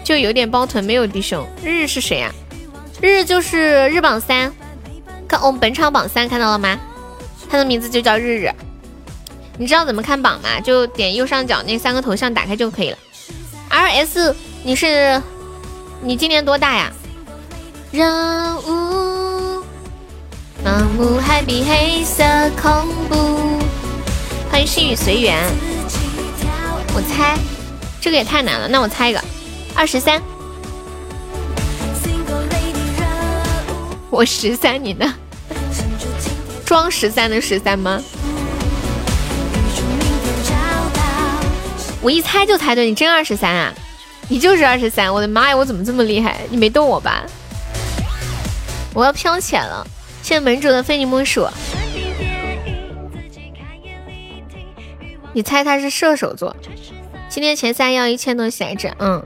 [0.02, 1.46] 就有点包臀，没有低胸。
[1.62, 2.32] 日日是谁呀？
[3.02, 4.50] 日日就是日榜三，
[5.28, 6.78] 看我们本场榜三看到了吗？
[7.48, 8.50] 他的名字就叫日日。
[9.58, 10.60] 你知道怎么看榜吗？
[10.60, 12.98] 就点右上角那三个头像打开就可以了。
[13.68, 15.20] R S，你是
[16.00, 16.90] 你今年多大呀？
[20.64, 22.24] 盲目还比黑色
[22.60, 23.58] 恐怖。
[24.50, 25.36] 欢迎心语随缘。
[26.94, 27.36] 我猜
[28.00, 29.22] 这个也太难了，那我猜一个，
[29.74, 30.20] 二十三。
[34.10, 35.14] 我十三，你呢？
[36.64, 38.00] 装十三的十三吗？
[42.00, 43.72] 我一猜就猜对，你真二十三啊？
[44.28, 45.12] 你就是二十三！
[45.12, 46.40] 我的妈呀，我怎么这么厉害？
[46.50, 47.22] 你没逗我吧？
[48.94, 49.86] 我要飘起来了！
[50.26, 51.46] 谢门主的非你莫属。
[55.32, 56.56] 你猜他是射手座？
[57.28, 59.24] 今天前三要一千多血值，嗯，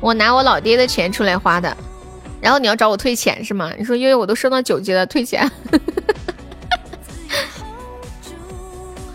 [0.00, 1.76] 我拿我老爹的钱出来花的。
[2.40, 3.72] 然后你要找我退钱是吗？
[3.78, 5.48] 你说因为我都升到九级了，退钱。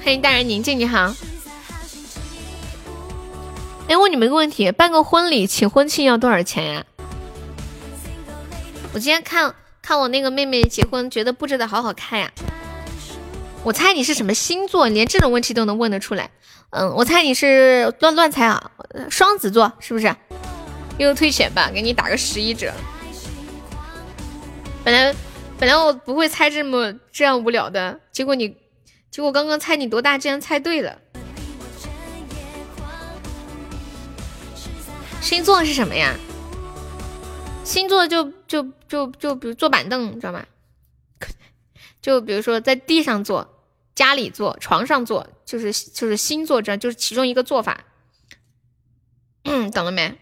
[0.02, 1.14] 欢迎大人宁静，你好。
[3.90, 6.86] 哎，问你们一个问题，办个婚礼请婚庆要多少钱呀？
[8.94, 9.54] 我今天看
[9.86, 12.32] 看我那个妹妹结婚，觉得布置的好好看呀。
[13.64, 14.88] 我猜你是什么星座？
[14.88, 16.32] 连这种问题都能问得出来。
[16.72, 18.72] 嗯，我猜你是乱乱猜啊，
[19.12, 20.16] 双子座是不是？
[20.98, 22.74] 又退钱吧，给你打个十一折。
[24.84, 25.14] 本来
[25.60, 28.58] 本来我不会猜这么这样无聊的，结果你
[29.12, 30.98] 结果刚刚猜你多大，竟然猜对了。
[35.22, 36.16] 星座是什么呀？
[37.66, 40.46] 星座就就就就比如坐板凳，你知道吗？
[42.00, 43.66] 就比如说在地上坐、
[43.96, 47.84] 家里坐、床上坐，就是就是星座这，就是其中一个做法。
[49.46, 50.16] 嗯，懂了没？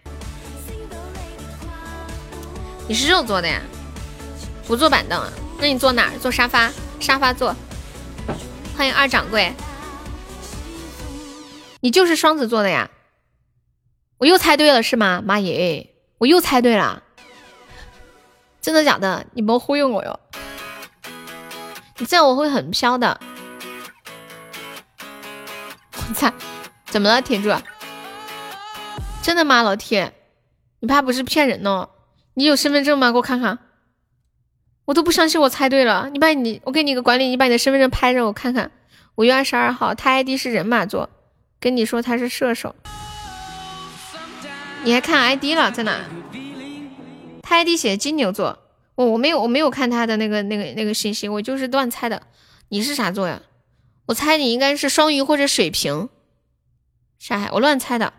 [2.88, 3.62] 你是肉做的呀？
[4.66, 5.30] 不坐板凳啊？
[5.60, 6.18] 那你坐哪儿？
[6.20, 6.72] 坐沙发？
[7.02, 7.54] 沙发坐。
[8.78, 9.54] 欢迎二掌柜。
[11.82, 12.90] 你就是双子座的呀？
[14.20, 15.22] 我又猜对了是吗？
[15.22, 15.90] 妈耶！
[16.20, 17.04] 我又猜对了，
[18.64, 19.26] 真的假的？
[19.34, 20.20] 你别忽悠我哟！
[21.98, 23.20] 你这样我会很飘的。
[25.92, 26.32] 我猜，
[26.86, 27.54] 怎么了，铁柱？
[29.22, 30.14] 真的吗，老铁？
[30.80, 31.90] 你怕不是骗人呢？
[32.36, 33.12] 你有身份证吗？
[33.12, 33.60] 给我看看。
[34.86, 36.10] 我都不相信我猜对了。
[36.14, 38.72] 你把你，我给你个管理，你把你的身份证拍着我看看。
[39.16, 41.10] 五月二十二号，他 ID 是人马座，
[41.60, 42.74] 跟你说他是射手。
[44.86, 46.00] 你还看 ID 了，在哪？
[47.44, 48.58] 他 ID 写金牛座，
[48.96, 52.24] 我我没有我没有看他的那个那个那个信息，我就是乱猜的。
[52.70, 53.42] 你是啥座呀？
[54.08, 56.10] 我猜你应该是双鱼或者水瓶。
[57.20, 57.52] 啥海？
[57.52, 58.14] 我乱猜的。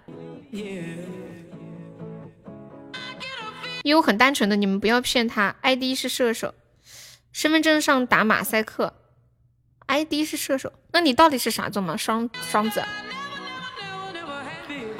[3.82, 5.56] 因为我很单纯的，你们不要骗他。
[5.62, 6.54] ID 是射手，
[7.32, 8.94] 身份证上打马赛克。
[9.86, 11.96] ID 是射手，那你到底是啥座嘛？
[11.96, 12.82] 双双子。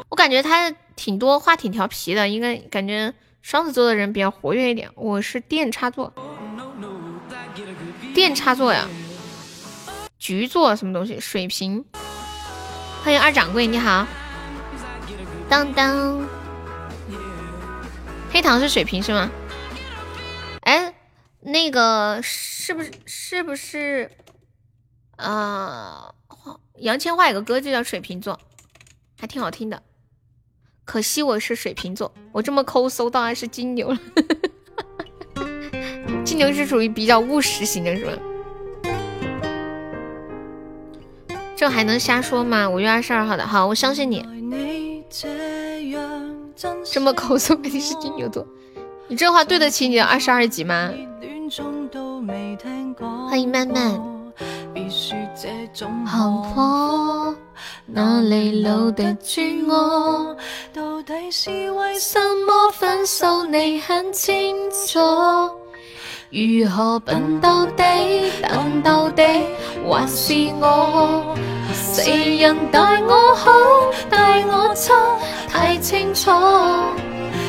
[0.09, 3.15] 我感觉他挺多话，挺调皮的，应该感觉
[3.45, 4.91] 双子座的人比较活跃一点。
[4.95, 6.11] 我是电插座，
[8.15, 8.89] 电插座呀，
[10.19, 11.21] 局座什么东西？
[11.21, 11.85] 水瓶。
[13.03, 14.07] 欢迎二掌柜，你好。
[15.47, 16.27] 当当，
[18.33, 19.31] 黑糖是水瓶是吗？
[20.63, 20.95] 哎，
[21.41, 24.11] 那个是不是是不是？
[25.19, 26.15] 呃，
[26.79, 28.41] 杨千嬅有个歌就叫水瓶座，
[29.21, 29.83] 还挺好听的。
[30.85, 33.99] 可惜我是水瓶座，我这么抠搜到还是金牛了。
[36.25, 38.13] 金牛是属于比较务实型的，是吧？
[41.57, 42.69] 这还能瞎说吗？
[42.69, 44.25] 五月二十二号的，好，我相信你。
[46.85, 48.47] 这么抠搜肯定是金牛座，
[49.09, 50.93] 你这话对得起你的二十二级吗？
[53.29, 54.15] 欢迎曼曼。
[56.07, 57.35] 好破
[57.87, 60.35] 哪里留得住我？
[60.73, 63.45] 到底是为什么分手？
[63.45, 64.99] 你很清楚。
[66.31, 67.85] 如何笨到底、
[68.43, 69.23] 等到底，
[69.87, 71.37] 还是我？
[71.75, 73.53] 谁人待我好、
[74.09, 74.95] 待我差，
[75.47, 76.31] 太清楚。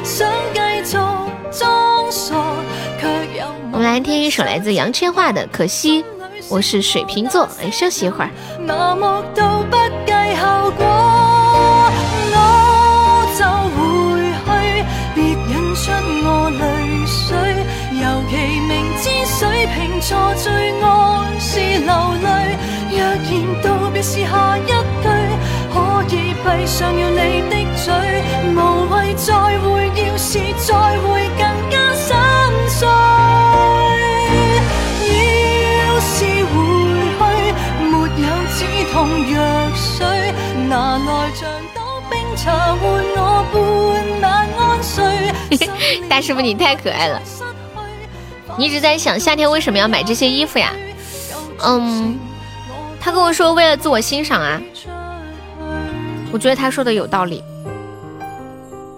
[0.04, 0.98] 想继续
[1.52, 2.36] 装傻，
[3.00, 3.08] 却
[3.40, 6.04] 又我们来听一首来自杨千嬅的《可惜》。
[6.48, 8.30] 我是水瓶座，来休息一会儿。
[8.66, 9.02] 麻木
[9.34, 10.86] 到不计后果，
[12.32, 12.38] 我
[13.36, 13.42] 就
[13.74, 13.84] 回
[14.46, 14.48] 去，
[15.16, 15.92] 别引出
[16.24, 16.62] 我泪
[17.08, 17.26] 水。
[17.98, 20.48] 尤其明知水瓶座最
[20.80, 20.86] 爱
[21.40, 21.92] 是流
[22.22, 22.28] 泪，
[22.92, 23.26] 若然
[23.64, 24.74] 道别是下一句，
[25.74, 25.76] 可
[26.16, 27.86] 以闭上了你的嘴，
[28.54, 28.58] 无
[28.94, 29.66] 谓再会，
[29.96, 30.70] 要是再
[31.00, 31.42] 会更
[31.72, 31.76] 加
[46.10, 47.22] 大师傅，你太可爱了！
[48.58, 50.74] 你一直在想夏天为什么要买这些衣服呀？
[51.64, 52.18] 嗯，
[53.00, 54.62] 他跟我说为了自我欣赏啊。
[56.32, 57.44] 我觉得他说的有道理。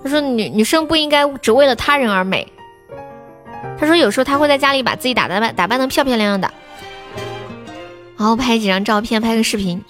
[0.04, 2.48] 他说女女生不应该只为了他人而美。
[3.80, 6.52] 他说有时候他会在家里把自己打扮打扮的漂漂亮亮的，
[8.18, 9.84] 然后拍几张照片，拍个视频。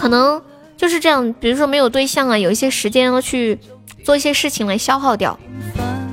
[0.00, 0.40] 可能
[0.78, 3.58] 就是这样，比如说没有对象啊，有一些时间要去
[4.02, 5.38] 做一些事情来消耗掉。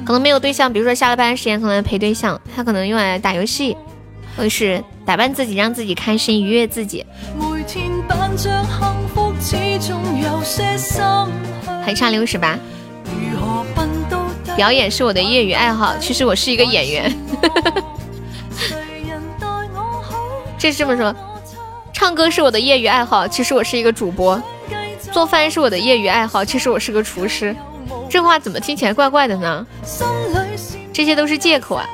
[0.06, 3.78] 可能没有对象，比如说下了班时间可能陪对象，他可能用来打游戏，
[4.36, 7.06] 或者是打扮自己，让自己开心，愉悦自己。
[11.82, 12.60] 还差六十八。
[14.58, 17.18] 表演是我的业余爱好，其实我是一个演员。
[20.60, 21.16] 这是这么说。
[21.98, 24.40] 唱歌是我的业余爱好，其实我是一个主播；
[25.12, 27.56] 做饭是我的业余爱好，其实我是个厨师。
[28.08, 29.66] 这话怎么听起来怪怪的呢？
[30.94, 31.90] 这些都是借口啊！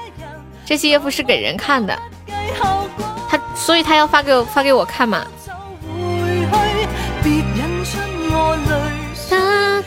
[0.66, 1.98] 这些衣服是给人看的，
[3.30, 5.26] 他所以他要发给我发给我看嘛。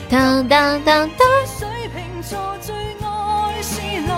[0.09, 1.11] 当当当当。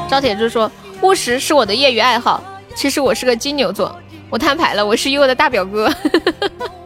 [0.09, 0.71] 赵铁柱说
[1.03, 2.41] ：“务实是我的业余爱好，
[2.77, 3.93] 其实我是个金牛座。”
[4.31, 5.93] 我摊牌了，我是悠悠的大表哥。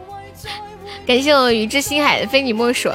[1.05, 2.89] 感谢我宇之星海，非你莫属。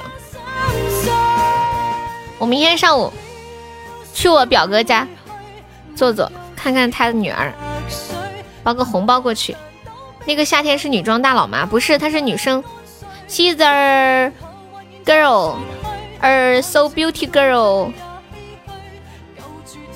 [2.38, 3.12] 我明天上午
[4.14, 5.06] 去我表哥家
[5.94, 7.52] 坐坐，看看他的女儿，
[8.62, 9.54] 包个红包过去。
[10.24, 11.66] 那个夏天是女装大佬吗？
[11.66, 12.62] 不是，她是女生。
[13.28, 14.32] She's a
[15.04, 15.56] girl,
[16.20, 17.92] a so beauty girl。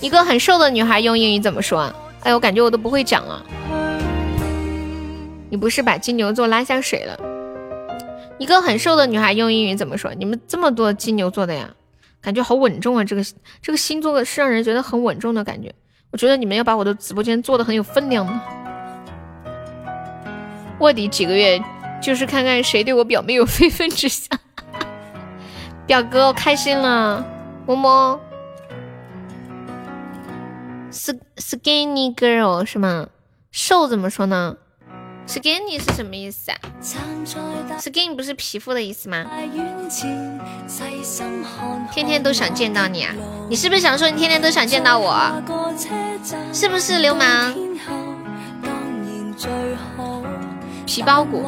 [0.00, 1.92] 一个很瘦的女孩用英语怎么说？
[2.22, 3.42] 哎，我感觉我都不会讲了。
[5.52, 7.14] 你不是把金牛座拉下水了？
[8.38, 10.14] 一个很瘦的女孩用英语怎么说？
[10.14, 11.68] 你们这么多金牛座的呀，
[12.22, 13.04] 感觉好稳重啊！
[13.04, 13.22] 这个
[13.60, 15.70] 这个星座是让人觉得很稳重的感觉。
[16.10, 18.32] 我觉得你们要把我的直播间做的很有分量的。
[20.78, 21.62] 卧底几个月，
[22.00, 24.26] 就是看看谁对我表妹有非分之想。
[25.86, 27.22] 表哥，我开心了，
[27.66, 28.18] 么么。
[31.36, 33.10] Skinny girl 是吗？
[33.50, 34.56] 瘦怎么说呢
[35.26, 36.58] ？Skinny 是什么意思啊
[37.78, 39.24] ？Skin 不是皮肤的意思吗？
[41.92, 43.14] 天天都想见到你啊！
[43.48, 45.42] 你是不是想说你天天都想见到我？
[46.52, 47.54] 是不是流氓？
[50.86, 51.42] 皮包骨，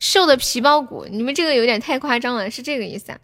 [0.00, 3.18] 瘦的皮包骨，你们这个有点太夸张了，是这个意思啊？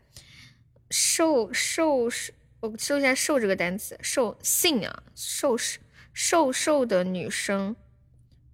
[0.91, 5.79] 瘦瘦瘦，我搜一下瘦这个单词，瘦性啊，瘦是
[6.13, 7.77] 瘦瘦的女生。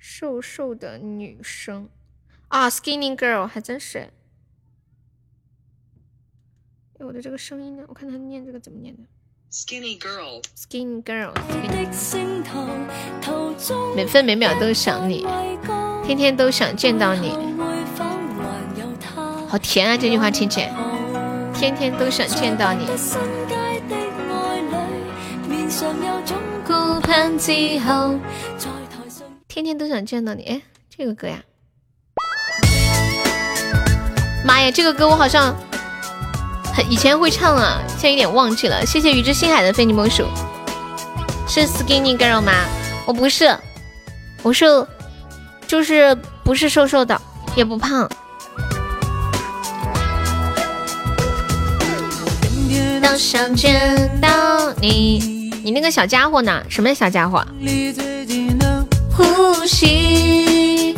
[0.04, 1.88] 瘦瘦的女生
[2.48, 4.10] 啊，skinny girl 还真是。
[6.98, 7.84] 哎，我的这个声音呢？
[7.86, 9.04] 我看他念这个怎么念的
[9.52, 11.32] ？skinny girl，skinny girl，
[13.94, 15.24] 每分每秒都想你，
[16.04, 17.30] 天天都想见到你。
[19.48, 20.74] 好甜啊，这句话听起来，
[21.54, 22.88] 天天都想见到你。
[29.54, 31.36] 天天都想见到你，哎，这个歌呀，
[34.46, 35.54] 妈呀，这个歌我好像
[36.74, 38.86] 很以前会唱啊，现在有点忘记了。
[38.86, 40.26] 谢谢宇之星海的非你莫属，
[41.46, 42.50] 是 Skinny Girl 吗？
[43.06, 43.54] 我不是，
[44.42, 44.64] 我是
[45.66, 47.20] 就是不是瘦瘦的，
[47.54, 48.08] 也不胖。
[53.02, 55.18] 都想见到你，
[55.62, 56.64] 你那个小家伙呢？
[56.70, 57.46] 什么小家伙？
[59.62, 60.96] 呼吸，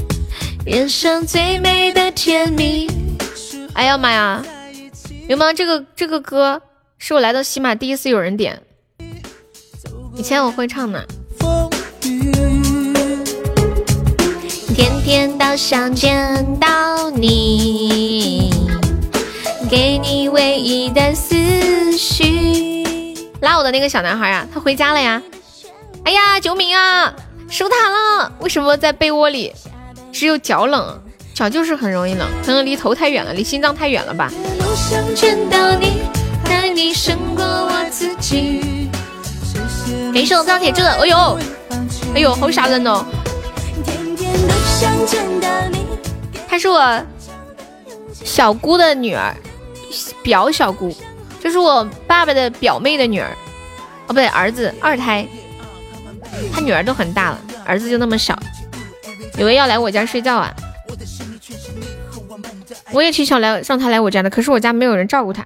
[0.65, 2.89] 人生最美的甜蜜。
[3.75, 4.43] 哎呀妈呀，
[5.29, 6.63] 流氓，这个这个歌
[6.97, 8.63] 是我来到喜马第一次有人点，
[10.17, 11.05] 以前我会唱呢。
[14.75, 18.51] 天天都想见到你，
[19.69, 23.23] 给你唯一的思绪。
[23.43, 25.23] 拉我的那个小男孩啊，他回家了呀！
[26.07, 27.15] 哎呀，救命啊！
[27.55, 29.53] 守塔了，为什么在被窝里？
[30.11, 31.01] 只有脚冷，
[31.33, 34.29] 脚就是很容易冷，可能离头太远了，离心脏太远了吧。
[40.13, 41.39] 感谢我钢铁柱的，哎呦，
[42.17, 43.05] 哎呦，好吓人哦！
[46.49, 47.01] 她是我
[48.25, 49.33] 小姑的女儿，
[50.25, 50.93] 表小姑，
[51.41, 55.25] 就是我爸爸的表妹的女儿，哦不对，儿子二胎。
[56.53, 58.39] 他女儿都很大了，儿子就那么小，
[59.39, 60.55] 以为要来我家睡觉啊！
[62.93, 65.45] 我也挺想来让他来我家的，可是我家没有人照顾他。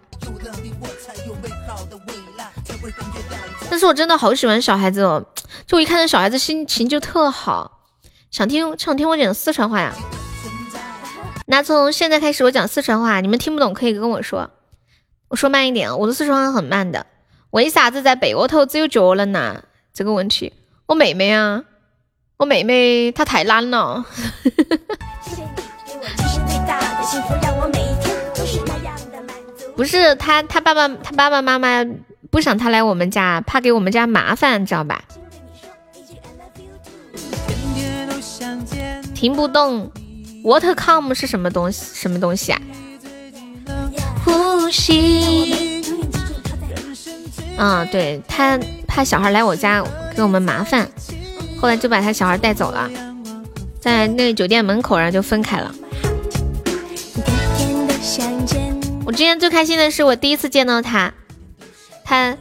[3.70, 5.24] 但是我真的好喜欢小孩子哦，
[5.66, 7.81] 就我一看到小孩子心情就特好，
[8.31, 9.94] 想听想听我讲四川话呀。
[11.47, 14.51] 那从现在开始我讲四川话，你们听不懂可以跟我说，
[15.28, 17.06] 我说慢一点，我的四川话很慢的。
[17.51, 19.62] 为啥子在被窝头只有脚冷呢？
[19.94, 20.52] 这个问题，
[20.89, 21.62] 我妹妹啊，
[22.39, 24.06] 我妹妹她太懒了。
[29.77, 31.85] 不是他，他爸爸，他爸爸妈妈
[32.31, 35.05] 不想他来我们家，怕给我们家麻烦，知道吧？
[39.15, 39.93] 停不动
[40.43, 41.85] ，Watercom 是什么东西？
[41.94, 42.60] 什么东西啊？
[44.24, 45.85] 呼吸。
[47.59, 49.85] 嗯，对他怕小孩来我家
[50.19, 50.90] 给我们麻烦，
[51.61, 52.90] 后来就把他小孩带走了，
[53.78, 55.73] 在那个酒店门口，然后就分开了。
[59.07, 61.15] 我之前最开心的是我第一次见到他，
[62.05, 62.36] 他，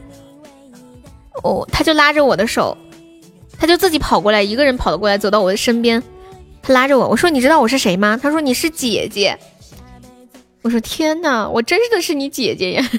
[1.44, 2.76] 哦，他就拉着我的手，
[3.56, 6.02] 他就自己跑过来，一个人跑了过来，走到我的身边，
[6.60, 8.18] 他拉着我，我说你知道我是谁吗？
[8.20, 9.38] 他说你是姐姐。
[10.62, 12.84] 我说天哪，我真的是你姐姐呀！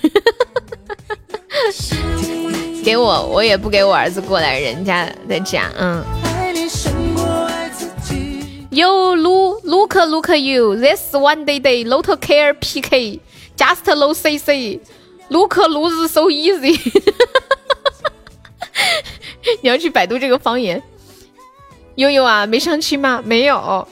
[2.90, 6.04] 给我，我也不给我儿子过来，人家在家，嗯。
[8.72, 13.20] You look look look you this one day day not care PK
[13.56, 14.80] just low CC
[15.30, 16.80] look lose so easy。
[19.62, 20.82] 你要去百度这个方言。
[21.94, 23.22] 悠悠啊，没相亲吗？
[23.24, 23.88] 没有。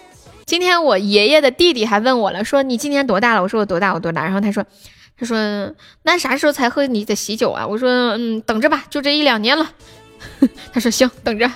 [0.48, 3.44] 今天我爷爷的弟弟还问我了，说你今年多大了？
[3.44, 3.94] 我说我多大？
[3.94, 4.24] 我多大？
[4.24, 4.66] 然后他说。
[5.20, 5.74] 他说
[6.04, 9.68] ：“那啥时候才喝你的喜酒啊？”我说：“嗯，等着吧，就这一两年了。
[10.72, 11.52] ”他说：“行，等着。”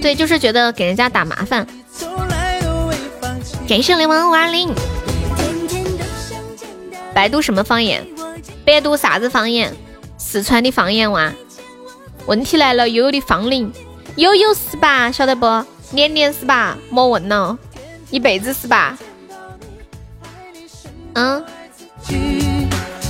[0.00, 1.66] 对，就是觉得给人家打麻烦。
[3.68, 4.72] 感谢流氓五二零。
[7.12, 8.06] 百度什么方言？
[8.64, 9.74] 百度啥子方言？
[10.18, 11.32] 四川的方言哇。
[12.26, 13.72] 问题来了，悠悠的芳龄，
[14.16, 15.10] 悠悠是吧？
[15.10, 15.64] 晓得不？
[15.90, 16.76] 年年是吧？
[16.90, 17.58] 莫问了，
[18.10, 18.96] 一辈子是吧？
[21.14, 21.44] 嗯。
[22.06, 22.68] 弃。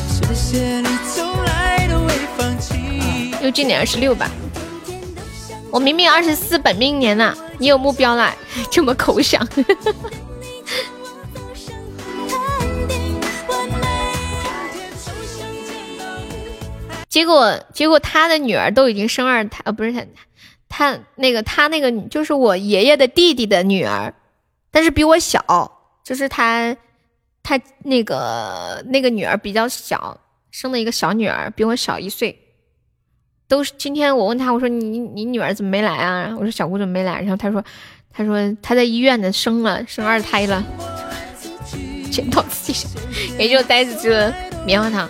[0.09, 4.31] 谢谢你从来都未放弃又今年二十六吧，
[5.71, 8.35] 我明明二十四本命年呢，你有目标了，
[8.71, 9.47] 这么口想。
[17.09, 20.05] 结果结果他的女儿都已经生二胎，呃，不是他，
[20.69, 24.15] 他那个他那个就是我爷爷的弟弟的女儿，
[24.71, 25.43] 但是比我小，
[26.03, 26.77] 就是他。
[27.47, 30.19] 他那个那个女儿比较小，
[30.51, 32.37] 生了一个小女儿，比我小一岁。
[33.47, 36.35] 都是今天我问他，我说你你女儿怎么没来啊？
[36.37, 37.21] 我说小姑怎么没来？
[37.21, 37.65] 然后他说
[38.13, 40.61] 他说他在医院呢，生了生二胎了，
[42.11, 42.89] 检讨自己，
[43.39, 44.35] 也就呆子吃
[44.67, 45.09] 棉花糖。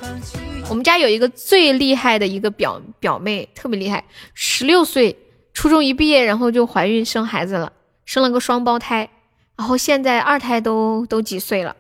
[0.69, 4.05] 我们家有一个最厉害的一个表表妹，特别厉害，
[4.35, 5.17] 十六岁
[5.55, 7.73] 初中一毕业，然后就怀孕生孩子了，
[8.05, 9.09] 生了个双胞胎，
[9.57, 11.75] 然后现在二胎都都几岁了。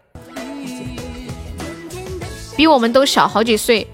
[2.56, 3.86] 比我们都小好几岁，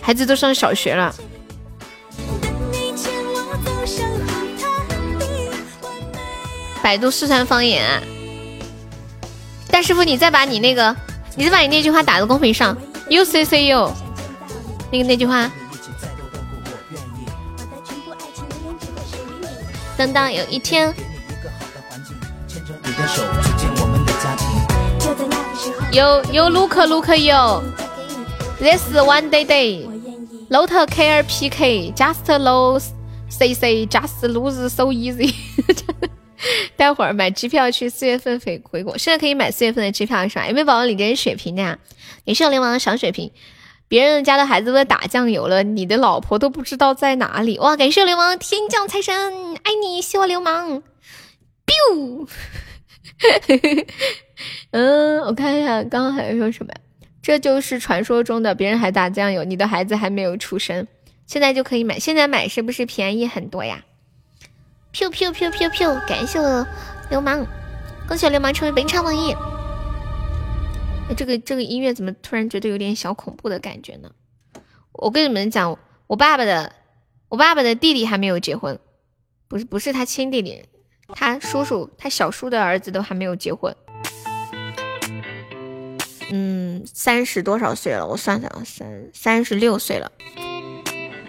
[0.00, 1.14] 孩子都上小学了。
[6.82, 8.02] 百度四川方言，
[9.68, 10.94] 大师傅，你再把你那个，
[11.36, 12.76] 你再把你那句话打在公屏上。
[13.08, 13.92] U C C U，
[14.90, 15.50] 那个那句话。
[19.96, 20.94] 等到有一天。
[25.92, 27.62] 有有 look look 有
[28.58, 29.86] this one day day
[30.48, 32.90] not care pk just lose
[33.30, 35.34] cc just lose so easy
[36.76, 40.48] 待会儿买机票去四月份回回国，现在可以买四月份的机票是吧？
[40.48, 41.78] 有没有宝宝领这些血瓶的呀？
[42.24, 43.30] 你是有流氓的小血瓶，
[43.86, 47.76] 别人家的孩子都在打酱油了，你的老婆都不知道在哪里哇！
[47.76, 49.14] 感谢流氓天降财神，
[49.62, 50.82] 爱你，希望流氓
[51.64, 52.26] ，biu。
[54.72, 56.72] 嗯，我看一下，刚刚还说什么？
[57.22, 60.86] 这就是传说中的别人还打酱油，你的孩子还没有出生，
[61.26, 63.84] 现在就可以买，现在买是不是便宜很多呀？
[64.90, 66.66] 飘飘飘飘飘，感谢我
[67.10, 67.46] 流氓，
[68.08, 69.34] 恭喜流氓成为本场榜一。
[71.16, 74.10] 这个这个音乐怎么突然觉得有点小恐怖的感觉呢？
[74.92, 76.72] 我跟你们讲，我爸爸的，
[77.28, 78.78] 我爸爸的弟弟还没有结婚，
[79.48, 80.64] 不是不是他亲弟弟。
[81.14, 83.74] 他叔叔，他小叔的儿子都还没有结婚，
[86.34, 88.06] 嗯，三十多少岁了？
[88.06, 90.10] 我算算，三三十六岁了。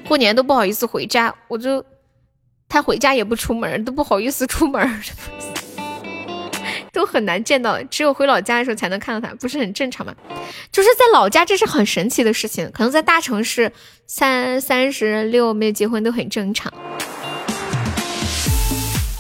[0.08, 1.84] 过年都不好意思回家，我就
[2.70, 5.04] 他回家也不出门，都不好意思出门，
[6.94, 10.16] 都很难见到，只有回老家的时候才能看到他，不是很正常吗？
[10.72, 12.72] 就是在老家，这是很神奇的事情。
[12.74, 13.70] 可能在大城市，
[14.08, 16.74] 三三十六没结婚都很正常。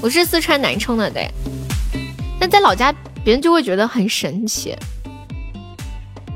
[0.01, 1.29] 我是四川南充的，对。
[2.39, 4.73] 但在老家，别人就会觉得很神奇。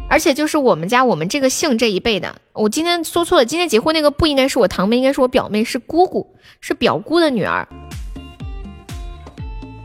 [0.10, 7.68] 而且就是我们家我们这个姓这一辈的，我今天说错了，今天结婚那个不应该是我堂妹，应该是我表妹，是姑姑，是表姑的女儿。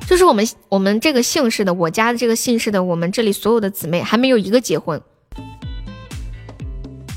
[0.07, 5.01] 就是我们我们这个姓氏的，我家的这个姓氏的，我们这里所有的姊妹还没有一个结婚。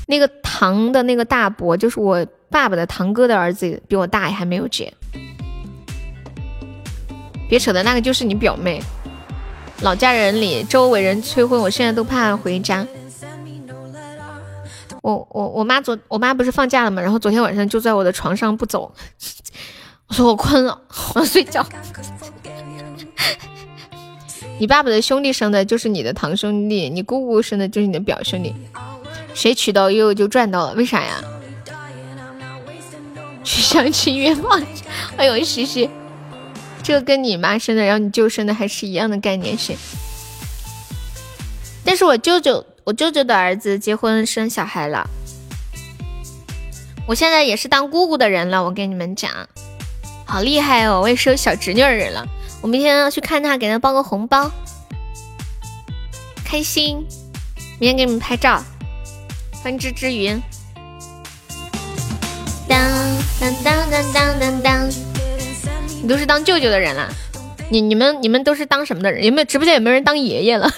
[0.08, 4.92] 那个堂的那个大伯，就是我爸爸的堂哥的儿子，比我大，还没有结。
[7.48, 8.80] 别扯的，那个就是你表妹。
[9.82, 12.86] 老家人里，周围人催婚，我现在都怕回家。
[15.02, 17.00] 我我我妈昨我妈不是放假了吗？
[17.00, 18.92] 然后昨天晚上就在我的床上不走。
[20.08, 20.80] 我说我困了，
[21.14, 21.64] 我要睡觉。
[24.58, 28.54] 你爸爸的兄弟生的就是你的堂兄弟，你姑姑生的就是你的表兄弟。
[29.34, 31.22] 谁娶到悠悠就赚到了，为啥呀？
[33.44, 34.58] 去相亲约炮。
[35.16, 35.90] 哎呦，西西。
[36.86, 39.74] 这跟你妈生的，然后你舅生的还是一样的概念是。
[41.84, 45.04] 但是我舅舅，我舅舅的儿子结婚生小孩了。
[47.08, 49.32] 我现在也是当姑姑的人了，我跟你们讲，
[50.24, 51.00] 好厉害哦！
[51.00, 52.24] 我也是有小侄女的人了。
[52.60, 54.48] 我明天要去看他，给他包个红包，
[56.44, 57.04] 开心。
[57.80, 58.62] 明天给你们拍照，
[59.60, 60.40] 欢芝芝云。
[62.68, 62.78] 当
[63.40, 65.15] 当当当当当当。
[66.06, 67.08] 你都是当舅舅的人了，
[67.68, 69.24] 你你们你们都是当什么的人？
[69.24, 70.70] 有没有直播间有没有人当爷爷了？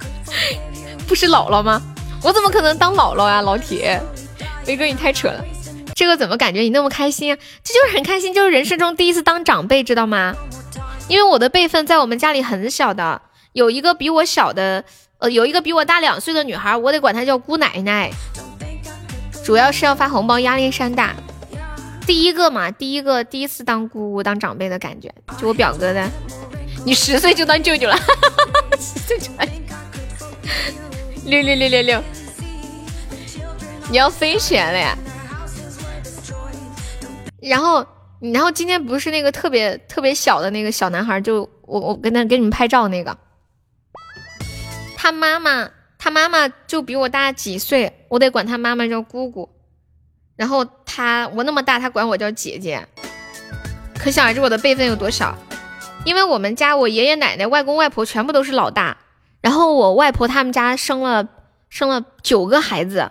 [1.08, 1.80] 不是姥姥吗？
[2.22, 3.40] 我怎么可能当姥姥呀？
[3.40, 3.98] 老铁，
[4.66, 5.42] 威哥你太扯了，
[5.94, 7.34] 这个怎么感觉你那么开心？
[7.64, 10.36] 这就是很开心，就是人生中第一次当长辈，知道吗？
[11.08, 13.22] 因为我的辈分在我们家里很小的，
[13.54, 14.84] 有一个比我小的，
[15.16, 18.10] 呃，有一个比我大两岁的女孩，我得管她叫姑奶奶。
[19.42, 21.14] 主要是要发红包，压力山大。
[22.06, 26.08] 第一个嘛，第一个第一次当姑姑当长辈的感觉，就我表哥的。
[26.84, 27.96] 你十岁就当舅舅了，
[28.78, 29.28] 十岁就
[31.24, 32.02] 六六六六六，
[33.90, 34.96] 你要飞起来了呀！
[37.42, 37.84] 然后，
[38.20, 43.18] 然后今天不是那个特别特别小的那个小男孩，就我我跟他给你们拍照那个，
[44.96, 45.68] 他妈妈
[45.98, 49.48] 他妈妈就比我大几岁，我得管他妈妈叫姑姑。
[50.36, 50.64] 然后
[50.96, 52.82] 他我那么大，他管我叫姐姐，
[53.98, 55.36] 可想而知我的辈分有多少。
[56.06, 58.96] 因为我们家我爷爷奶奶、外公外婆全部都是老大，
[59.42, 61.28] 然后我外婆他们家生了
[61.68, 63.10] 生了九个孩子，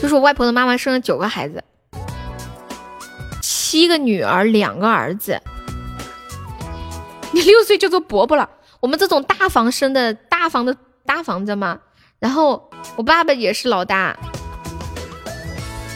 [0.00, 1.64] 就是我外婆的妈妈生了九个孩子，
[3.42, 5.42] 七个女儿，两个儿子。
[7.32, 8.48] 你六岁就做伯伯了，
[8.78, 11.80] 我们这种大房生的大房的大房子嘛。
[12.20, 14.16] 然后我爸爸也是老大。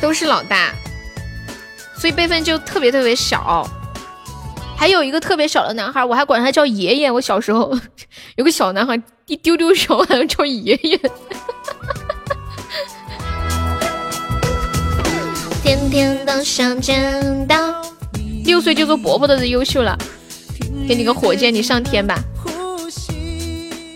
[0.02, 0.74] 都是老大，
[1.96, 3.64] 所以辈分就特别特别小。
[4.76, 7.08] 还有一个特别小的男孩，我还管他叫爷爷。
[7.08, 7.72] 我小时候
[8.34, 10.98] 有个小男孩，一丢丢小，还要叫爷爷。
[15.62, 17.56] 天天都想见到，
[18.44, 19.96] 六岁就做伯伯的优秀了，
[20.88, 22.18] 给你个火箭，你上天吧。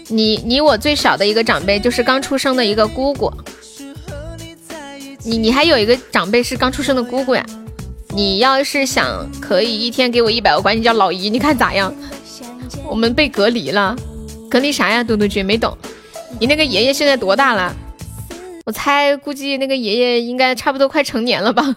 [0.08, 3.28] 你你我最小的一个长辈就是刚出生的一个姑姑。
[5.26, 7.44] 你你还有一个长辈是刚出生的姑姑呀，
[8.14, 11.92] 你要是想可以一天给我一百个，管你叫老姨，你看咋样？
[12.86, 13.96] 我们被隔离了，
[14.48, 15.02] 隔离啥呀？
[15.02, 15.76] 嘟嘟君没懂。
[16.38, 17.74] 你那个爷爷现在多大了？
[18.64, 21.74] 我猜估计那个爷爷应该差不多快成年了吧。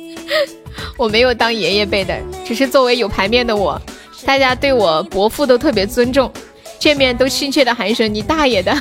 [0.96, 3.78] 我没有当爷爷辈的，只是作为有牌面的我，
[4.24, 6.32] 大家对我伯父都特别尊重，
[6.78, 8.74] 见面都亲切的喊一声你大爷的。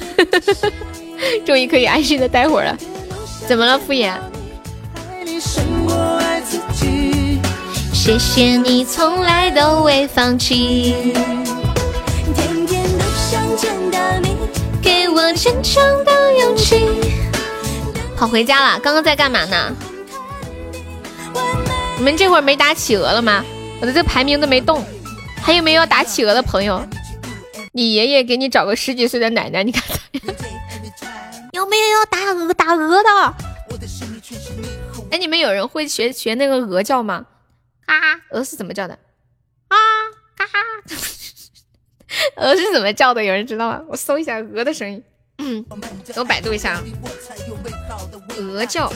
[1.46, 2.78] 终于可以安心的待会儿了。
[3.50, 4.14] 怎么了，敷衍？
[7.92, 10.94] 谢谢你从来都未放弃，
[12.36, 14.38] 天天都想见到你，
[14.84, 16.86] 给我坚强的勇气。
[18.16, 18.80] 跑，回家了。
[18.82, 19.76] 刚刚在干嘛呢？
[21.98, 23.44] 你们这会儿没打企鹅了吗？
[23.82, 24.86] 我的这排名都没动。
[25.42, 26.86] 还有没有打企鹅的朋友？
[27.72, 30.36] 你爷爷给你找个十几岁的奶奶，你看咋样？
[31.60, 33.10] 有没有要打鹅打鹅的？
[35.12, 37.26] 哎，你们有人会学学那个鹅叫吗？
[37.86, 37.96] 啊，
[38.30, 38.98] 鹅是怎么叫的？
[39.68, 39.76] 啊，
[40.38, 40.58] 嘎哈，
[42.38, 43.22] 鹅是怎么叫的？
[43.22, 43.82] 有人知道吗？
[43.90, 45.04] 我搜一下鹅的声音。
[45.40, 45.66] 嗯，
[46.16, 46.82] 我百度一下。
[48.38, 48.90] 鹅叫，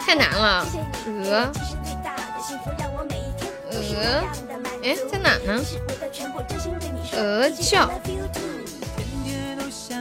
[0.00, 0.66] 太难了。
[1.06, 1.50] 鹅，
[3.72, 4.22] 鹅。
[4.84, 5.64] 哎，在哪呢？
[7.14, 7.90] 鹅叫，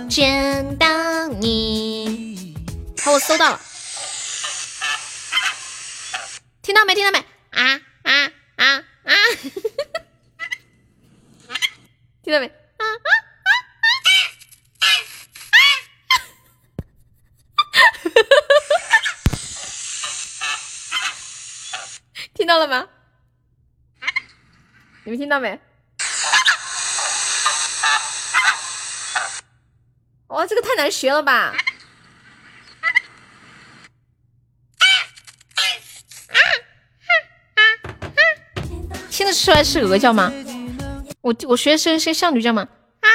[0.09, 2.55] 见到你。
[3.01, 3.59] 好，我搜到了。
[6.61, 6.93] 听到没？
[6.95, 7.19] 听到没？
[7.51, 9.13] 啊啊啊啊！
[12.23, 12.45] 听到没？
[12.47, 12.85] 啊啊
[14.79, 14.87] 啊
[16.07, 16.13] 啊！
[22.33, 22.87] 听到了吗？
[25.03, 25.59] 你们听到没？
[30.31, 31.53] 哇，这个太难学了吧！
[39.09, 40.31] 听得出来是鹅叫吗？
[41.19, 42.65] 我我学的是是像驴叫吗？
[43.01, 43.07] 啊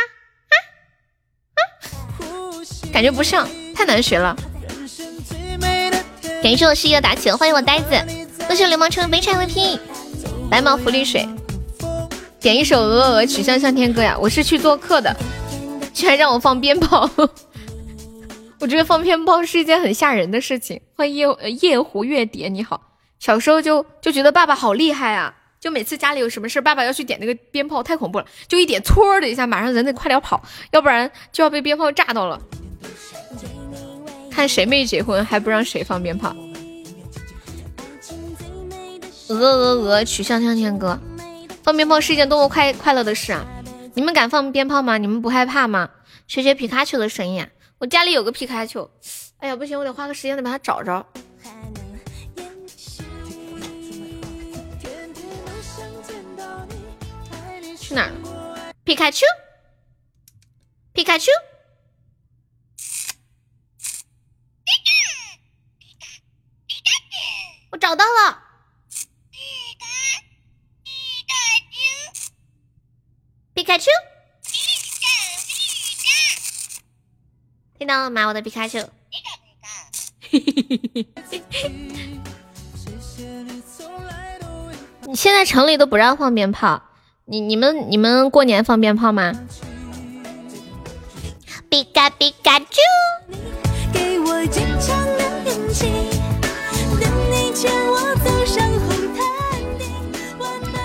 [0.53, 0.55] 啊
[1.55, 1.61] 啊！
[2.93, 4.37] 感觉不像，太难学了。
[6.43, 7.99] 感谢我十一的打起，欢迎我呆子，
[8.47, 9.81] 恭喜流氓成为悲惨 VP，
[10.51, 11.27] 白毛福利水，
[12.41, 14.19] 点一首《鹅鹅鹅曲项向天歌》呀！
[14.21, 15.17] 我是去做客的，
[15.97, 17.09] 居然让我放鞭炮，
[18.61, 20.79] 我觉得放鞭炮是一件很吓人的事情。
[20.95, 22.79] 欢迎夜夜壶月蝶，你好，
[23.19, 25.35] 小时候就就觉得爸爸好厉害啊。
[25.59, 28.27] 就每次家里有什么事，爸爸要去点那个鞭炮，太恐怖了。
[28.47, 32.39] 就一点，嗵的一下，马上人得快点跑，要不然就要被鞭炮炸到了。
[34.31, 36.37] 看谁没结婚，还不让谁放鞭炮。
[39.29, 41.01] 鹅鹅鹅，曲项向天歌。
[41.63, 43.47] 放鞭炮是一件多么快快乐的事啊！
[43.97, 44.99] 你们敢放鞭炮吗？
[44.99, 45.91] 你们不害怕吗？
[46.29, 47.49] 学学皮卡丘的声音。
[47.79, 48.91] 我家里有个皮卡丘，
[49.39, 51.07] 哎呀，不行，我得花个时间得把它找着。
[57.79, 58.75] 去哪儿？
[58.85, 59.25] 皮卡丘，
[60.93, 61.33] 皮卡丘，
[67.71, 68.43] 我找到了。
[73.57, 73.87] 皮卡丘，
[77.79, 78.27] 听到了吗？
[78.27, 78.79] 我的皮卡丘。
[85.07, 86.83] 你现在城里都不让放鞭炮。
[87.25, 89.33] 你你们你们过年放鞭炮吗？
[91.71, 92.67] 皮卡皮卡丘。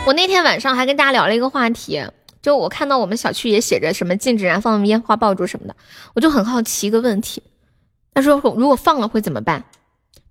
[0.06, 2.02] 我那天晚上还跟大家聊了一个话题，
[2.42, 5.76] 就我看到我们小区也写着什么禁止燃放烟花爆竹什么的，
[6.16, 7.44] 我就很好奇一个问题。
[8.14, 9.64] 他说如果放了会怎么办？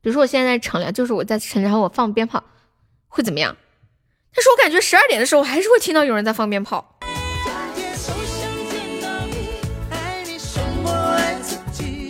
[0.02, 2.42] 比如说我现在在城里，就是我在城里，然后我放鞭炮，
[3.08, 3.56] 会怎么样？
[4.34, 6.98] 但是我感觉十二点的时候我还是会听到有人在放鞭炮。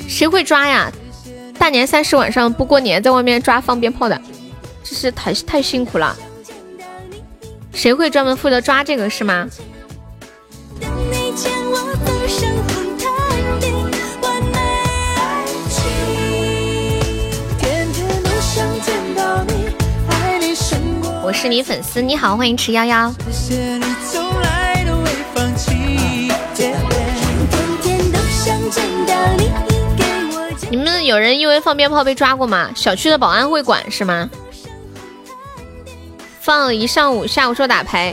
[0.08, 0.92] 谁会抓呀？
[1.58, 4.20] 大年三十晚上不过年，在外面抓放鞭炮的，
[4.82, 6.16] 这是太太辛苦了。
[7.72, 9.48] 谁会专门负责抓这个是吗？
[21.30, 23.14] 我是你粉丝，你好，欢迎池幺幺。
[30.70, 32.72] 你们有人因为放鞭炮被抓过吗？
[32.74, 34.28] 小区的保安会管是吗？
[36.40, 38.12] 放了一上午，下午说打牌，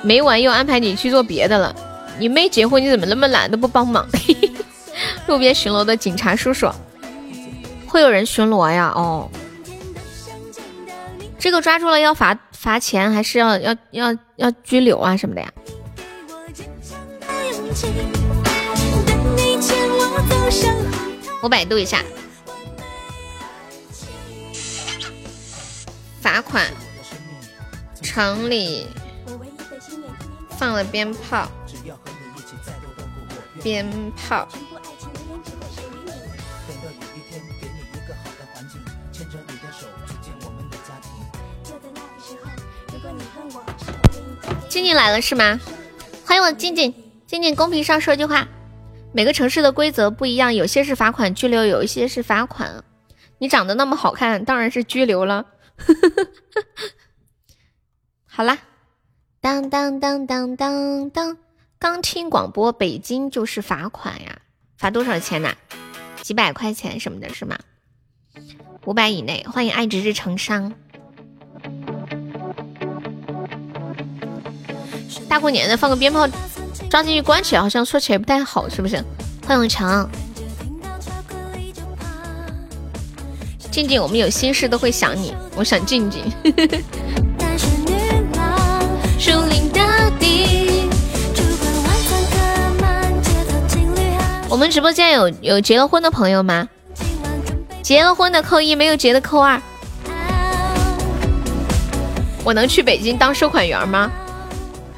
[0.00, 1.76] 没完又安排你去做别的了。
[2.18, 4.08] 你没结婚，你怎么那么懒都不帮忙？
[5.28, 6.70] 路边巡逻的警察叔叔，
[7.86, 8.90] 会有人巡逻呀？
[8.96, 9.28] 哦。
[11.44, 15.52] 这个抓住了要罚罚钱，还是要要要要拘留啊什么的呀？
[21.42, 22.02] 我百度一下，
[26.22, 26.64] 罚款，
[28.00, 28.86] 城里
[30.56, 31.46] 放了鞭炮，
[33.62, 34.48] 鞭炮。
[44.74, 45.60] 静静来了是吗？
[46.26, 46.92] 欢迎我静静，
[47.28, 48.48] 静静公屏上说句话。
[49.12, 52.82] 每个城市的规则不一样，有些是罚款拘留，有一些是罚款。
[53.38, 55.46] 你长得那么好看，当然是拘留了。
[58.26, 58.58] 好啦，
[59.40, 61.38] 当当当当当当，
[61.78, 64.40] 刚听广播，北京就是罚款呀，
[64.76, 65.54] 罚多少钱呢？
[66.20, 67.56] 几百块钱什么的是吗？
[68.86, 69.46] 五百以内。
[69.48, 70.74] 欢迎爱直日成伤。
[75.28, 76.26] 大过年的放个鞭炮，
[76.90, 79.02] 抓进去关起来，好像说起来不太好，是不是？
[79.46, 80.08] 欢永强。
[83.70, 86.22] 静静，我们有心事都会想你，我想静静。
[89.18, 89.82] 树林到
[94.48, 96.68] 我们直播间有有结了婚的朋友吗？
[97.82, 99.60] 结了婚的扣一，没有结的扣二。
[102.44, 104.12] 我能去北京当收款员吗？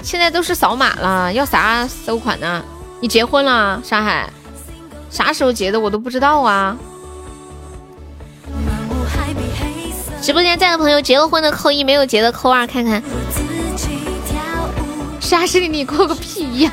[0.06, 2.64] 现在都是扫码了，要啥收款呢？
[3.00, 4.30] 你结婚了，上海？
[5.10, 6.76] 啥时候结的我都不知道啊。
[10.22, 13.02] 直播间在的朋友，结了婚的扣一，没有结的扣二，看看。
[15.18, 16.70] 沙士丽，你扣个屁呀！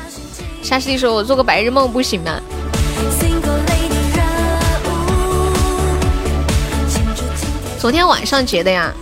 [0.62, 2.38] 沙士丽说：“我做个白日梦不行吗？”
[7.80, 8.94] 昨天晚上结的呀。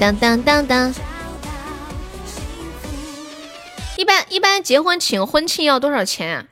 [0.00, 0.92] 当当当当。
[3.96, 6.44] 一般一般结婚请婚庆要多少钱呀？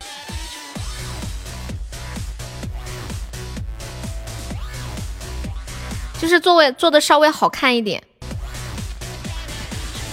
[6.18, 8.02] 就是座位坐的稍微好看一点。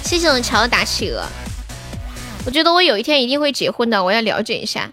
[0.04, 1.24] 谢谢我乔打企鹅。
[2.46, 4.92] 我觉得我有一天一定会结婚的，我要了解一下。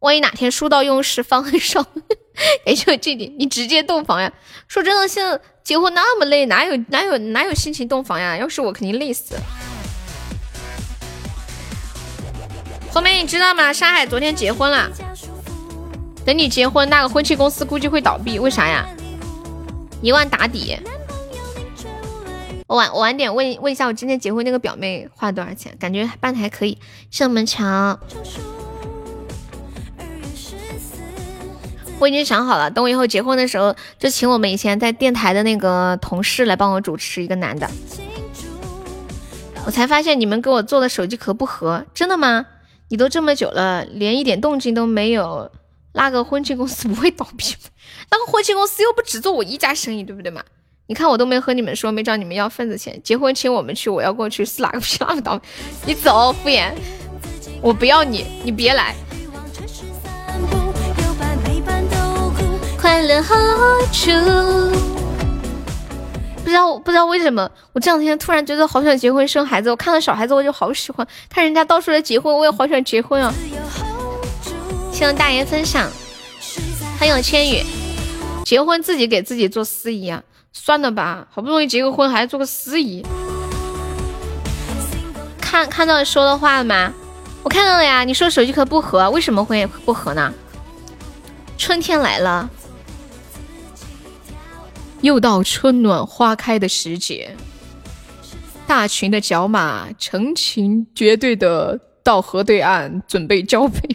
[0.00, 1.86] 万一哪天书到用时方恨少，
[2.66, 4.30] 也就这点，你直接洞房呀？
[4.68, 8.36] 说真的，现在结婚那么累，哪有哪有哪有心情洞房呀？
[8.36, 9.34] 要是我肯定累死。
[12.92, 13.72] 后面你知道吗？
[13.72, 14.90] 沙海昨天结婚了。
[16.24, 18.86] 等你结婚，那个婚庆公司估计会倒闭，为啥呀？
[20.02, 20.76] 一万打底，
[22.66, 25.74] 我晚我晚点问问一下，我今天结婚那个表妹花了多少钱？
[25.78, 26.78] 感觉办的还可以。
[27.10, 27.98] 谢我们强，
[31.98, 37.70] 我已经想好了，等我以后结婚的时候，就请我们以前在电台的那个同事来帮我主持一个男的。
[39.64, 42.46] 我才发现你们给我做的手机壳不合，真的吗？
[42.90, 45.48] 你都这么久了，连一点动静都没有，
[45.92, 47.70] 那个婚庆公司不会倒闭吗？
[48.10, 50.42] 那个婚庆公司又不只做我一家生意，对不对嘛？
[50.88, 53.00] 你看我都没和你们说，没找你们要份子钱。
[53.04, 55.40] 结婚请我们去，我要过去，是哪个屁那么倒？
[55.86, 56.72] 你走，敷衍，
[57.62, 58.92] 我不要你，你别来。
[62.76, 63.36] 快乐好
[63.92, 64.10] 处，
[66.50, 69.70] 知道不知道为什么，我这两天突然觉得好想结婚生孩子。
[69.70, 73.32] 我看到小孩子我就好喜欢，看人家到处来结婚，我也好想结婚啊。
[74.92, 75.88] 谢谢大爷分享，
[76.98, 77.64] 欢迎千羽。
[78.44, 80.22] 结婚自己给自己做司仪啊？
[80.52, 83.06] 算了吧，好不容易结个婚，还要做个司仪。
[85.40, 86.92] 看看到说的话了吗？
[87.42, 88.04] 我看到了呀。
[88.04, 90.32] 你说手机壳不合，为什么会不合呢？
[91.56, 92.50] 春天来了，
[95.02, 97.34] 又到春暖花开的时节，
[98.66, 103.88] 大群的角马成群结队的到河对岸准备交配。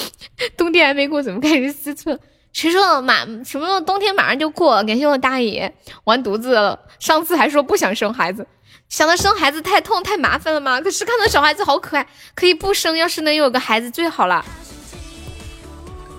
[0.56, 2.18] 冬天还没过，怎么开始思春？
[2.52, 4.82] 谁说马什么冬天马上就过？
[4.84, 5.74] 感谢我大爷
[6.04, 6.78] 完犊子了。
[6.98, 8.46] 上次还说不想生孩子，
[8.88, 10.80] 想到生孩子太痛太麻烦了吗？
[10.80, 12.96] 可是看到小孩子好可爱，可以不生。
[12.96, 14.42] 要是能有个孩子最好了。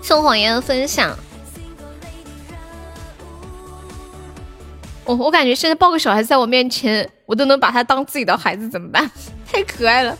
[0.03, 1.17] 送谎言分享，
[5.07, 9.09] 我我感觉现在抱个小孩在我面前，我都能把他当自己的孩子，怎么办？
[9.49, 10.17] 太可爱了。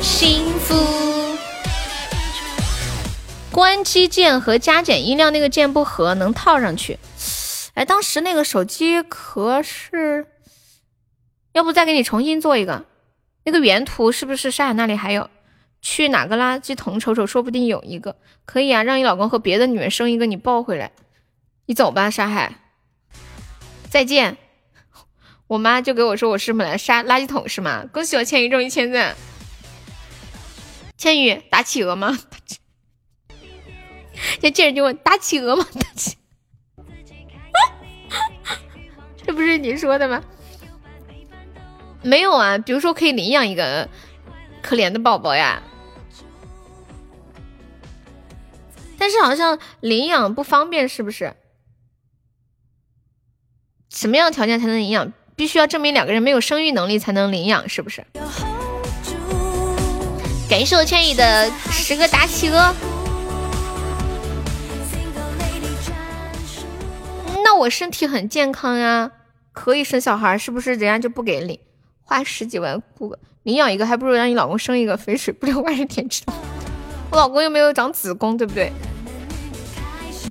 [0.00, 0.74] 幸福。
[3.52, 6.98] 关机键和加减音量那个键不合，能套上去。
[7.74, 10.26] 哎，当时那个手机壳是，
[11.52, 12.84] 要不再给你重新做一个？
[13.44, 15.30] 那个原图是不是沙海那里还有？
[15.84, 18.16] 去哪个垃圾桶瞅瞅，说不定有一个。
[18.46, 20.92] 可以啊，让你老公和别的女人生一个，你抱回来。
[21.66, 22.54] 你走吧，沙海。
[23.90, 24.38] 再见。
[25.46, 27.84] 我妈就给我说我是买来沙垃圾桶是吗？
[27.92, 29.14] 恭喜我千羽中一千赞。
[30.96, 32.18] 千羽打企鹅吗？
[34.40, 35.66] 这见人就问打企鹅吗？
[35.74, 36.16] 打企，
[39.22, 40.24] 这不是你说的吗？
[42.02, 43.86] 没有啊，比如说可以领养一个
[44.62, 45.62] 可怜的宝宝呀，
[49.04, 51.34] 但是好像领养不方便，是不是？
[53.90, 55.12] 什么样的条件才能领养？
[55.36, 58.02] 必须要证明两个人没有生育能力才能领养，是不是？
[60.48, 62.74] 感谢我千羽的十个打企鹅。
[67.44, 69.10] 那我身体很健康呀，
[69.52, 71.60] 可以生小孩，是不是人家就不给领？
[72.04, 76.32] 花十几万雇个领养一个，还不如让你老公生一个，肥水不流外人田，知道？
[77.10, 78.72] 我老公又没有长子宫，对不对？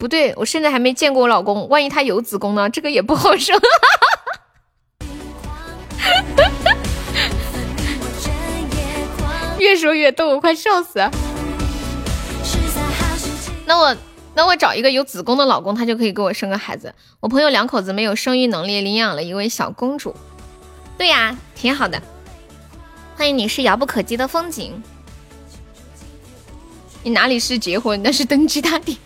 [0.03, 2.69] 不对，我现在还没见过我老公，万一他有子宫呢？
[2.69, 3.57] 这个也不好生。
[9.57, 10.99] 越说越逗，我快笑死。
[13.65, 13.95] 那我。
[14.35, 16.93] 那我找一个有子宫的老公，他就可以给我生个孩子。
[17.21, 20.13] 我朋友两口子没有生育能力，领养了一位小公主。
[20.97, 22.01] 对呀，挺好的。
[23.15, 24.83] 欢迎你是遥不可及的风景。
[27.03, 28.03] 你哪里是结婚？
[28.03, 28.97] 那是登基大典。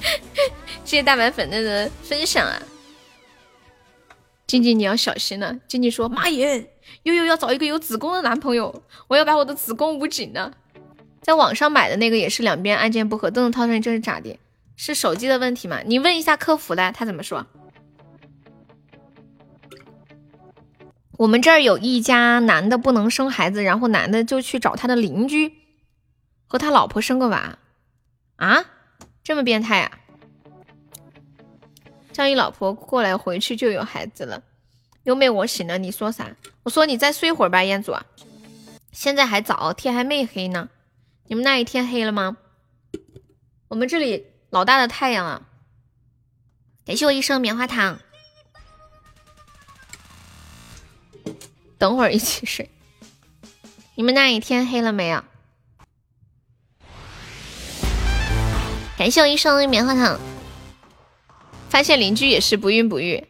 [0.84, 2.62] 谢谢大白粉的分享啊！
[4.46, 5.58] 静静你要小心了。
[5.66, 6.70] 静静说：“妈耶，
[7.02, 10.52] 悠悠要找一个有子宫的男朋友，我要把我的子宫捂紧呢。”
[11.20, 14.38] 在网上买的那个也是两边按键不合，都能掏出来，这是咋的？
[14.76, 15.80] 是手机的问题吗？
[15.84, 17.46] 你问一下客服的，他怎么说？
[21.18, 25.54] 我们这儿有一家男的不能生孩子，然后男的就去找他的邻居
[26.46, 27.58] 和他老婆生个娃
[28.36, 28.64] 啊，
[29.26, 29.98] 这么变态啊！
[32.12, 34.40] 叫你老婆过来，回去就有孩子了。
[35.02, 36.30] 优妹，我醒了，你说啥？
[36.62, 37.92] 我说你再睡会儿吧，彦祖。
[38.92, 40.68] 现在还早，天还没黑呢。
[41.26, 42.36] 你们那一天黑了吗？
[43.66, 45.48] 我们这里老大的太阳啊！
[46.84, 47.98] 感谢我一生棉花糖。
[51.78, 52.70] 等会儿一起睡。
[53.96, 55.24] 你们那一天黑了没有？
[58.96, 60.18] 感谢我一生的棉花糖。
[61.68, 63.26] 发现邻居也是不孕不育。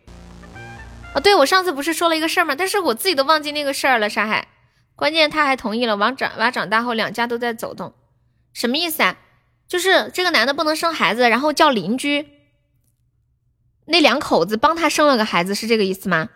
[1.15, 2.55] 哦，对，我上次不是说了一个事儿吗？
[2.55, 4.09] 但是我自己都忘记那个事儿了。
[4.09, 4.49] 沙海，
[4.95, 5.97] 关键他还同意了。
[5.97, 7.95] 娃长娃长大后，两家都在走动，
[8.53, 9.17] 什么意思啊？
[9.67, 12.29] 就是这个男的不能生孩子，然后叫邻居
[13.87, 16.29] 那两口子帮他生了个孩子，是这个意思吗？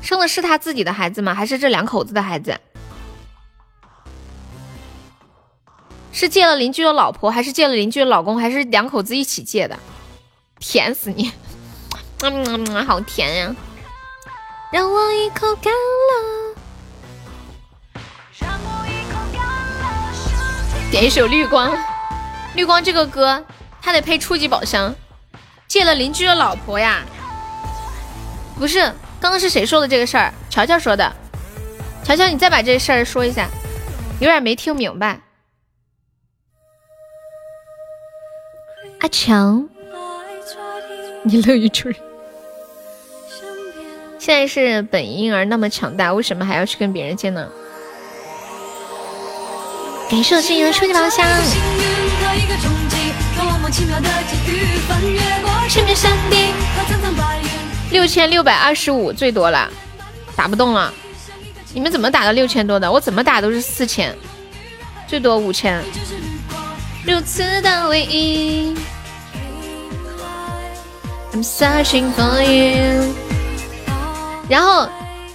[0.00, 1.34] 生的是他自己的孩子吗？
[1.34, 2.60] 还是这两口子的孩子？
[6.18, 9.78] 是借了邻居的老婆，还是借了邻居的老公，还是两口子一起借的？
[10.58, 11.30] 甜死你！
[12.22, 13.54] 嗯嗯，好甜呀！
[14.72, 16.54] 让我一口干了。
[20.90, 21.70] 点一首《绿光》，
[22.54, 23.44] 《绿光》这个歌，
[23.82, 24.94] 它得配初级宝箱。
[25.68, 27.02] 借了邻居的老婆呀？
[28.58, 28.80] 不是，
[29.20, 30.32] 刚刚是谁说的这个事儿？
[30.48, 31.14] 乔乔说的。
[32.02, 33.46] 乔乔，你再把这事儿说一下，
[34.18, 35.20] 有点没听明白。
[39.00, 39.68] 阿强。
[41.24, 41.96] 你乐于助人。
[44.18, 47.48] 现在是本婴儿那么强大，为什么还要去跟别人借呢？
[50.10, 51.26] 感谢我幸运的初级宝箱。
[57.90, 59.70] 六千六百二十五最多了，
[60.34, 60.92] 打不动了。
[61.74, 62.90] 你们怎么打到六千多的？
[62.90, 64.16] 我怎么打都是四千，
[65.06, 65.84] 最多五千。
[67.06, 68.74] 如此的唯一。
[71.32, 73.14] I'm searching for you。
[74.48, 74.88] 然后，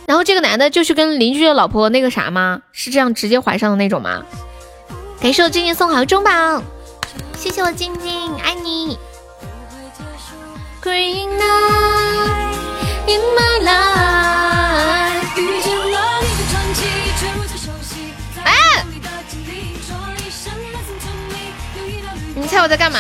[0.06, 2.62] 然后这个男的就去跟邻居的老婆那个啥吗？
[2.72, 4.24] 是这样直接怀上的那种吗？
[5.22, 6.62] 感谢我静静送好中宝，
[7.38, 8.98] 谢谢我静静，爱你。
[10.84, 12.56] Green night
[13.08, 14.91] in my life。
[22.52, 23.00] 猜我在干嘛？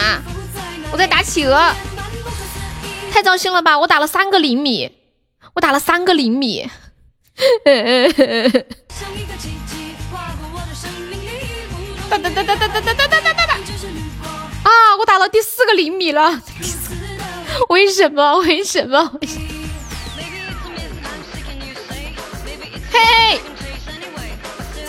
[0.93, 1.75] 我在打企鹅。
[3.11, 3.77] 太糟心了吧！
[3.77, 4.89] 我打了三个厘米，
[5.53, 6.71] 我打了三个厘米。
[12.09, 13.53] 哒哒哒哒哒哒哒哒哒哒哒！
[14.63, 14.95] 啊！
[14.97, 16.41] 我打了第四个厘米了，
[17.67, 18.37] 为什么？
[18.37, 19.19] 为什么？
[22.89, 23.41] 嘿！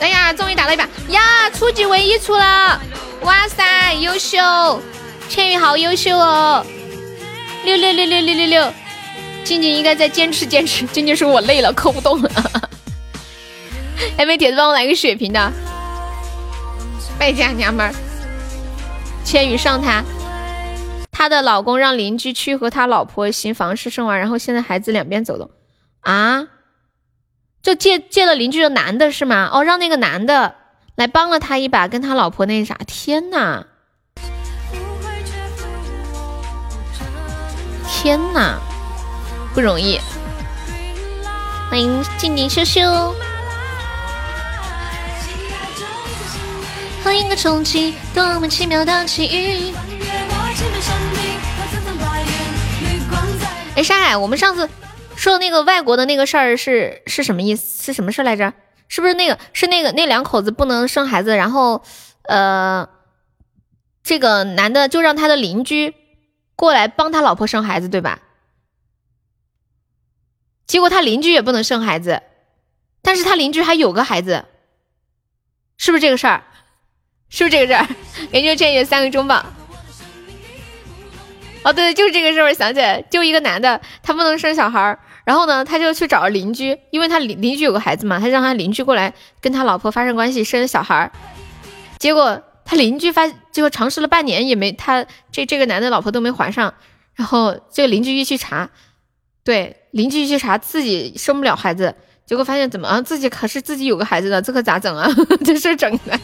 [0.00, 1.50] 哎呀，终于打了一把呀！
[1.50, 2.80] 初级唯一出了！
[3.22, 4.38] 哇塞，优秀！
[5.28, 6.64] 千羽好优秀哦！
[7.64, 8.72] 六六六六六六六，
[9.44, 10.84] 静静应该再坚持坚持。
[10.86, 12.30] 静静说：“我累了，扣不动了。
[14.18, 15.52] ”还没铁子帮我来个血瓶的，
[17.18, 17.94] 败家娘们儿。
[19.24, 20.02] 千羽上他，
[21.12, 25.48] 她的老公让邻居去和他老婆行房事生娃，然后现在孩子两边走动
[26.00, 26.48] 啊，
[27.62, 29.48] 就借借了邻居的男的是吗？
[29.52, 30.56] 哦，让那个男的
[30.94, 32.78] 来帮了他一把，跟他老婆那啥。
[32.86, 33.64] 天呐！
[37.88, 38.58] 天呐，
[39.54, 39.98] 不容易！
[41.70, 43.14] 欢迎静静羞羞，
[47.02, 49.72] 欢迎个憧憬，多么奇妙的奇遇。
[53.74, 54.68] 哎，沙海，我们上次
[55.16, 57.82] 说的那个外国的那个事儿是是什么意思？
[57.82, 58.52] 是什么事来着？
[58.92, 61.82] 是不是那个是那个那两口子不能生孩子，然后
[62.24, 62.86] 呃，
[64.02, 65.94] 这个男的就让他的邻居。
[66.54, 68.20] 过来帮他老婆生孩子，对吧？
[70.66, 72.22] 结果他邻居也不能生孩子，
[73.00, 74.44] 但是他邻居还有个孩子，
[75.78, 76.44] 是不是这个事儿？
[77.30, 77.88] 是不是这个事儿？
[78.32, 79.42] 研究建议三个中宝。
[81.64, 91.12] 哦，对，就是这个事儿，我想起来，就一个男的，他不能生小孩儿，然后呢，他就去找邻居，因为他邻邻居有个孩子嘛，他让他邻居过来跟他老婆发生关系，生小孩儿。
[91.98, 96.72] 结果他邻居发，结果尝试了半年也没，他这这个男的老婆都没怀上。
[97.14, 98.70] 然后这个邻居一去查，
[99.44, 101.94] 对，邻居一去查自己生不了孩子，
[102.24, 105.08] 结果发现怎么啊，自己可是自己有个孩子的，这可咋整啊？
[105.44, 106.18] 这事整的。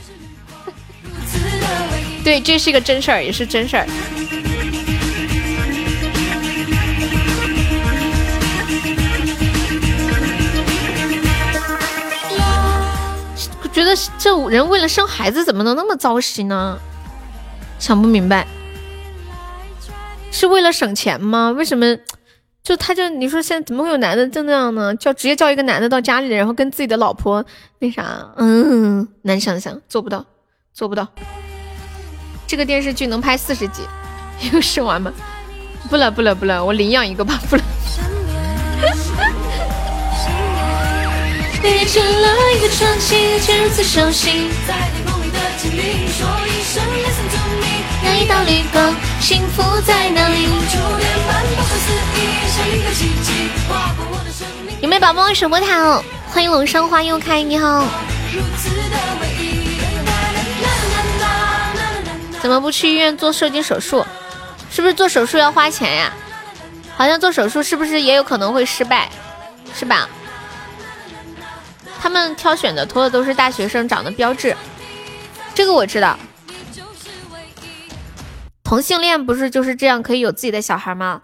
[2.25, 3.87] 对，这是一个真事儿，也是真事儿。
[13.79, 16.77] 觉得这人为了生孩子怎么能那么糟心呢？
[17.79, 18.45] 想不明白，
[20.33, 21.53] 是为了省钱吗？
[21.53, 21.97] 为什么？
[22.65, 24.93] 就他就你说现在怎么会有男的就那样呢？
[24.97, 27.45] 叫直接叫一个男的到家里，然后跟自己的老婆
[27.79, 28.27] 那啥？
[28.37, 30.27] 嗯，难想象，做不到，
[30.75, 31.07] 做不到。
[32.49, 33.83] 这个电视剧能拍四十集，
[34.53, 35.13] 又生完吗？
[35.89, 37.63] 不了不了不了，我领养一个吧，不了。
[41.61, 44.51] 变成了一个传奇，却如此熟悉。
[44.67, 47.67] 在天空里的精灵说一声 Listen to me，
[48.03, 50.49] 那一道绿光，幸福在哪里？
[54.81, 56.01] 有没有宝宝守波塔？
[56.31, 57.85] 欢迎龙山花又开，你好。
[62.41, 64.07] 怎么不去医院做射精手术？
[64.71, 66.13] 是不是做手术要花钱呀？
[66.97, 69.09] 好像做手术是不是也有可能会失败？
[69.77, 70.09] 是吧？
[72.01, 74.57] 他们挑选的托的都是大学生长得标致，
[75.55, 76.19] 这个我知道。
[78.63, 81.23] 同性恋不是就是这样可以有自己的小孩吗？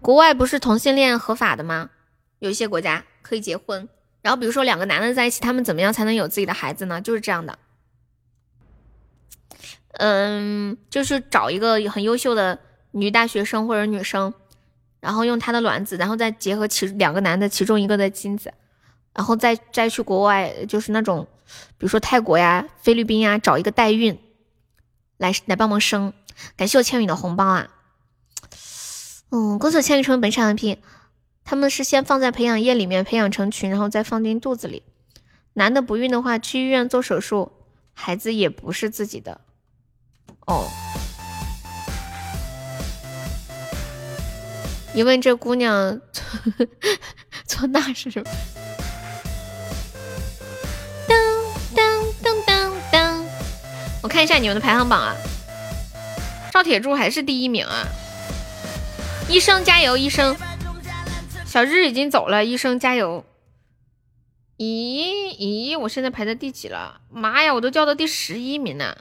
[0.00, 1.90] 国外不是同性恋合法的吗？
[2.38, 3.88] 有一些国家可以结婚，
[4.22, 7.00] 然后比如说两个男的在一起，他们怎么样才能有自己的孩子呢？
[7.00, 7.58] 就是这样的。
[9.92, 12.58] 嗯，就是找一个很优秀的
[12.92, 14.32] 女大学生或者女生，
[15.00, 18.52] 然后用她的卵子，然后再结合其两个男的其中一个的精子。
[19.14, 21.26] 然后再再去国外，就是那种，
[21.78, 24.18] 比如说泰国呀、菲律宾呀，找一个代孕，
[25.16, 26.12] 来来帮忙生。
[26.56, 27.68] 感谢我千羽的红包啊！
[29.30, 30.78] 嗯，恭喜千羽成为本场 IP。
[31.44, 34.82] 他们是先放在培养液里面培养成群，然后再放进肚子里。
[35.52, 37.52] 男的不孕的话，去医院做手术，
[37.92, 39.40] 孩子也不是自己的。
[40.46, 40.66] 哦，
[44.94, 46.00] 你问这姑娘
[47.46, 48.30] 做那是什么？
[54.04, 55.16] 我看一下你们的排行榜啊，
[56.52, 57.88] 赵铁柱还是第一名啊！
[59.30, 60.36] 医生加油，医生！
[61.46, 63.24] 小日已经走了，医生加油！
[64.58, 67.00] 咦咦，我现在排在第几了？
[67.08, 68.98] 妈呀，我都掉到第十一名了！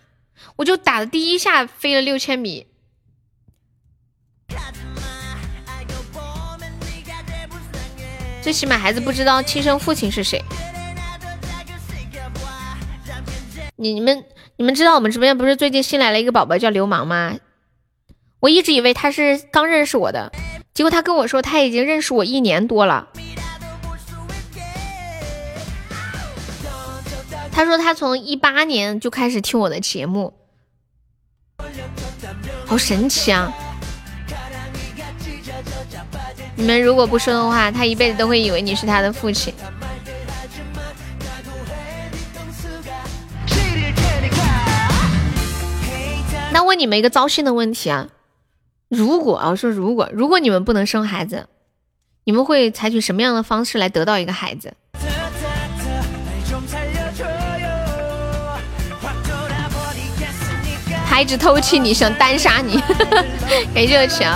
[0.55, 2.67] 我就打的第一下飞了六千米，
[8.41, 10.41] 最起码孩子不知道亲生父亲是谁。
[13.75, 14.23] 你你们。
[14.55, 17.35] 你们知道我们直播间不是最近新来了一个宝宝叫流氓吗？
[18.39, 20.31] 我一直以为他是刚认识我的，
[20.75, 23.07] 结果他跟我说他已经认识我一年多了。
[27.51, 30.33] 他说他从一八年就开始听我的节目，
[32.65, 33.51] 好神奇啊！
[36.55, 39.51] 你们如果不说的话，他一辈子都会以为你是他的父亲。
[46.53, 48.09] 那问你们一个糟心的问题啊，
[48.87, 51.47] 如果啊，说如果如果你们不能生孩子，
[52.25, 54.71] 你们会采取什么样的方式来得到一个孩子？
[61.09, 62.79] 他一直偷气你，想单杀你，
[63.73, 64.27] 给热情。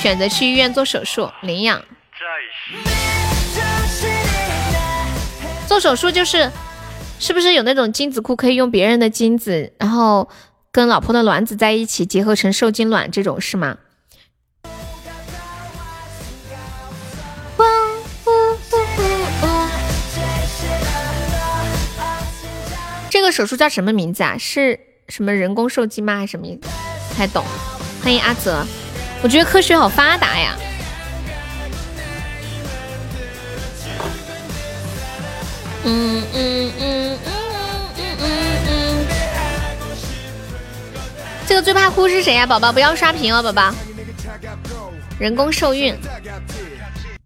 [0.00, 1.80] 选择去医院做手术领养，
[5.68, 6.50] 做手术就是。
[7.18, 10.28] 是不是有那种精子库可以用别人的精子，然后
[10.70, 13.78] 跟老婆的卵子在一起结合成受精卵这种是吗？
[23.08, 24.36] 这个手术叫什么名字啊？
[24.38, 24.78] 是
[25.08, 26.18] 什么人工受精吗？
[26.18, 26.68] 还是什么意思？
[27.08, 27.42] 不太懂。
[28.02, 28.64] 欢迎阿泽，
[29.22, 30.54] 我觉得科学好发达呀。
[35.88, 37.28] 嗯嗯嗯嗯
[37.96, 38.26] 嗯嗯
[38.68, 39.06] 嗯，
[41.46, 42.44] 这个最怕哭是谁呀？
[42.44, 43.72] 宝宝不要刷屏哦，宝宝。
[45.20, 45.96] 人工受孕，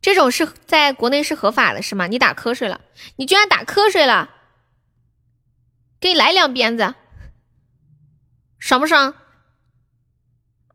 [0.01, 2.07] 这种是在国内是合法的，是吗？
[2.07, 2.81] 你打瞌睡了，
[3.17, 4.29] 你居然打瞌睡了，
[5.99, 6.95] 给你来两鞭子。
[8.59, 9.15] 爽不爽？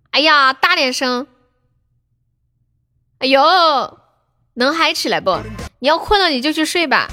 [0.09, 1.27] 哎呀，大点声！
[3.19, 3.41] 哎呦，
[4.55, 5.39] 能嗨起来不？
[5.79, 7.07] 你要困了你就去睡吧。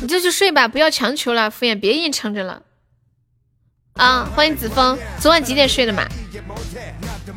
[0.00, 2.62] 你就去睡吧，不要强求了，敷衍，别硬撑着了。
[3.94, 6.06] 啊，欢迎子枫，昨晚几点睡的嘛？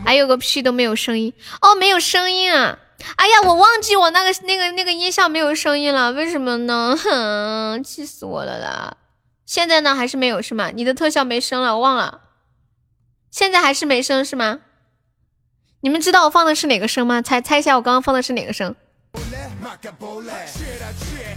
[0.06, 2.80] 还有个屁都没有声音哦，没有声音啊！
[3.18, 6.98] 哎呀，我忘记我那个那个那个音效没有声音了，为什么呢？
[6.98, 8.98] 哼，气死我了啦！
[9.46, 10.72] 现在呢还是没有是吗？
[10.74, 12.22] 你的特效没声了，我忘了。
[13.30, 14.60] 现在还是没声是吗？
[15.82, 17.22] 你们知道我放的是哪个声吗？
[17.22, 18.74] 猜猜一下，我刚刚放的是哪个声？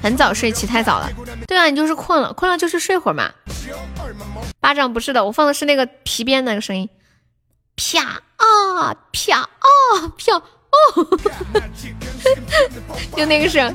[0.02, 1.10] 很早睡，起太早了。
[1.46, 3.30] 对啊，你就是困了，困了就去睡会儿嘛。
[4.60, 6.88] 巴掌不是的，我放的是那个皮鞭那个声音，
[7.76, 8.02] 啪
[8.36, 9.48] 啊啪啊
[10.18, 11.06] 啪哦，
[13.16, 13.74] 就那个声。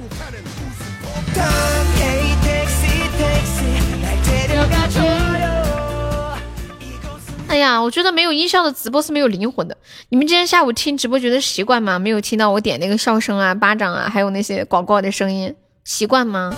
[7.48, 9.76] 哎呀，我觉得没有音效的直播是没有灵魂的。
[10.10, 12.00] 你们今天下午听直播觉得习惯吗？
[12.00, 15.54] 没有听到我点那个笑声啊、巴掌啊，还有那些广告的声音，
[15.84, 16.56] 习惯吗？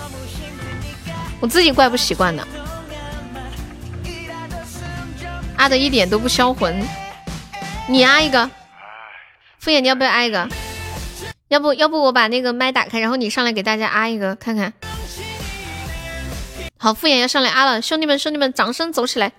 [1.40, 2.46] 我自己怪不习惯的，
[5.56, 6.82] 啊的一点都不销魂。
[7.88, 8.50] 你啊一个，
[9.60, 10.48] 敷衍，你要不要啊一个？
[11.48, 14.72] 要不要不我把那个麦打开，然后你上来给大家啊一个看看。
[16.78, 19.32] 好，敷衍要上来啊了，兄弟们兄弟们，掌声走起来！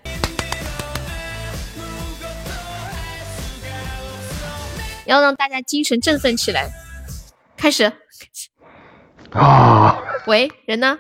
[5.06, 6.70] 要让大家精神振奋起来，
[7.58, 7.92] 开始。
[9.36, 10.02] 啊！
[10.28, 10.98] 喂，人呢？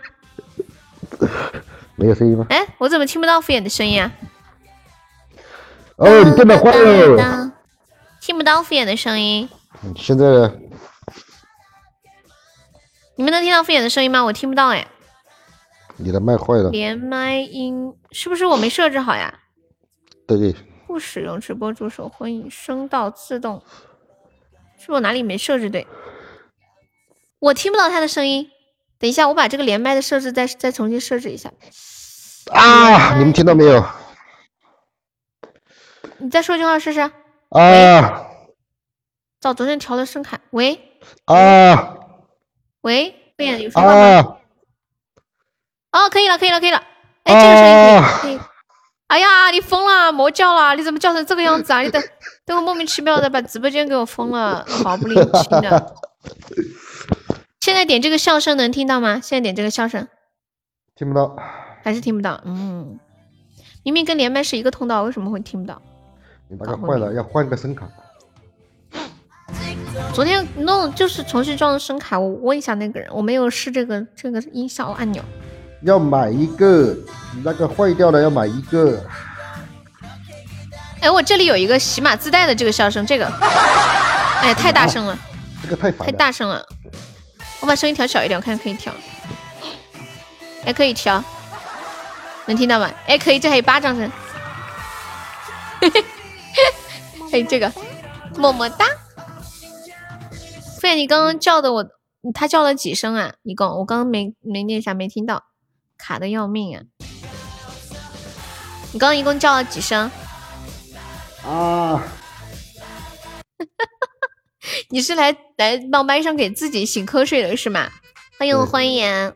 [1.95, 2.45] 没有声音吗？
[2.49, 4.11] 哎，我怎么听不到敷衍的声音啊？
[5.95, 7.51] 哦，你电脑坏了。
[8.19, 9.47] 听不到敷衍的声音。
[9.95, 10.25] 现在
[13.15, 14.23] 你们能听到敷衍的声音吗？
[14.23, 14.85] 我听不到哎。
[15.95, 16.69] 你的麦坏了。
[16.71, 19.33] 连麦音是不是我没设置好呀？
[20.27, 20.53] 对。
[20.85, 23.63] 不使用直播助手，欢迎声道自动。
[24.77, 25.87] 是我哪里没设置对？
[27.39, 28.49] 我听不到他的声音。
[28.97, 31.51] 等一下，我把这个连麦的设置再再重新设置一下。
[32.51, 33.15] 啊！
[33.17, 33.85] 你们听到没有？
[36.17, 37.01] 你再说句话试试。
[37.49, 38.27] 啊！
[39.41, 40.39] 照昨天调的声卡。
[40.51, 40.99] 喂。
[41.25, 41.97] 啊。
[42.81, 43.87] 喂，敷衍有说话
[44.21, 44.37] 吗？
[45.91, 46.81] 哦，可以了，可以了，可以了。
[47.23, 48.37] 哎，这个声音可以。
[48.37, 48.47] 可以。
[49.07, 50.75] 哎呀，你疯了，魔叫了！
[50.75, 51.81] 你怎么叫成这个样子啊？
[51.81, 52.01] 你等
[52.45, 55.95] 等我莫名其妙的把直播间给我封了，毫不领情的。
[57.65, 59.19] 现在点这个笑声能听到吗？
[59.23, 60.07] 现在点这个笑声，
[60.95, 61.35] 听不到，
[61.83, 62.39] 还是听不到？
[62.45, 62.99] 嗯，
[63.81, 65.81] 明明跟连麦是一个通道，为什么会听不到？
[66.47, 67.89] 你那个坏了，要换个声卡。
[70.13, 75.23] 昨天弄就是重新装的声卡，我问一下那个人，我没有试这个这个音效按钮。
[75.81, 76.95] 要买一个，
[77.33, 79.03] 你那个坏掉了要买一个。
[81.01, 85.17] 哎，我这里有一个喜马自带的这个笑声，这个，哎，太大声了，
[85.63, 86.63] 这个太烦，太大声了。
[87.61, 88.93] 我把声音调小一点，我看可以调。
[90.65, 91.23] 哎，可以调，
[92.45, 92.91] 能听到吗？
[93.07, 94.11] 哎，可以，这还有巴掌声。
[95.79, 96.03] 嘿嘿，
[97.31, 97.71] 还有这个，
[98.37, 98.85] 么么哒。
[100.79, 101.85] 敷衍，你刚刚叫的我，
[102.33, 103.33] 他叫了几声啊？
[103.43, 105.43] 一共，我刚刚没没念啥，没听到。
[105.97, 106.83] 卡的要命啊！
[108.91, 110.11] 你刚刚一共叫了几声？
[111.45, 112.03] 啊！
[114.89, 117.89] 你是来来冒麦上给自己醒瞌睡的是吗？
[118.37, 119.33] 欢迎欢迎，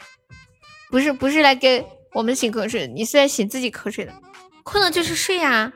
[0.90, 4.14] 不是不是来给我们醒瞌睡，你是来醒自己瞌睡的。
[4.64, 5.72] 困了就是睡呀。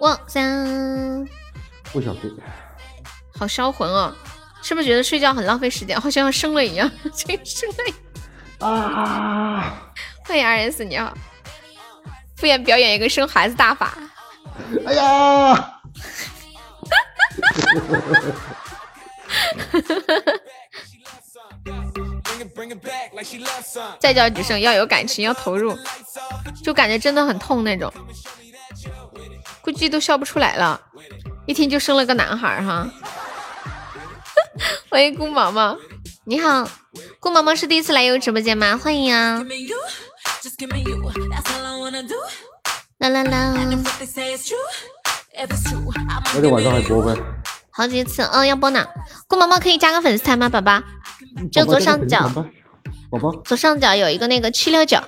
[0.00, 1.28] 望三，
[1.92, 2.30] 不想睡，
[3.34, 4.14] 好销魂哦！
[4.62, 6.00] 是不是觉得睡觉很浪费时间？
[6.00, 6.90] 好像要生了一样，
[7.44, 8.66] 生了。
[8.66, 9.92] 啊！
[10.24, 11.16] 欢迎 R S，你好。
[12.36, 13.98] 敷衍表演一个生孩子大法。
[14.86, 15.79] 哎呀！
[23.98, 25.76] 再叫几声，要有感情，要投入，
[26.62, 27.92] 就感觉真的很痛那种，
[29.60, 30.80] 估计都笑不出来了。
[31.46, 32.88] 一听就生了个男孩哈。
[34.90, 35.76] 欢迎顾毛毛，
[36.24, 36.68] 你好。
[37.20, 38.76] 顾毛毛是第一次来悠悠直播间吗？
[38.76, 39.44] 欢迎啊！
[42.98, 43.54] 啦啦啦！
[46.34, 47.14] 那天晚上还播呗？
[47.70, 48.86] 好几次，嗯，要播呢。
[49.26, 50.82] 顾毛毛可以加个粉丝团吗，宝宝？
[51.50, 52.28] 就左上角，
[53.10, 55.00] 宝宝，左上角有一个那个七六九，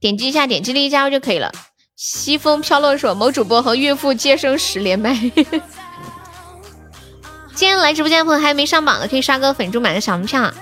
[0.00, 1.50] 点击一下，点击立即加入就可以了。
[1.96, 5.14] 西风飘落说，某主播和孕妇接生时连麦。
[7.54, 10.52] 今天来直播间的朋友还没上榜的，可以刷个粉猪买个小门票。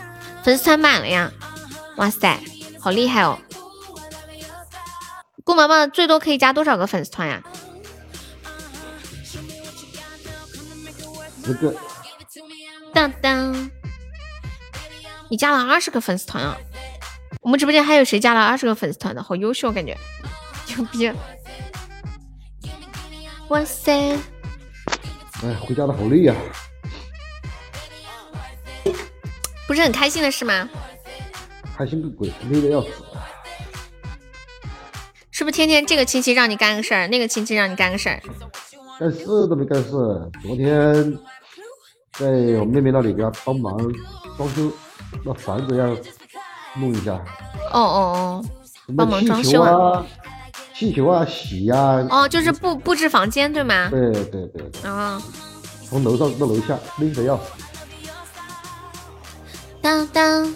[0.43, 1.31] 粉丝团满了呀！
[1.97, 2.39] 哇塞，
[2.81, 3.39] 好厉害哦！
[5.45, 7.43] 顾毛毛最多可以加多少个粉丝团呀？
[11.47, 11.75] 这个
[12.93, 13.71] 当当，
[15.31, 16.57] 你加了二十个粉丝团啊！
[17.41, 19.23] 我们直播间还有谁加了二十个粉丝团的？
[19.23, 19.97] 好优秀，感觉
[20.69, 21.13] 牛逼！
[23.49, 24.17] 哇塞，
[25.45, 26.35] 哎，回家的好累呀、
[29.69, 30.69] 不是很开心的事吗？
[31.77, 32.89] 开心个鬼，累的要死。
[35.31, 38.21] 是不是天天这个亲戚让你干个事儿，那个亲戚让你干个事儿？
[38.99, 39.91] 干事都没干事，
[40.43, 41.17] 昨天
[42.19, 42.27] 在
[42.59, 43.77] 我妹妹那里给她帮忙
[44.37, 44.73] 装修，
[45.25, 45.87] 那房子要
[46.81, 47.13] 弄一下，
[47.73, 48.45] 哦哦哦
[48.97, 49.63] 帮忙装修。
[49.63, 50.07] 啊啊、
[50.75, 53.89] 气球啊、洗呀、哦哦，就是布布置房间对吗？
[53.91, 55.21] 对对对，啊、
[55.89, 57.51] 从楼上到楼下拎着要死。
[59.81, 60.55] 当当，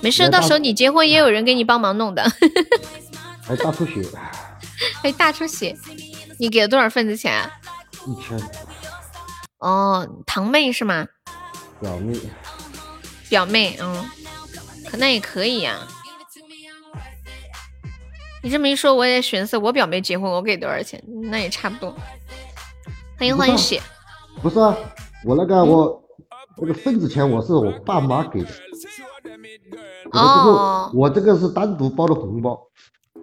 [0.00, 2.22] 没事，到时候你结婚也有人给你帮忙弄的。
[3.42, 4.02] 还大出血，
[5.02, 5.76] 哎，大出血，
[6.38, 7.50] 你给了多少份子钱啊？
[8.06, 8.38] 一千
[9.60, 11.06] 哦，堂妹是吗？
[11.80, 12.18] 表妹，
[13.28, 14.04] 表妹，嗯，
[14.90, 15.78] 可那也可以呀、
[18.42, 21.02] 你这么一说，我也寻思，我表妹结婚，我给多少钱？
[21.30, 21.94] 那也差不多。
[23.18, 23.80] 欢迎欢迎血，
[24.42, 24.74] 不是啊，
[25.26, 26.02] 我那个我
[26.56, 28.48] 那个份子钱我是我爸妈给的，
[30.12, 32.58] 哦个我这个是单独包的红包，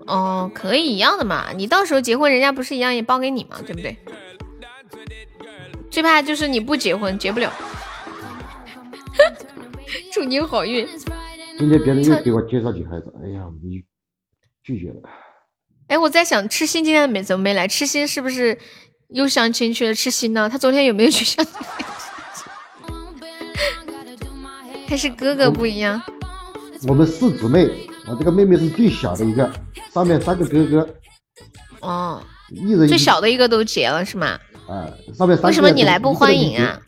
[0.06, 1.52] 哦，可以一样的嘛。
[1.56, 3.98] 你到时候结婚，人家不是一样也包给你嘛，对不对？
[5.98, 7.52] 最怕就是你不结婚，结不了。
[10.14, 10.88] 祝你好运。
[11.58, 13.84] 今天别人又给我介绍女孩子，哎呀，你
[14.62, 15.02] 拒绝了。
[15.88, 17.68] 哎，我在想，痴心今天没怎么没来？
[17.68, 18.60] 痴心是不是
[19.10, 19.96] 又相亲去了？
[19.96, 20.48] 痴心呢？
[20.48, 21.54] 他昨天有没有去相亲？
[24.88, 26.00] 还是哥哥不一样？
[26.88, 27.68] 我们四姊妹，
[28.08, 29.52] 我这个妹妹是最小的一个，
[29.92, 30.88] 上面三个哥哥，
[31.82, 34.40] 哦，一人一最小的一个都结了是吗？
[35.44, 36.80] 为什么你来不欢迎啊？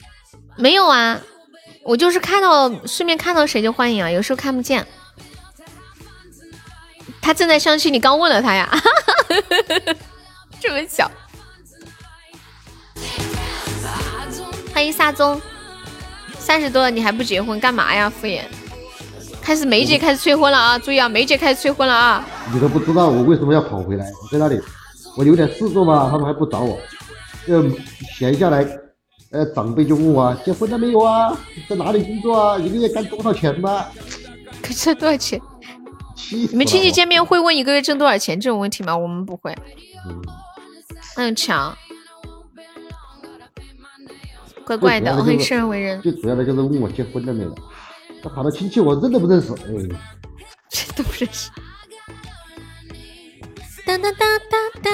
[0.57, 1.19] 没有啊，
[1.83, 4.85] 我就是看到顺便看到谁就欢迎啊，有时候看不见。
[7.21, 8.69] 他正在相亲，你刚问了他呀？
[10.59, 11.09] 这么巧。
[14.73, 15.39] 欢迎沙宗，
[16.37, 18.09] 三十多了你还不结婚，干嘛呀？
[18.09, 18.43] 敷衍。
[19.41, 20.77] 开始梅姐开始催婚了啊！
[20.77, 22.27] 注意啊，梅姐开始催婚了啊！
[22.53, 24.61] 你都不知道我为什么要跑回来，我在那里，
[25.17, 26.77] 我有点事做嘛，他们还不找我，
[27.49, 27.67] 就
[28.15, 28.63] 闲下来，
[29.31, 31.35] 呃，长辈就问我结婚了没有啊，
[31.67, 33.85] 在哪里工作啊，一个月干多少钱吗？
[34.61, 35.41] 可挣多少钱？
[36.51, 38.95] 你们亲戚见面会问一个月挣多少钱这种问题吗？
[38.95, 39.51] 我们不会。
[40.05, 40.21] 我嗯
[41.17, 41.75] 那很强，
[44.65, 47.55] 怪怪的，欢迎生而为人，最主要的就是问我结婚了没有，
[48.21, 49.57] 他跑到亲戚我认都不认识，哎，
[50.69, 51.49] 这 都不认识。
[53.85, 54.93] 当当当当当，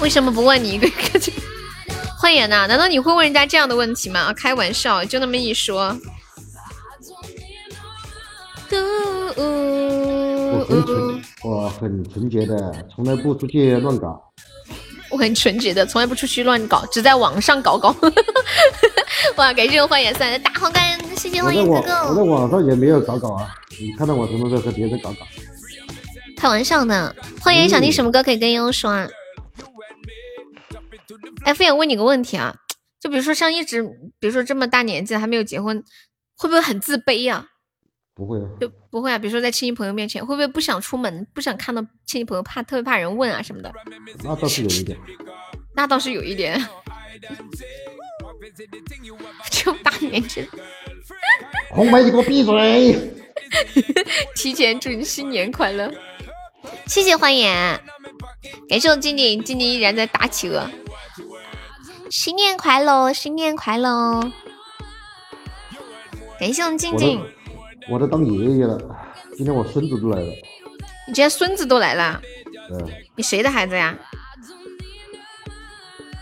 [0.00, 1.32] 为什么不问你一个个就？
[2.18, 4.32] 欢颜呐，难道你会问人家这样的问题吗？
[4.32, 5.94] 开玩笑，就那么一说。
[8.68, 8.76] 嘟
[9.36, 14.20] 我很纯，我很纯洁的，从来不出去乱搞。
[15.10, 17.94] 我很纯洁的，从来不出去乱搞，只在网上搞搞。
[19.36, 21.92] 哇，感谢我欢颜三的大红干，谢谢欢颜哥哥。
[22.08, 25.26] 我在网上也没有搞搞啊，你看到我什么时候和别人搞搞？
[26.38, 27.14] 开玩笑呢。
[27.40, 29.06] 欢迎想听什么歌可以跟悠悠说啊？
[31.44, 32.56] 哎，敷衍问你个问题啊，
[32.98, 33.82] 就比如说像一直，
[34.18, 35.84] 比如说这么大年纪了还没有结婚，
[36.36, 37.46] 会不会很自卑呀、
[38.14, 43.70] 不会啊，就不会啊，比如说在亲戚朋友面前，会不会不想出门，不想看到亲戚朋友，怕特别怕人问啊什么的？
[44.24, 44.98] 那倒是有一点。
[45.74, 46.58] 那倒是有一点。
[49.50, 50.48] 就大年纪了，
[51.70, 52.98] 红梅，你给我闭嘴！
[54.34, 55.92] 提前祝你新年快乐，
[56.86, 57.80] 谢谢欢颜，
[58.68, 60.70] 感谢我静静，静静依然在打企鹅，
[62.10, 64.32] 新年快乐，新年快乐，
[66.38, 68.78] 感谢我们静我静都，我都当爷爷了，
[69.36, 70.26] 今天我孙子都来了，
[71.06, 72.20] 你今天孙子都来了，
[72.70, 73.96] 嗯，你谁的孩子呀？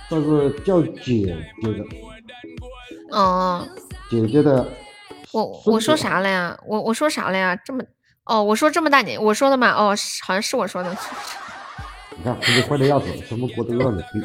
[0.07, 1.27] 算是叫姐姐
[1.63, 1.85] 的，
[3.15, 3.67] 哦，
[4.11, 4.67] 姐姐的。
[5.31, 6.59] 我我说啥了呀？
[6.67, 7.57] 我我说啥了呀？
[7.65, 7.83] 这么
[8.25, 9.71] 哦，我说这么大年，我说的嘛？
[9.71, 10.91] 哦，好像是我说的。
[12.17, 14.21] 你看，浑身坏的要死，什么锅都让你推。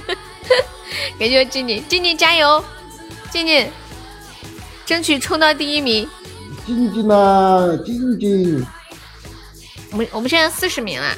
[1.18, 2.64] 感谢静静，静静加油，
[3.30, 3.68] 静静，
[4.84, 6.08] 争取冲到第一名。
[6.66, 8.66] 静静啊，静静，
[9.92, 11.14] 我们我们现在四十名了，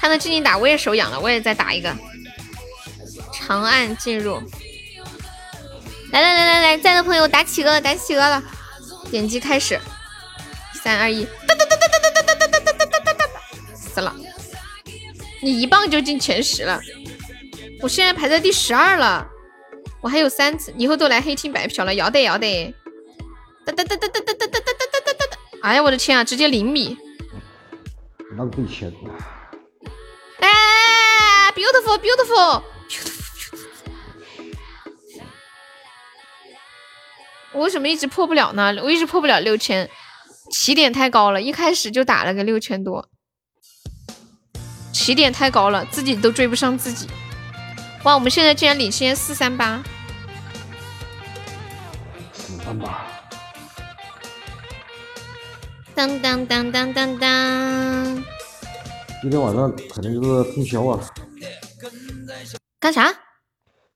[0.00, 1.92] 看到静静打，我也手痒了，我也再打一个。
[3.32, 4.40] 长按进入。
[6.12, 8.42] 来来来来来，在的朋友打企鹅了，打企鹅了，
[9.10, 9.80] 点击开始，
[10.82, 14.14] 三二一，哒哒哒哒哒哒哒哒哒哒哒哒哒哒，死了！
[15.40, 16.78] 你一棒就进前十了，
[17.80, 19.26] 我现在排在第十二了，
[20.02, 22.74] 我还有三次，以后都来黑听白嫖了，要得要得！
[23.64, 25.38] 哒哒哒哒哒哒哒哒哒哒哒哒哒！
[25.62, 26.98] 哎呀，我的天啊，直接零米！
[28.36, 28.92] 浪费钱。
[30.40, 33.21] 哎，beautiful beautiful beautiful。
[37.54, 38.74] 我为什么一直破不了呢？
[38.82, 39.88] 我一直破不了六千，
[40.50, 43.08] 起点太高了，一开始就打了个六千多，
[44.92, 47.06] 起点太高了，自己都追不上自己。
[48.04, 49.82] 哇，我们现在竟然领先四三八，
[52.32, 53.06] 四三八，
[55.94, 58.24] 当当当当当当，
[59.20, 60.98] 今天晚上肯定就是通宵啊！
[62.80, 63.12] 干啥？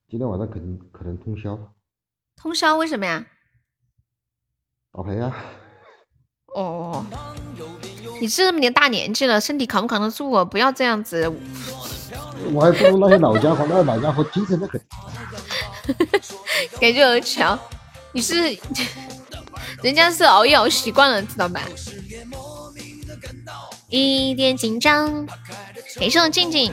[0.08, 1.58] 今天晚上肯定可能通宵，
[2.36, 2.76] 通宵？
[2.76, 3.26] 为什么呀？
[4.96, 5.30] 打牌呀！
[6.54, 7.04] 哦，
[8.18, 10.42] 你这么大年纪了，身体扛不扛得住啊？
[10.42, 11.30] 不要这样子。
[12.50, 14.80] 我还不如那些老家伙，那些老家伙精神的很。
[16.80, 17.58] 感觉很强，
[18.12, 18.58] 你是
[19.82, 21.60] 人家是熬夜熬习惯了，知道吧？
[23.90, 25.26] 一点紧张，
[25.98, 26.72] 给我静静，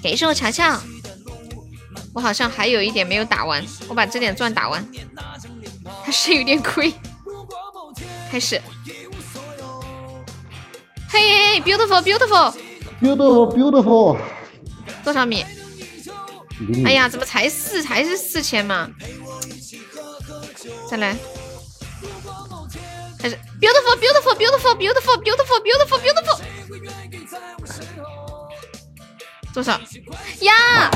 [0.00, 0.78] 给我乔乔。
[2.12, 4.84] 我好像还有一点没有打完，我把这点钻打完。
[6.04, 6.92] 还是有点亏。
[8.30, 8.60] 开始，
[11.08, 14.16] 嘿，beautiful，beautiful，beautiful，beautiful，
[15.02, 15.44] 多少米？
[16.84, 17.82] 哎呀，怎么才四？
[17.82, 18.88] 才是四千嘛？
[20.88, 21.16] 再来，
[23.18, 26.40] 开始，beautiful，beautiful，beautiful，beautiful，beautiful，beautiful，beautiful，
[29.52, 29.72] 多少？
[30.42, 30.88] 呀，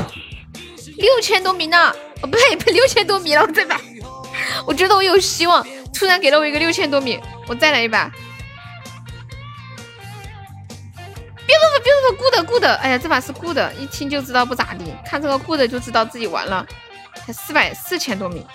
[0.99, 1.93] 六千多米呢！
[2.23, 3.81] 哦，不对，六千多米了，我再把。
[4.67, 8.11] 我觉得我有希望，突然给了我一个六千多米，我再来一把。
[11.47, 16.67] beautiful beautiful good good，哎呀，这把是 good，一听就知道不咋地，看这个 good 就知道自己完了，
[17.27, 18.47] 才四百四千多米，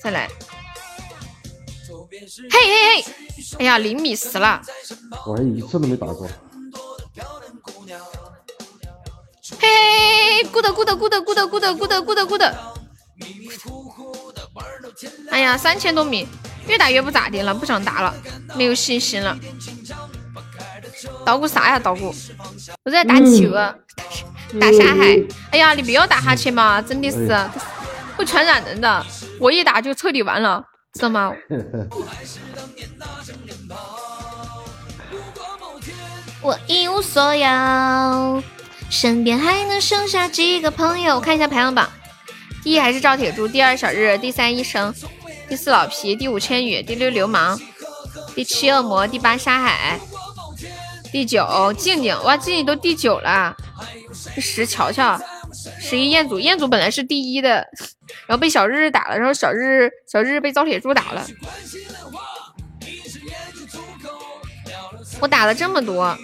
[0.00, 0.28] 再来。
[2.50, 3.04] 嘿嘿嘿，
[3.58, 4.60] 哎呀，零米十了，
[5.26, 6.28] 我还一次都没打过。
[9.58, 12.42] 嘿嘿嘿，good good good good good good good good。
[15.30, 16.26] 哎呀，三千多米，
[16.66, 18.14] 越打越不咋地了，不想打了，
[18.56, 19.36] 没有信心了。
[21.24, 21.78] 捣鼓啥呀？
[21.78, 22.14] 捣鼓！
[22.84, 23.74] 我在打企鹅，
[24.60, 25.18] 打沙海。
[25.50, 27.34] 哎呀，你不要打哈欠嘛，真的是
[28.16, 29.06] 会传染人的。
[29.38, 30.62] 我一打就彻底完了，
[30.94, 31.32] 知道吗？
[36.42, 38.42] 我一无所有，
[38.90, 41.16] 身边还能剩下几个朋友？
[41.16, 41.88] 我看一下排行榜。
[42.62, 44.94] 第一还是赵铁柱，第二小日，第三医生，
[45.48, 47.58] 第四老皮，第五千羽，第六流氓，
[48.34, 49.98] 第七恶魔，第八沙海，
[51.10, 53.56] 第九静静，哇，静静都第九了。
[54.34, 55.18] 第十乔乔，
[55.80, 57.66] 十一彦祖，彦祖本来是第一的，
[58.26, 61.26] 然后被小日日打了，然后小日小日日被赵铁柱打了。
[65.20, 66.16] 我打了这么多，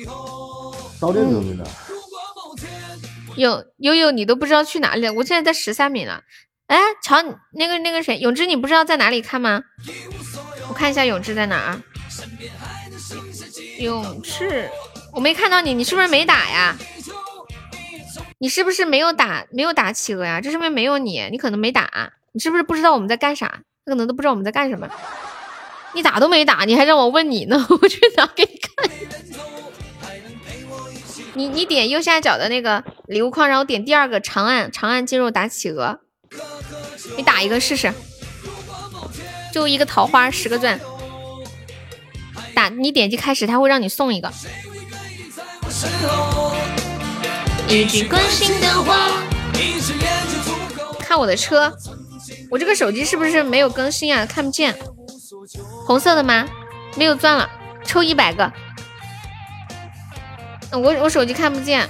[1.01, 1.86] 早点走的。
[3.37, 5.13] 有悠悠，你都不知道去哪里了。
[5.13, 6.23] 我现在在十三米了。
[6.67, 9.63] 哎，乔，那个那个谁，永志，你不知道在哪里看吗？
[10.69, 11.81] 我看一下永志在哪儿。
[13.79, 14.69] 永志，
[15.13, 16.77] 我没看到你，你是不是没打呀？
[18.39, 20.41] 你是不是没有打，没有打企鹅呀？
[20.41, 22.13] 这上面没有你，你可能没打。
[22.33, 23.47] 你是不是不知道我们在干啥？
[23.85, 24.89] 他可能都不知道我们在干什么。
[25.95, 27.65] 你打都没打，你还让我问你呢？
[27.71, 28.91] 我去拿给你看。
[31.37, 36.01] 你你点右下角的那个礼物框，然后点第二个长按，长按进入打企鹅，
[37.19, 37.93] 你打一个试试，
[39.53, 40.81] 就一个桃花十个钻，
[42.55, 44.33] 打你点击开始，他会让你送一个。
[47.69, 49.11] 一句关心的话，
[50.99, 51.71] 看我的车，
[52.51, 54.25] 我这个手机是不是没有更新啊？
[54.25, 54.75] 看不见，
[55.85, 56.49] 红色的吗？
[56.97, 57.51] 没有钻了，
[57.85, 58.51] 抽一百个。
[60.73, 61.89] 我我手机看不见，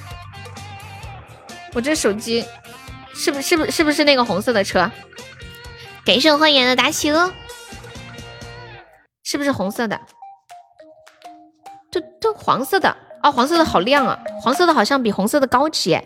[1.75, 2.45] 我这手机
[3.15, 4.91] 是不是不是不是那个红色的车？
[6.05, 7.33] 感谢我欢迎的达奇哦，
[9.25, 10.01] 是不是红色的？
[11.91, 15.99] 这这黄色的啊，黄色的好亮啊，黄色的好像比红色的高级。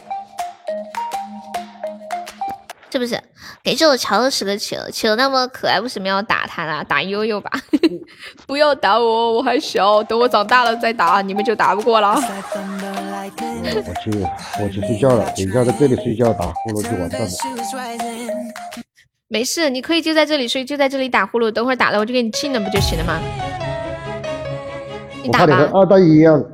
[2.91, 3.17] 这不是
[3.63, 6.85] 给这我瞧的十个企鹅，企鹅那么可爱，为什么要打他呢？
[6.85, 7.51] 打悠悠吧，
[8.49, 12.21] 不要打我，我还小，等我长大了再打，你们就打不过了。
[13.73, 14.11] 我去，
[14.61, 17.29] 我去睡觉了，等一下在这里睡觉打呼噜就完蛋了。
[19.29, 23.21] 没事，你可以就在这里睡，就在这里打呼噜，等会儿打了我就给你禁了，不就行了吗？
[25.23, 26.45] 你打我怕你和吧，二蛋一样，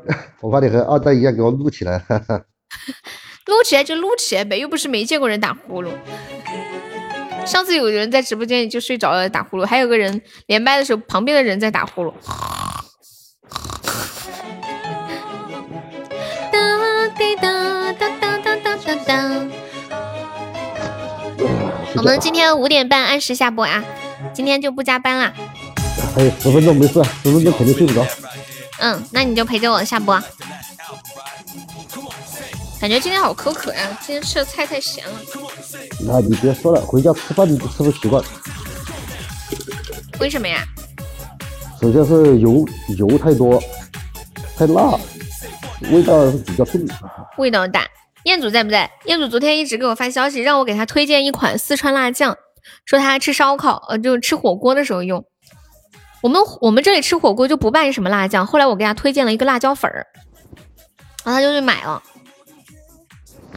[0.43, 1.99] 我怕你和二蛋一样给我录起来。
[2.01, 2.43] 哈哈。
[3.47, 5.91] 撸起来就撸起来呗，又不是没见过人打呼噜。
[7.45, 12.13] 上次有人在直播间里就睡着了打呼噜，还有个人连麦的时候旁边的人在打呼噜。
[16.51, 16.59] 哒
[17.17, 17.35] 哒
[17.93, 19.47] 哒哒哒哒哒哒。
[21.97, 23.85] 我们今天五点半按时下播啊，
[24.35, 25.33] 今天就不加班啦。
[26.15, 28.05] 还有十分钟没事，十分钟肯定睡不着。
[28.81, 30.21] 嗯，那你就陪着我下播。
[32.87, 35.15] 感觉今天好口渴呀，今天吃的菜太咸了。
[36.07, 38.23] 那你别说了，回家吃饭你都吃不习惯。
[40.21, 40.63] 为什么呀？
[41.81, 42.65] 首先是油
[42.97, 43.61] 油太多，
[44.57, 44.97] 太辣，
[45.91, 46.81] 味道比较重。
[47.39, 47.89] 味道大。
[48.23, 48.89] 彦祖在不在？
[49.07, 52.37] 彦祖昨天一直给我发消息，让我给他推荐一款四川辣酱，
[52.85, 55.25] 说他吃烧烤，呃，就吃火锅的时候用。
[56.23, 60.07] 我们我们这里吃火锅就不拌什么辣酱，后来我给他推荐了一个辣椒粉儿，
[61.25, 62.01] 然后他就去买了。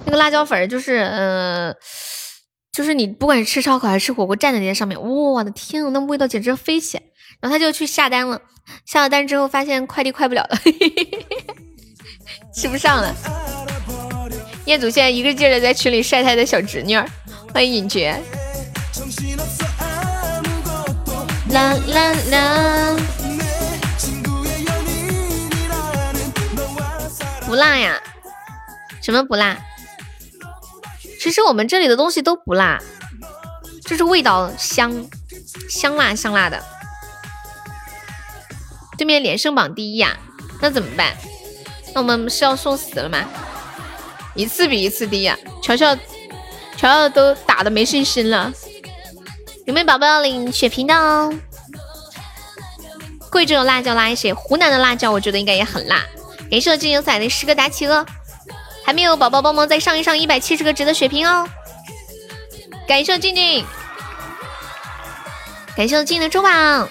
[0.06, 1.74] 那个辣椒粉儿就是，呃，
[2.72, 7.00] 就是你不管是吃烧烤还是吃火锅，蘸在那上面，哇我的天啊，那味道简直飞起！
[7.42, 8.42] 然后他就去下单了，
[8.86, 10.58] 下了单之后发现快递快不了了，
[12.53, 13.16] 吃不上了。
[14.66, 17.06] 彦祖现在一个劲儿的在群里晒他的小侄女儿，
[17.53, 18.19] 欢迎尹爵。
[21.52, 22.95] 啦啦啦！
[27.48, 28.00] 不辣呀？
[29.02, 29.58] 什么不辣？
[31.19, 32.80] 其实我们这里的东西都不辣，
[33.85, 35.06] 就是味道香，
[35.69, 36.64] 香辣香辣的。
[38.98, 40.17] 对面连胜榜第一呀，
[40.61, 41.15] 那怎么办？
[41.93, 43.25] 那我们是要送死了吗？
[44.33, 46.01] 一次比一次低呀、乔乔，乔
[46.77, 48.53] 乔都打的没信心了。
[49.65, 51.33] 有没有宝宝要领血瓶的哦？
[53.30, 56.06] 贵州的辣椒辣一些，湖南的辣椒我觉得应该也很辣。
[56.49, 58.06] 感谢我金牛仔的十个大企鹅，
[58.90, 61.48] 还没有宝宝帮忙再上一上一百七十个值的血瓶哦。
[62.88, 63.64] 感谢静静，
[65.76, 66.90] 感谢我静静的中榜。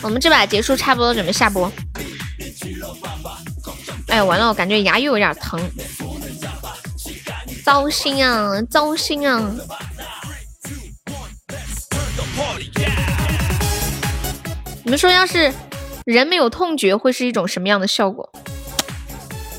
[0.00, 1.70] 我们这把结束差不多，准备下播。
[4.08, 5.60] 哎，完了，我感觉牙又有点疼，
[7.62, 9.52] 糟心啊，糟心啊！
[14.82, 15.52] 你们说，要是
[16.06, 18.30] 人没有痛觉，会是一种什么样的效果？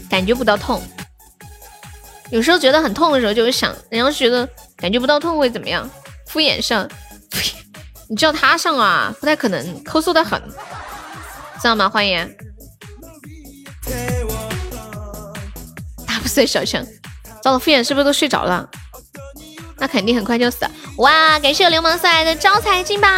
[0.09, 0.82] 感觉不到痛，
[2.32, 5.88] 有时候觉得很痛的时候，就会想，人要觉得感觉不到痛会怎么样？
[6.26, 6.90] 敷衍上，
[8.08, 10.42] 你叫他上啊，不太可能，抠搜的很，
[11.59, 11.90] 知道吗？
[11.90, 12.34] 欢迎。
[16.08, 16.82] 打不死小强，
[17.43, 18.69] 糟了，敷衍是不是都睡着了？
[19.80, 20.72] 那肯定很快就死了。
[21.00, 23.09] 哇，感谢我流氓送来的招财进宝，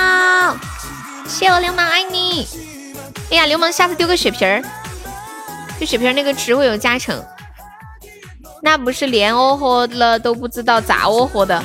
[1.27, 2.47] 谢我流氓爱你。
[3.31, 4.63] 哎呀，流氓下次丢个血瓶儿，
[5.77, 7.23] 丢血瓶儿那个值会有加成。
[8.61, 11.63] 那不是连哦豁了都不知道咋哦豁的。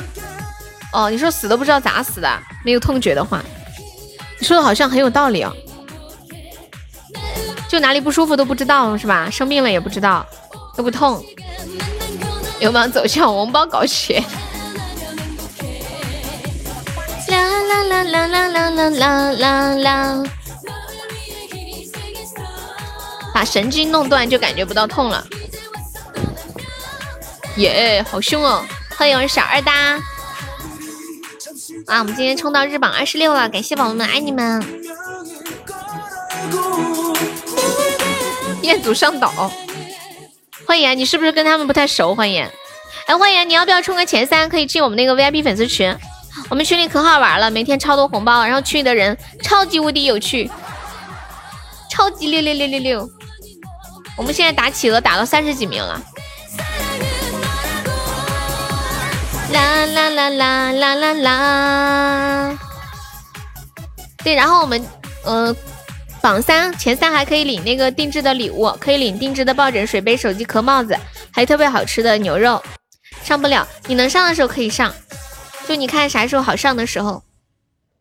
[0.93, 3.43] 哦，你说死都不知道咋死的，没有痛觉的话，
[4.39, 5.51] 你说的好像很有道理哦。
[7.67, 9.29] 就哪里不舒服都不知道是吧？
[9.29, 10.25] 生病了也不知道，
[10.77, 11.21] 都不痛。
[12.59, 14.23] 流氓走向红包搞血。
[17.27, 20.23] 啦啦啦啦啦啦啦啦啦啦！
[23.35, 25.21] 把神经弄断就感觉不到痛了。
[27.57, 28.63] 耶，好凶哦！
[28.97, 29.99] 欢迎我小二搭。
[31.87, 34.63] 啊，我们今天冲到日榜二十六了，感谢宝宝们，爱你们！
[38.61, 39.51] 彦祖上岛，
[40.65, 42.15] 欢迎，你是不是跟他们不太熟？
[42.15, 42.49] 欢迎，
[43.05, 44.47] 哎，欢迎，你要不要冲个前三？
[44.47, 45.93] 可以进我们那个 VIP 粉丝群，
[46.49, 50.49] 我们群里可好玩了，每天超多红包，然后群里的人超级无敌有趣，
[51.91, 53.09] 超级六六六六六。
[54.17, 56.01] 我们现在打企鹅打到三十几名了。
[59.51, 62.57] 啦啦啦啦啦啦啦！
[64.23, 64.83] 对，然后我们
[65.23, 65.55] 呃
[66.21, 70.97] 榜三前三还可以领那个定制的礼物，可以领定制的抱枕、水杯、手机壳、帽子，
[71.31, 72.61] 还有特别好吃的牛肉。
[73.23, 74.93] 上不了，你能上的时候可以上，
[75.67, 77.23] 就你看啥时候好上的时候。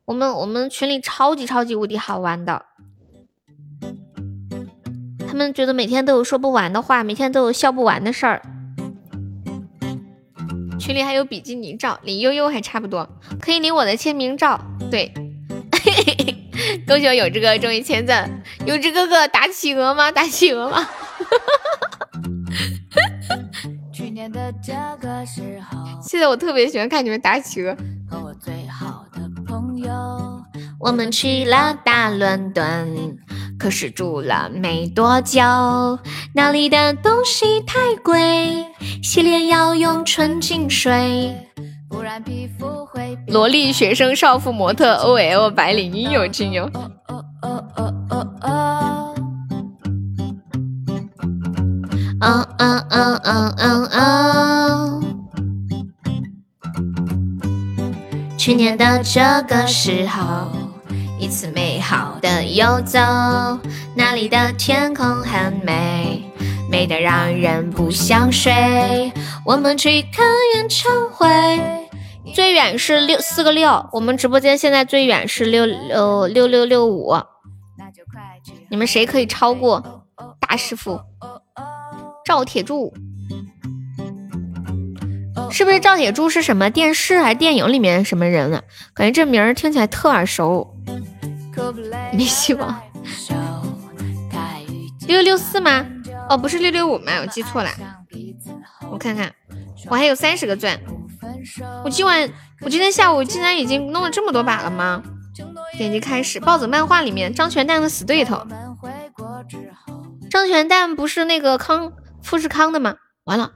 [0.06, 2.64] 我们我们群里超级超级无敌好玩的，
[5.34, 8.42] 们觉得每天都有说不完的话，每天都有笑不完的事儿。
[10.78, 13.08] 群里还有比基尼照，离悠悠还差不多，
[13.40, 14.60] 可以领我的签名照。
[14.90, 15.12] 对，
[16.86, 20.12] 恭喜我有志哥终于签赞，有志哥哥打企鹅吗？
[20.12, 20.86] 打企鹅吗？
[23.92, 25.40] 去年的这个时
[25.70, 27.74] 候，现在我特别喜欢看你们打企鹅。
[28.10, 30.33] 和我最好的朋友，
[30.80, 33.16] 我们去了大伦敦，
[33.58, 35.40] 可是住了没多久，
[36.34, 38.66] 那里的东西太贵，
[39.02, 41.34] 洗脸要用纯净水。
[41.88, 46.64] 不然皮肤会萝莉、学生、少妇、模特、OL、白领，应有尽有。
[46.64, 46.90] 哦
[47.42, 49.14] 哦哦哦哦，
[52.20, 55.03] 嗯嗯嗯嗯嗯嗯。
[58.44, 60.52] 去年的这个时候，
[61.18, 62.98] 一次美好的游走，
[63.96, 66.22] 那里的天空很美，
[66.70, 69.10] 美得让人不想睡。
[69.46, 71.26] 我们去看演唱会，
[72.34, 77.14] 最远是六四个六，我们直播间现在最远是六六六六六五，
[78.68, 80.04] 你们谁可以超过
[80.38, 81.00] 大师傅
[82.26, 82.92] 赵铁柱？
[85.54, 88.60] 是不是赵铁柱是什么电视还是电影里面什么人啊？
[88.92, 90.74] 感觉这名儿听起来特耳熟。
[92.12, 92.76] 没希望。
[95.06, 95.86] 六六四吗？
[96.28, 97.20] 哦，不是六六五吗？
[97.20, 97.70] 我记错了。
[98.90, 99.32] 我看看，
[99.88, 100.76] 我还有三十个钻。
[101.84, 102.28] 我今晚，
[102.62, 105.04] 我今天下午竟然已经弄了这么多把了吗？
[105.78, 108.44] 点击开始，暴走漫画里面张全蛋的死对头。
[110.28, 111.92] 张全蛋不是那个康
[112.24, 112.96] 富士康的吗？
[113.22, 113.52] 完了，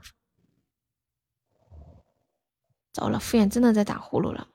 [2.99, 4.47] 糟了，敷衍真的在打呼噜了。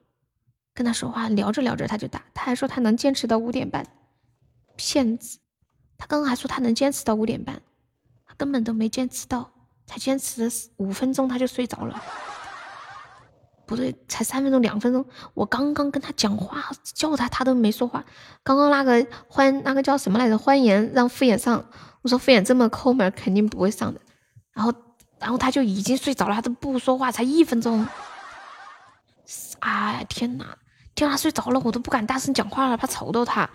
[0.74, 3.86] 跟他说话聊着聊着他就打，他还说他能坚持到五点半，
[4.76, 5.39] 骗子！
[5.97, 7.62] 他刚刚还说他能坚持到五点半，
[8.26, 9.50] 他根本都没坚持到，
[9.86, 12.02] 才坚持了五分钟他就睡着了。
[13.66, 18.05] 不对，才三分钟两分钟，我刚刚跟他讲话叫他，他都没说话。
[18.42, 20.36] 刚刚那个欢那个叫什么来着？
[20.36, 21.64] 欢颜让敷衍上，
[22.02, 24.00] 我说敷衍这么抠门，肯定不会上的。
[24.52, 24.74] 然后
[25.18, 27.86] 然后他就已经睡着了，他都不说话，才一分钟。
[29.65, 30.44] 哎呀天哪！
[30.94, 33.49] 听他睡着了，我都不敢大声讲话了，怕吵到他。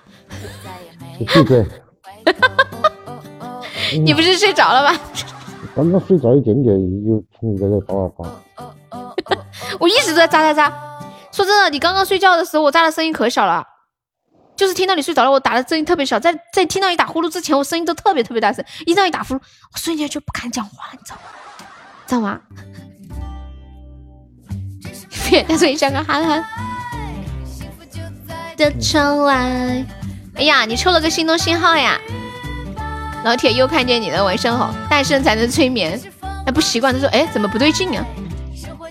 [4.04, 4.94] 你不是睡着了吧？
[5.76, 8.30] 刚刚睡着一点点，又听你在这叭叭叭。
[9.80, 10.70] 我一直都在扎扎扎。
[11.32, 13.64] 说真的，你刚刚睡觉的时候，我扎的声音可小了，
[14.56, 16.20] 就是听到你睡着了，我打的声音特别小。
[16.20, 18.66] 在在听到你打呼噜之前，我声音都特别特别大声。
[18.88, 21.22] 一到你打呼噜，我瞬间就不敢讲话，你知道吗？
[22.08, 22.42] 知道吗？
[25.30, 26.44] 别再说像个憨憨
[28.58, 29.36] 的窗外。
[30.36, 32.00] 哎呀，你抽了个心动信号呀！
[33.26, 34.74] 老铁又看见你了，晚上好。
[34.90, 36.00] 大声才能催眠，
[36.46, 36.94] 哎，不习惯。
[36.94, 38.06] 他说，哎，怎么不对劲啊？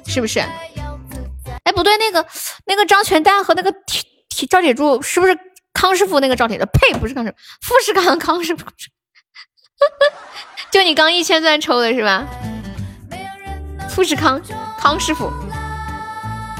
[0.07, 0.41] 是不是？
[0.41, 2.27] 哎，不对，那个
[2.67, 5.39] 那个张全蛋和那个铁铁赵铁柱是不是
[5.73, 6.67] 康师傅那个赵铁柱？
[6.67, 8.67] 呸，不是康师傅，富士康康师傅。
[10.71, 12.27] 就你刚一千钻抽的是吧？
[13.89, 14.39] 富士康
[14.79, 15.33] 康师傅。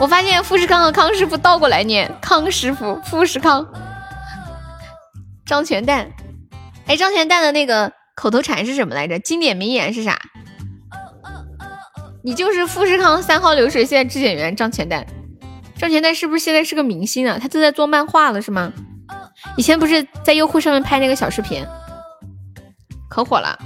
[0.01, 3.67] 我发现富士康和康师傅倒过来念，康师傅富士康。
[5.45, 6.11] 张全蛋，
[6.87, 9.19] 哎，张全蛋的那个口头禅是什么来着？
[9.19, 10.19] 经典名言是啥？
[12.23, 15.07] 你就是富士康三号流水线质检员张全蛋。
[15.77, 17.39] 张全蛋是不是现在是个明星啊？
[17.41, 18.73] 他正在做漫画了是吗？
[19.57, 21.67] 以前不是在优酷上面拍那个小视频，
[23.09, 23.59] 可火了。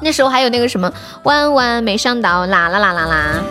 [0.00, 0.92] 那时候还有那个什么
[1.24, 3.42] 万万没想到啦啦啦啦啦，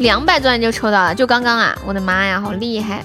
[0.00, 1.78] 两百钻就抽到了，就刚刚啊！
[1.84, 3.04] 我的妈呀，好厉害！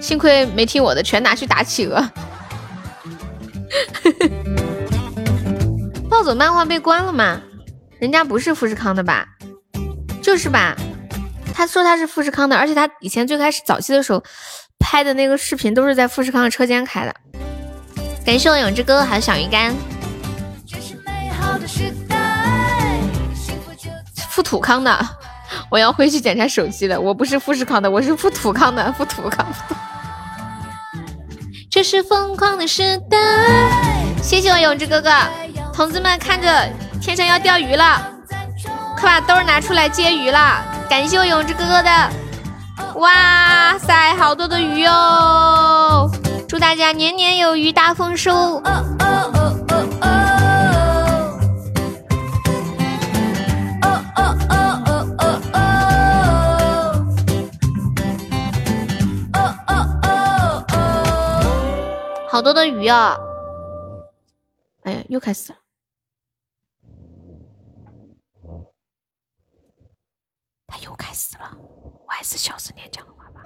[0.00, 2.10] 幸亏没听我的，全拿去打企鹅。
[6.08, 7.38] 暴走漫画被关了吗？
[8.00, 9.28] 人家不是富士康的吧？
[10.22, 10.74] 就是吧？
[11.52, 14.24] 他说他是富士康的，而且他以前最开始早期的时候
[14.78, 17.14] 拍的那个视频都是在富士康的车间开的。
[18.24, 19.74] 感谢我永之哥还有小鱼干，
[20.66, 21.92] 这是美好的时
[24.38, 24.96] 富土康的，
[25.68, 27.00] 我要回去检查手机了。
[27.00, 29.44] 我不是富士康的，我是富土康的， 富土康。
[31.68, 33.18] 这是疯狂的时代。
[34.22, 35.10] 谢谢我永志哥哥，
[35.74, 36.48] 同志们看着
[37.00, 38.00] 天上要钓鱼了，
[38.96, 40.62] 快把兜拿出来接鱼啦！
[40.88, 41.90] 感谢我永志哥哥的，
[42.94, 46.08] 哇塞，好多的鱼哦！
[46.48, 48.62] 祝大家年年有余，大丰收。
[62.30, 63.16] 好多的鱼啊！
[64.82, 65.58] 哎呀，又开始了。
[70.66, 71.56] 他又开始了，
[72.06, 73.40] 我还是小声点讲话吧。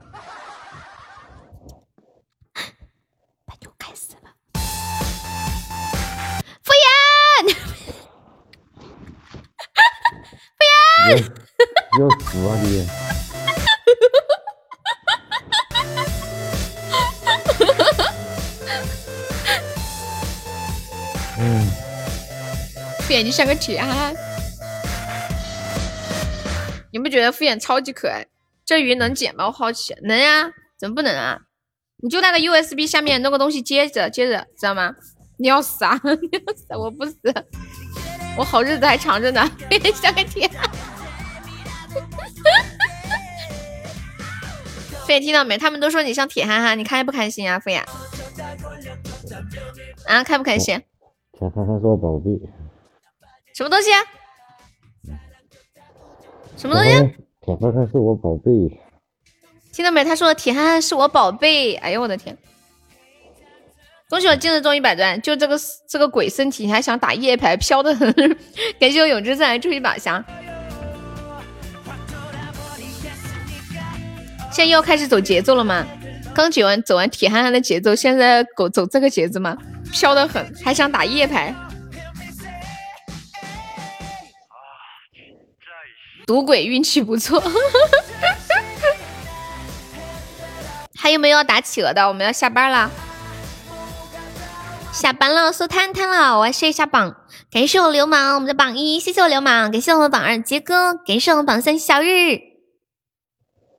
[3.47, 4.35] 他又开始了，
[6.63, 7.55] 敷衍，
[10.59, 10.65] 敷
[11.09, 11.33] 衍
[12.01, 12.87] 要死啊你！
[21.45, 21.67] 嗯，
[23.01, 24.15] 敷衍就像个铁憨憨。
[26.93, 28.27] 你不觉得敷衍超级可爱？
[28.65, 29.47] 这鱼能剪吗？
[29.47, 29.93] 我好奇。
[30.03, 31.39] 能呀，怎么不能啊？
[32.03, 34.93] 你就那个 USB 下面弄个东西接着，接着，知道吗？
[35.39, 35.99] 你要死啊！
[36.05, 36.67] 你要死！
[36.77, 37.17] 我不死，
[38.37, 39.51] 我好日子还长着呢。
[40.01, 40.71] 像个铁憨憨。
[45.05, 45.59] 敷衍听到没？
[45.59, 47.59] 他们都说你像铁憨憨，你开不开心啊？
[47.59, 47.83] 敷衍
[50.07, 50.81] 啊，开不开心？
[51.43, 52.31] 铁憨憨是我宝贝。
[53.53, 53.93] 什么东西？
[53.93, 53.99] 啊？
[56.57, 56.91] 什么东西？
[57.41, 58.81] 铁憨憨是我宝贝。
[59.73, 60.05] 听到没？
[60.05, 61.75] 他说铁憨憨是我宝贝。
[61.75, 62.39] 哎呦我的天！
[64.09, 68.13] 恭喜我今日中一百钻，就这个这个鬼身体，你还想打夜排，飘的很。
[68.79, 70.25] 感谢我永之赞出一宝箱。
[74.53, 75.85] 现在又要开始走节奏了吗？
[76.33, 79.59] 刚走完走完铁憨憨的节奏，现在狗走这个节奏吗？
[79.93, 81.55] 飘得很，还想打夜排。
[86.27, 87.43] 赌鬼运气不错，
[90.97, 92.09] 还有没有要打企鹅的？
[92.09, 92.91] 我们要下班了，
[94.93, 97.17] 下班了，收摊摊了，我要试一下榜。
[97.51, 102.39] 感谢我流氓，我们的榜一，谢谢我流氓，感谢我们榜二杰哥，感谢我们榜三小日，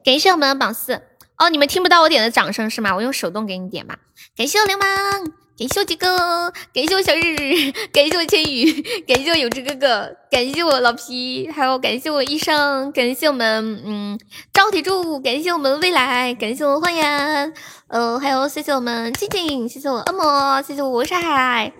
[0.04, 1.02] 感谢我们的榜四。
[1.38, 2.96] 哦，你们听不到我点的掌声是吗？
[2.96, 3.98] 我用手动给你点吧。
[4.36, 5.43] 感谢我流氓。
[5.56, 14.20] 感谢我杰哥，感谢我小日日，感谢我千羽，感谢我有志哥哥，感谢我老皮，还有感谢我医生，感谢我们嗯
[14.52, 17.54] 赵铁柱，感谢我们未来，感谢我们欢颜，
[17.88, 21.72] 呃，还有谢谢我们静静，谢谢我恶魔，谢谢我晒海，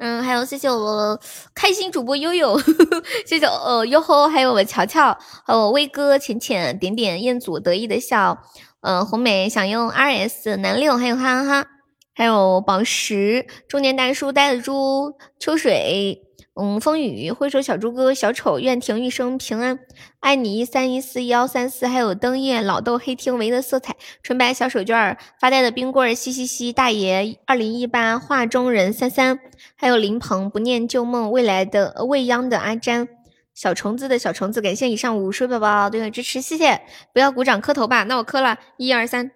[0.00, 1.20] 嗯，还有谢谢我
[1.54, 2.60] 开心主播悠悠，呵
[2.90, 8.36] 呵谢谢呃哟吼，还有我乔乔，还有我威哥浅浅点点彦祖得意的笑，
[8.80, 11.66] 呃红梅想用 R S 男六，还有哈哈哈。
[12.12, 16.22] 还有宝石中年大叔呆子猪秋水，
[16.54, 19.78] 嗯，风雨挥手小猪哥小丑愿庭一生平安，
[20.18, 29.38] 爱你一三一四幺三四，还有灯夜老豆黑听唯的色彩纯白小手绢发呆的冰棍嘻嘻嘻大爷二零一八画中人三三，
[29.76, 33.08] 还有林鹏不念旧梦未来的未央的阿詹
[33.54, 36.82] 小虫子的小虫子，感谢以上五十宝宝对我支持，谢谢！
[37.14, 39.30] 不要鼓掌磕头吧，那我磕了一二三，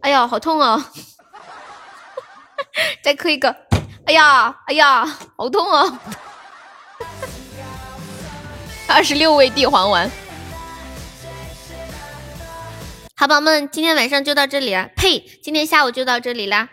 [0.00, 0.82] 哎呀，好痛哦！
[3.02, 3.54] 再磕一个，
[4.06, 6.00] 哎呀，哎呀，好痛啊！
[8.88, 10.10] 二十六味地黄丸，
[13.16, 14.88] 好宝宝们，今天晚上就到这里了。
[14.96, 16.68] 呸，今天下午就到这里啦。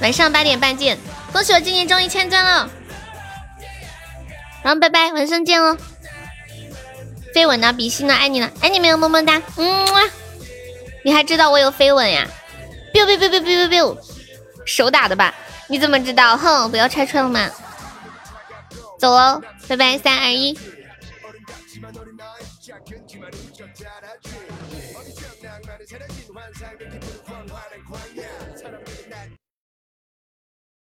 [0.00, 0.98] 晚上八点半见，
[1.32, 2.68] 恭喜我今年终于千钻了。
[4.62, 5.76] 然后拜拜，晚上见哦。
[7.34, 9.86] 飞吻呢，比心呢，爱你呢，爱你没有么么哒，嗯，
[11.04, 12.26] 你还知道我有飞吻呀
[12.92, 14.13] ？biu biu biu biu biu biu。
[14.64, 15.34] 手打的吧？
[15.68, 16.36] 你怎么知道？
[16.36, 17.48] 哼，不要拆穿了嘛！
[18.98, 20.58] 走喽，拜拜，三二一。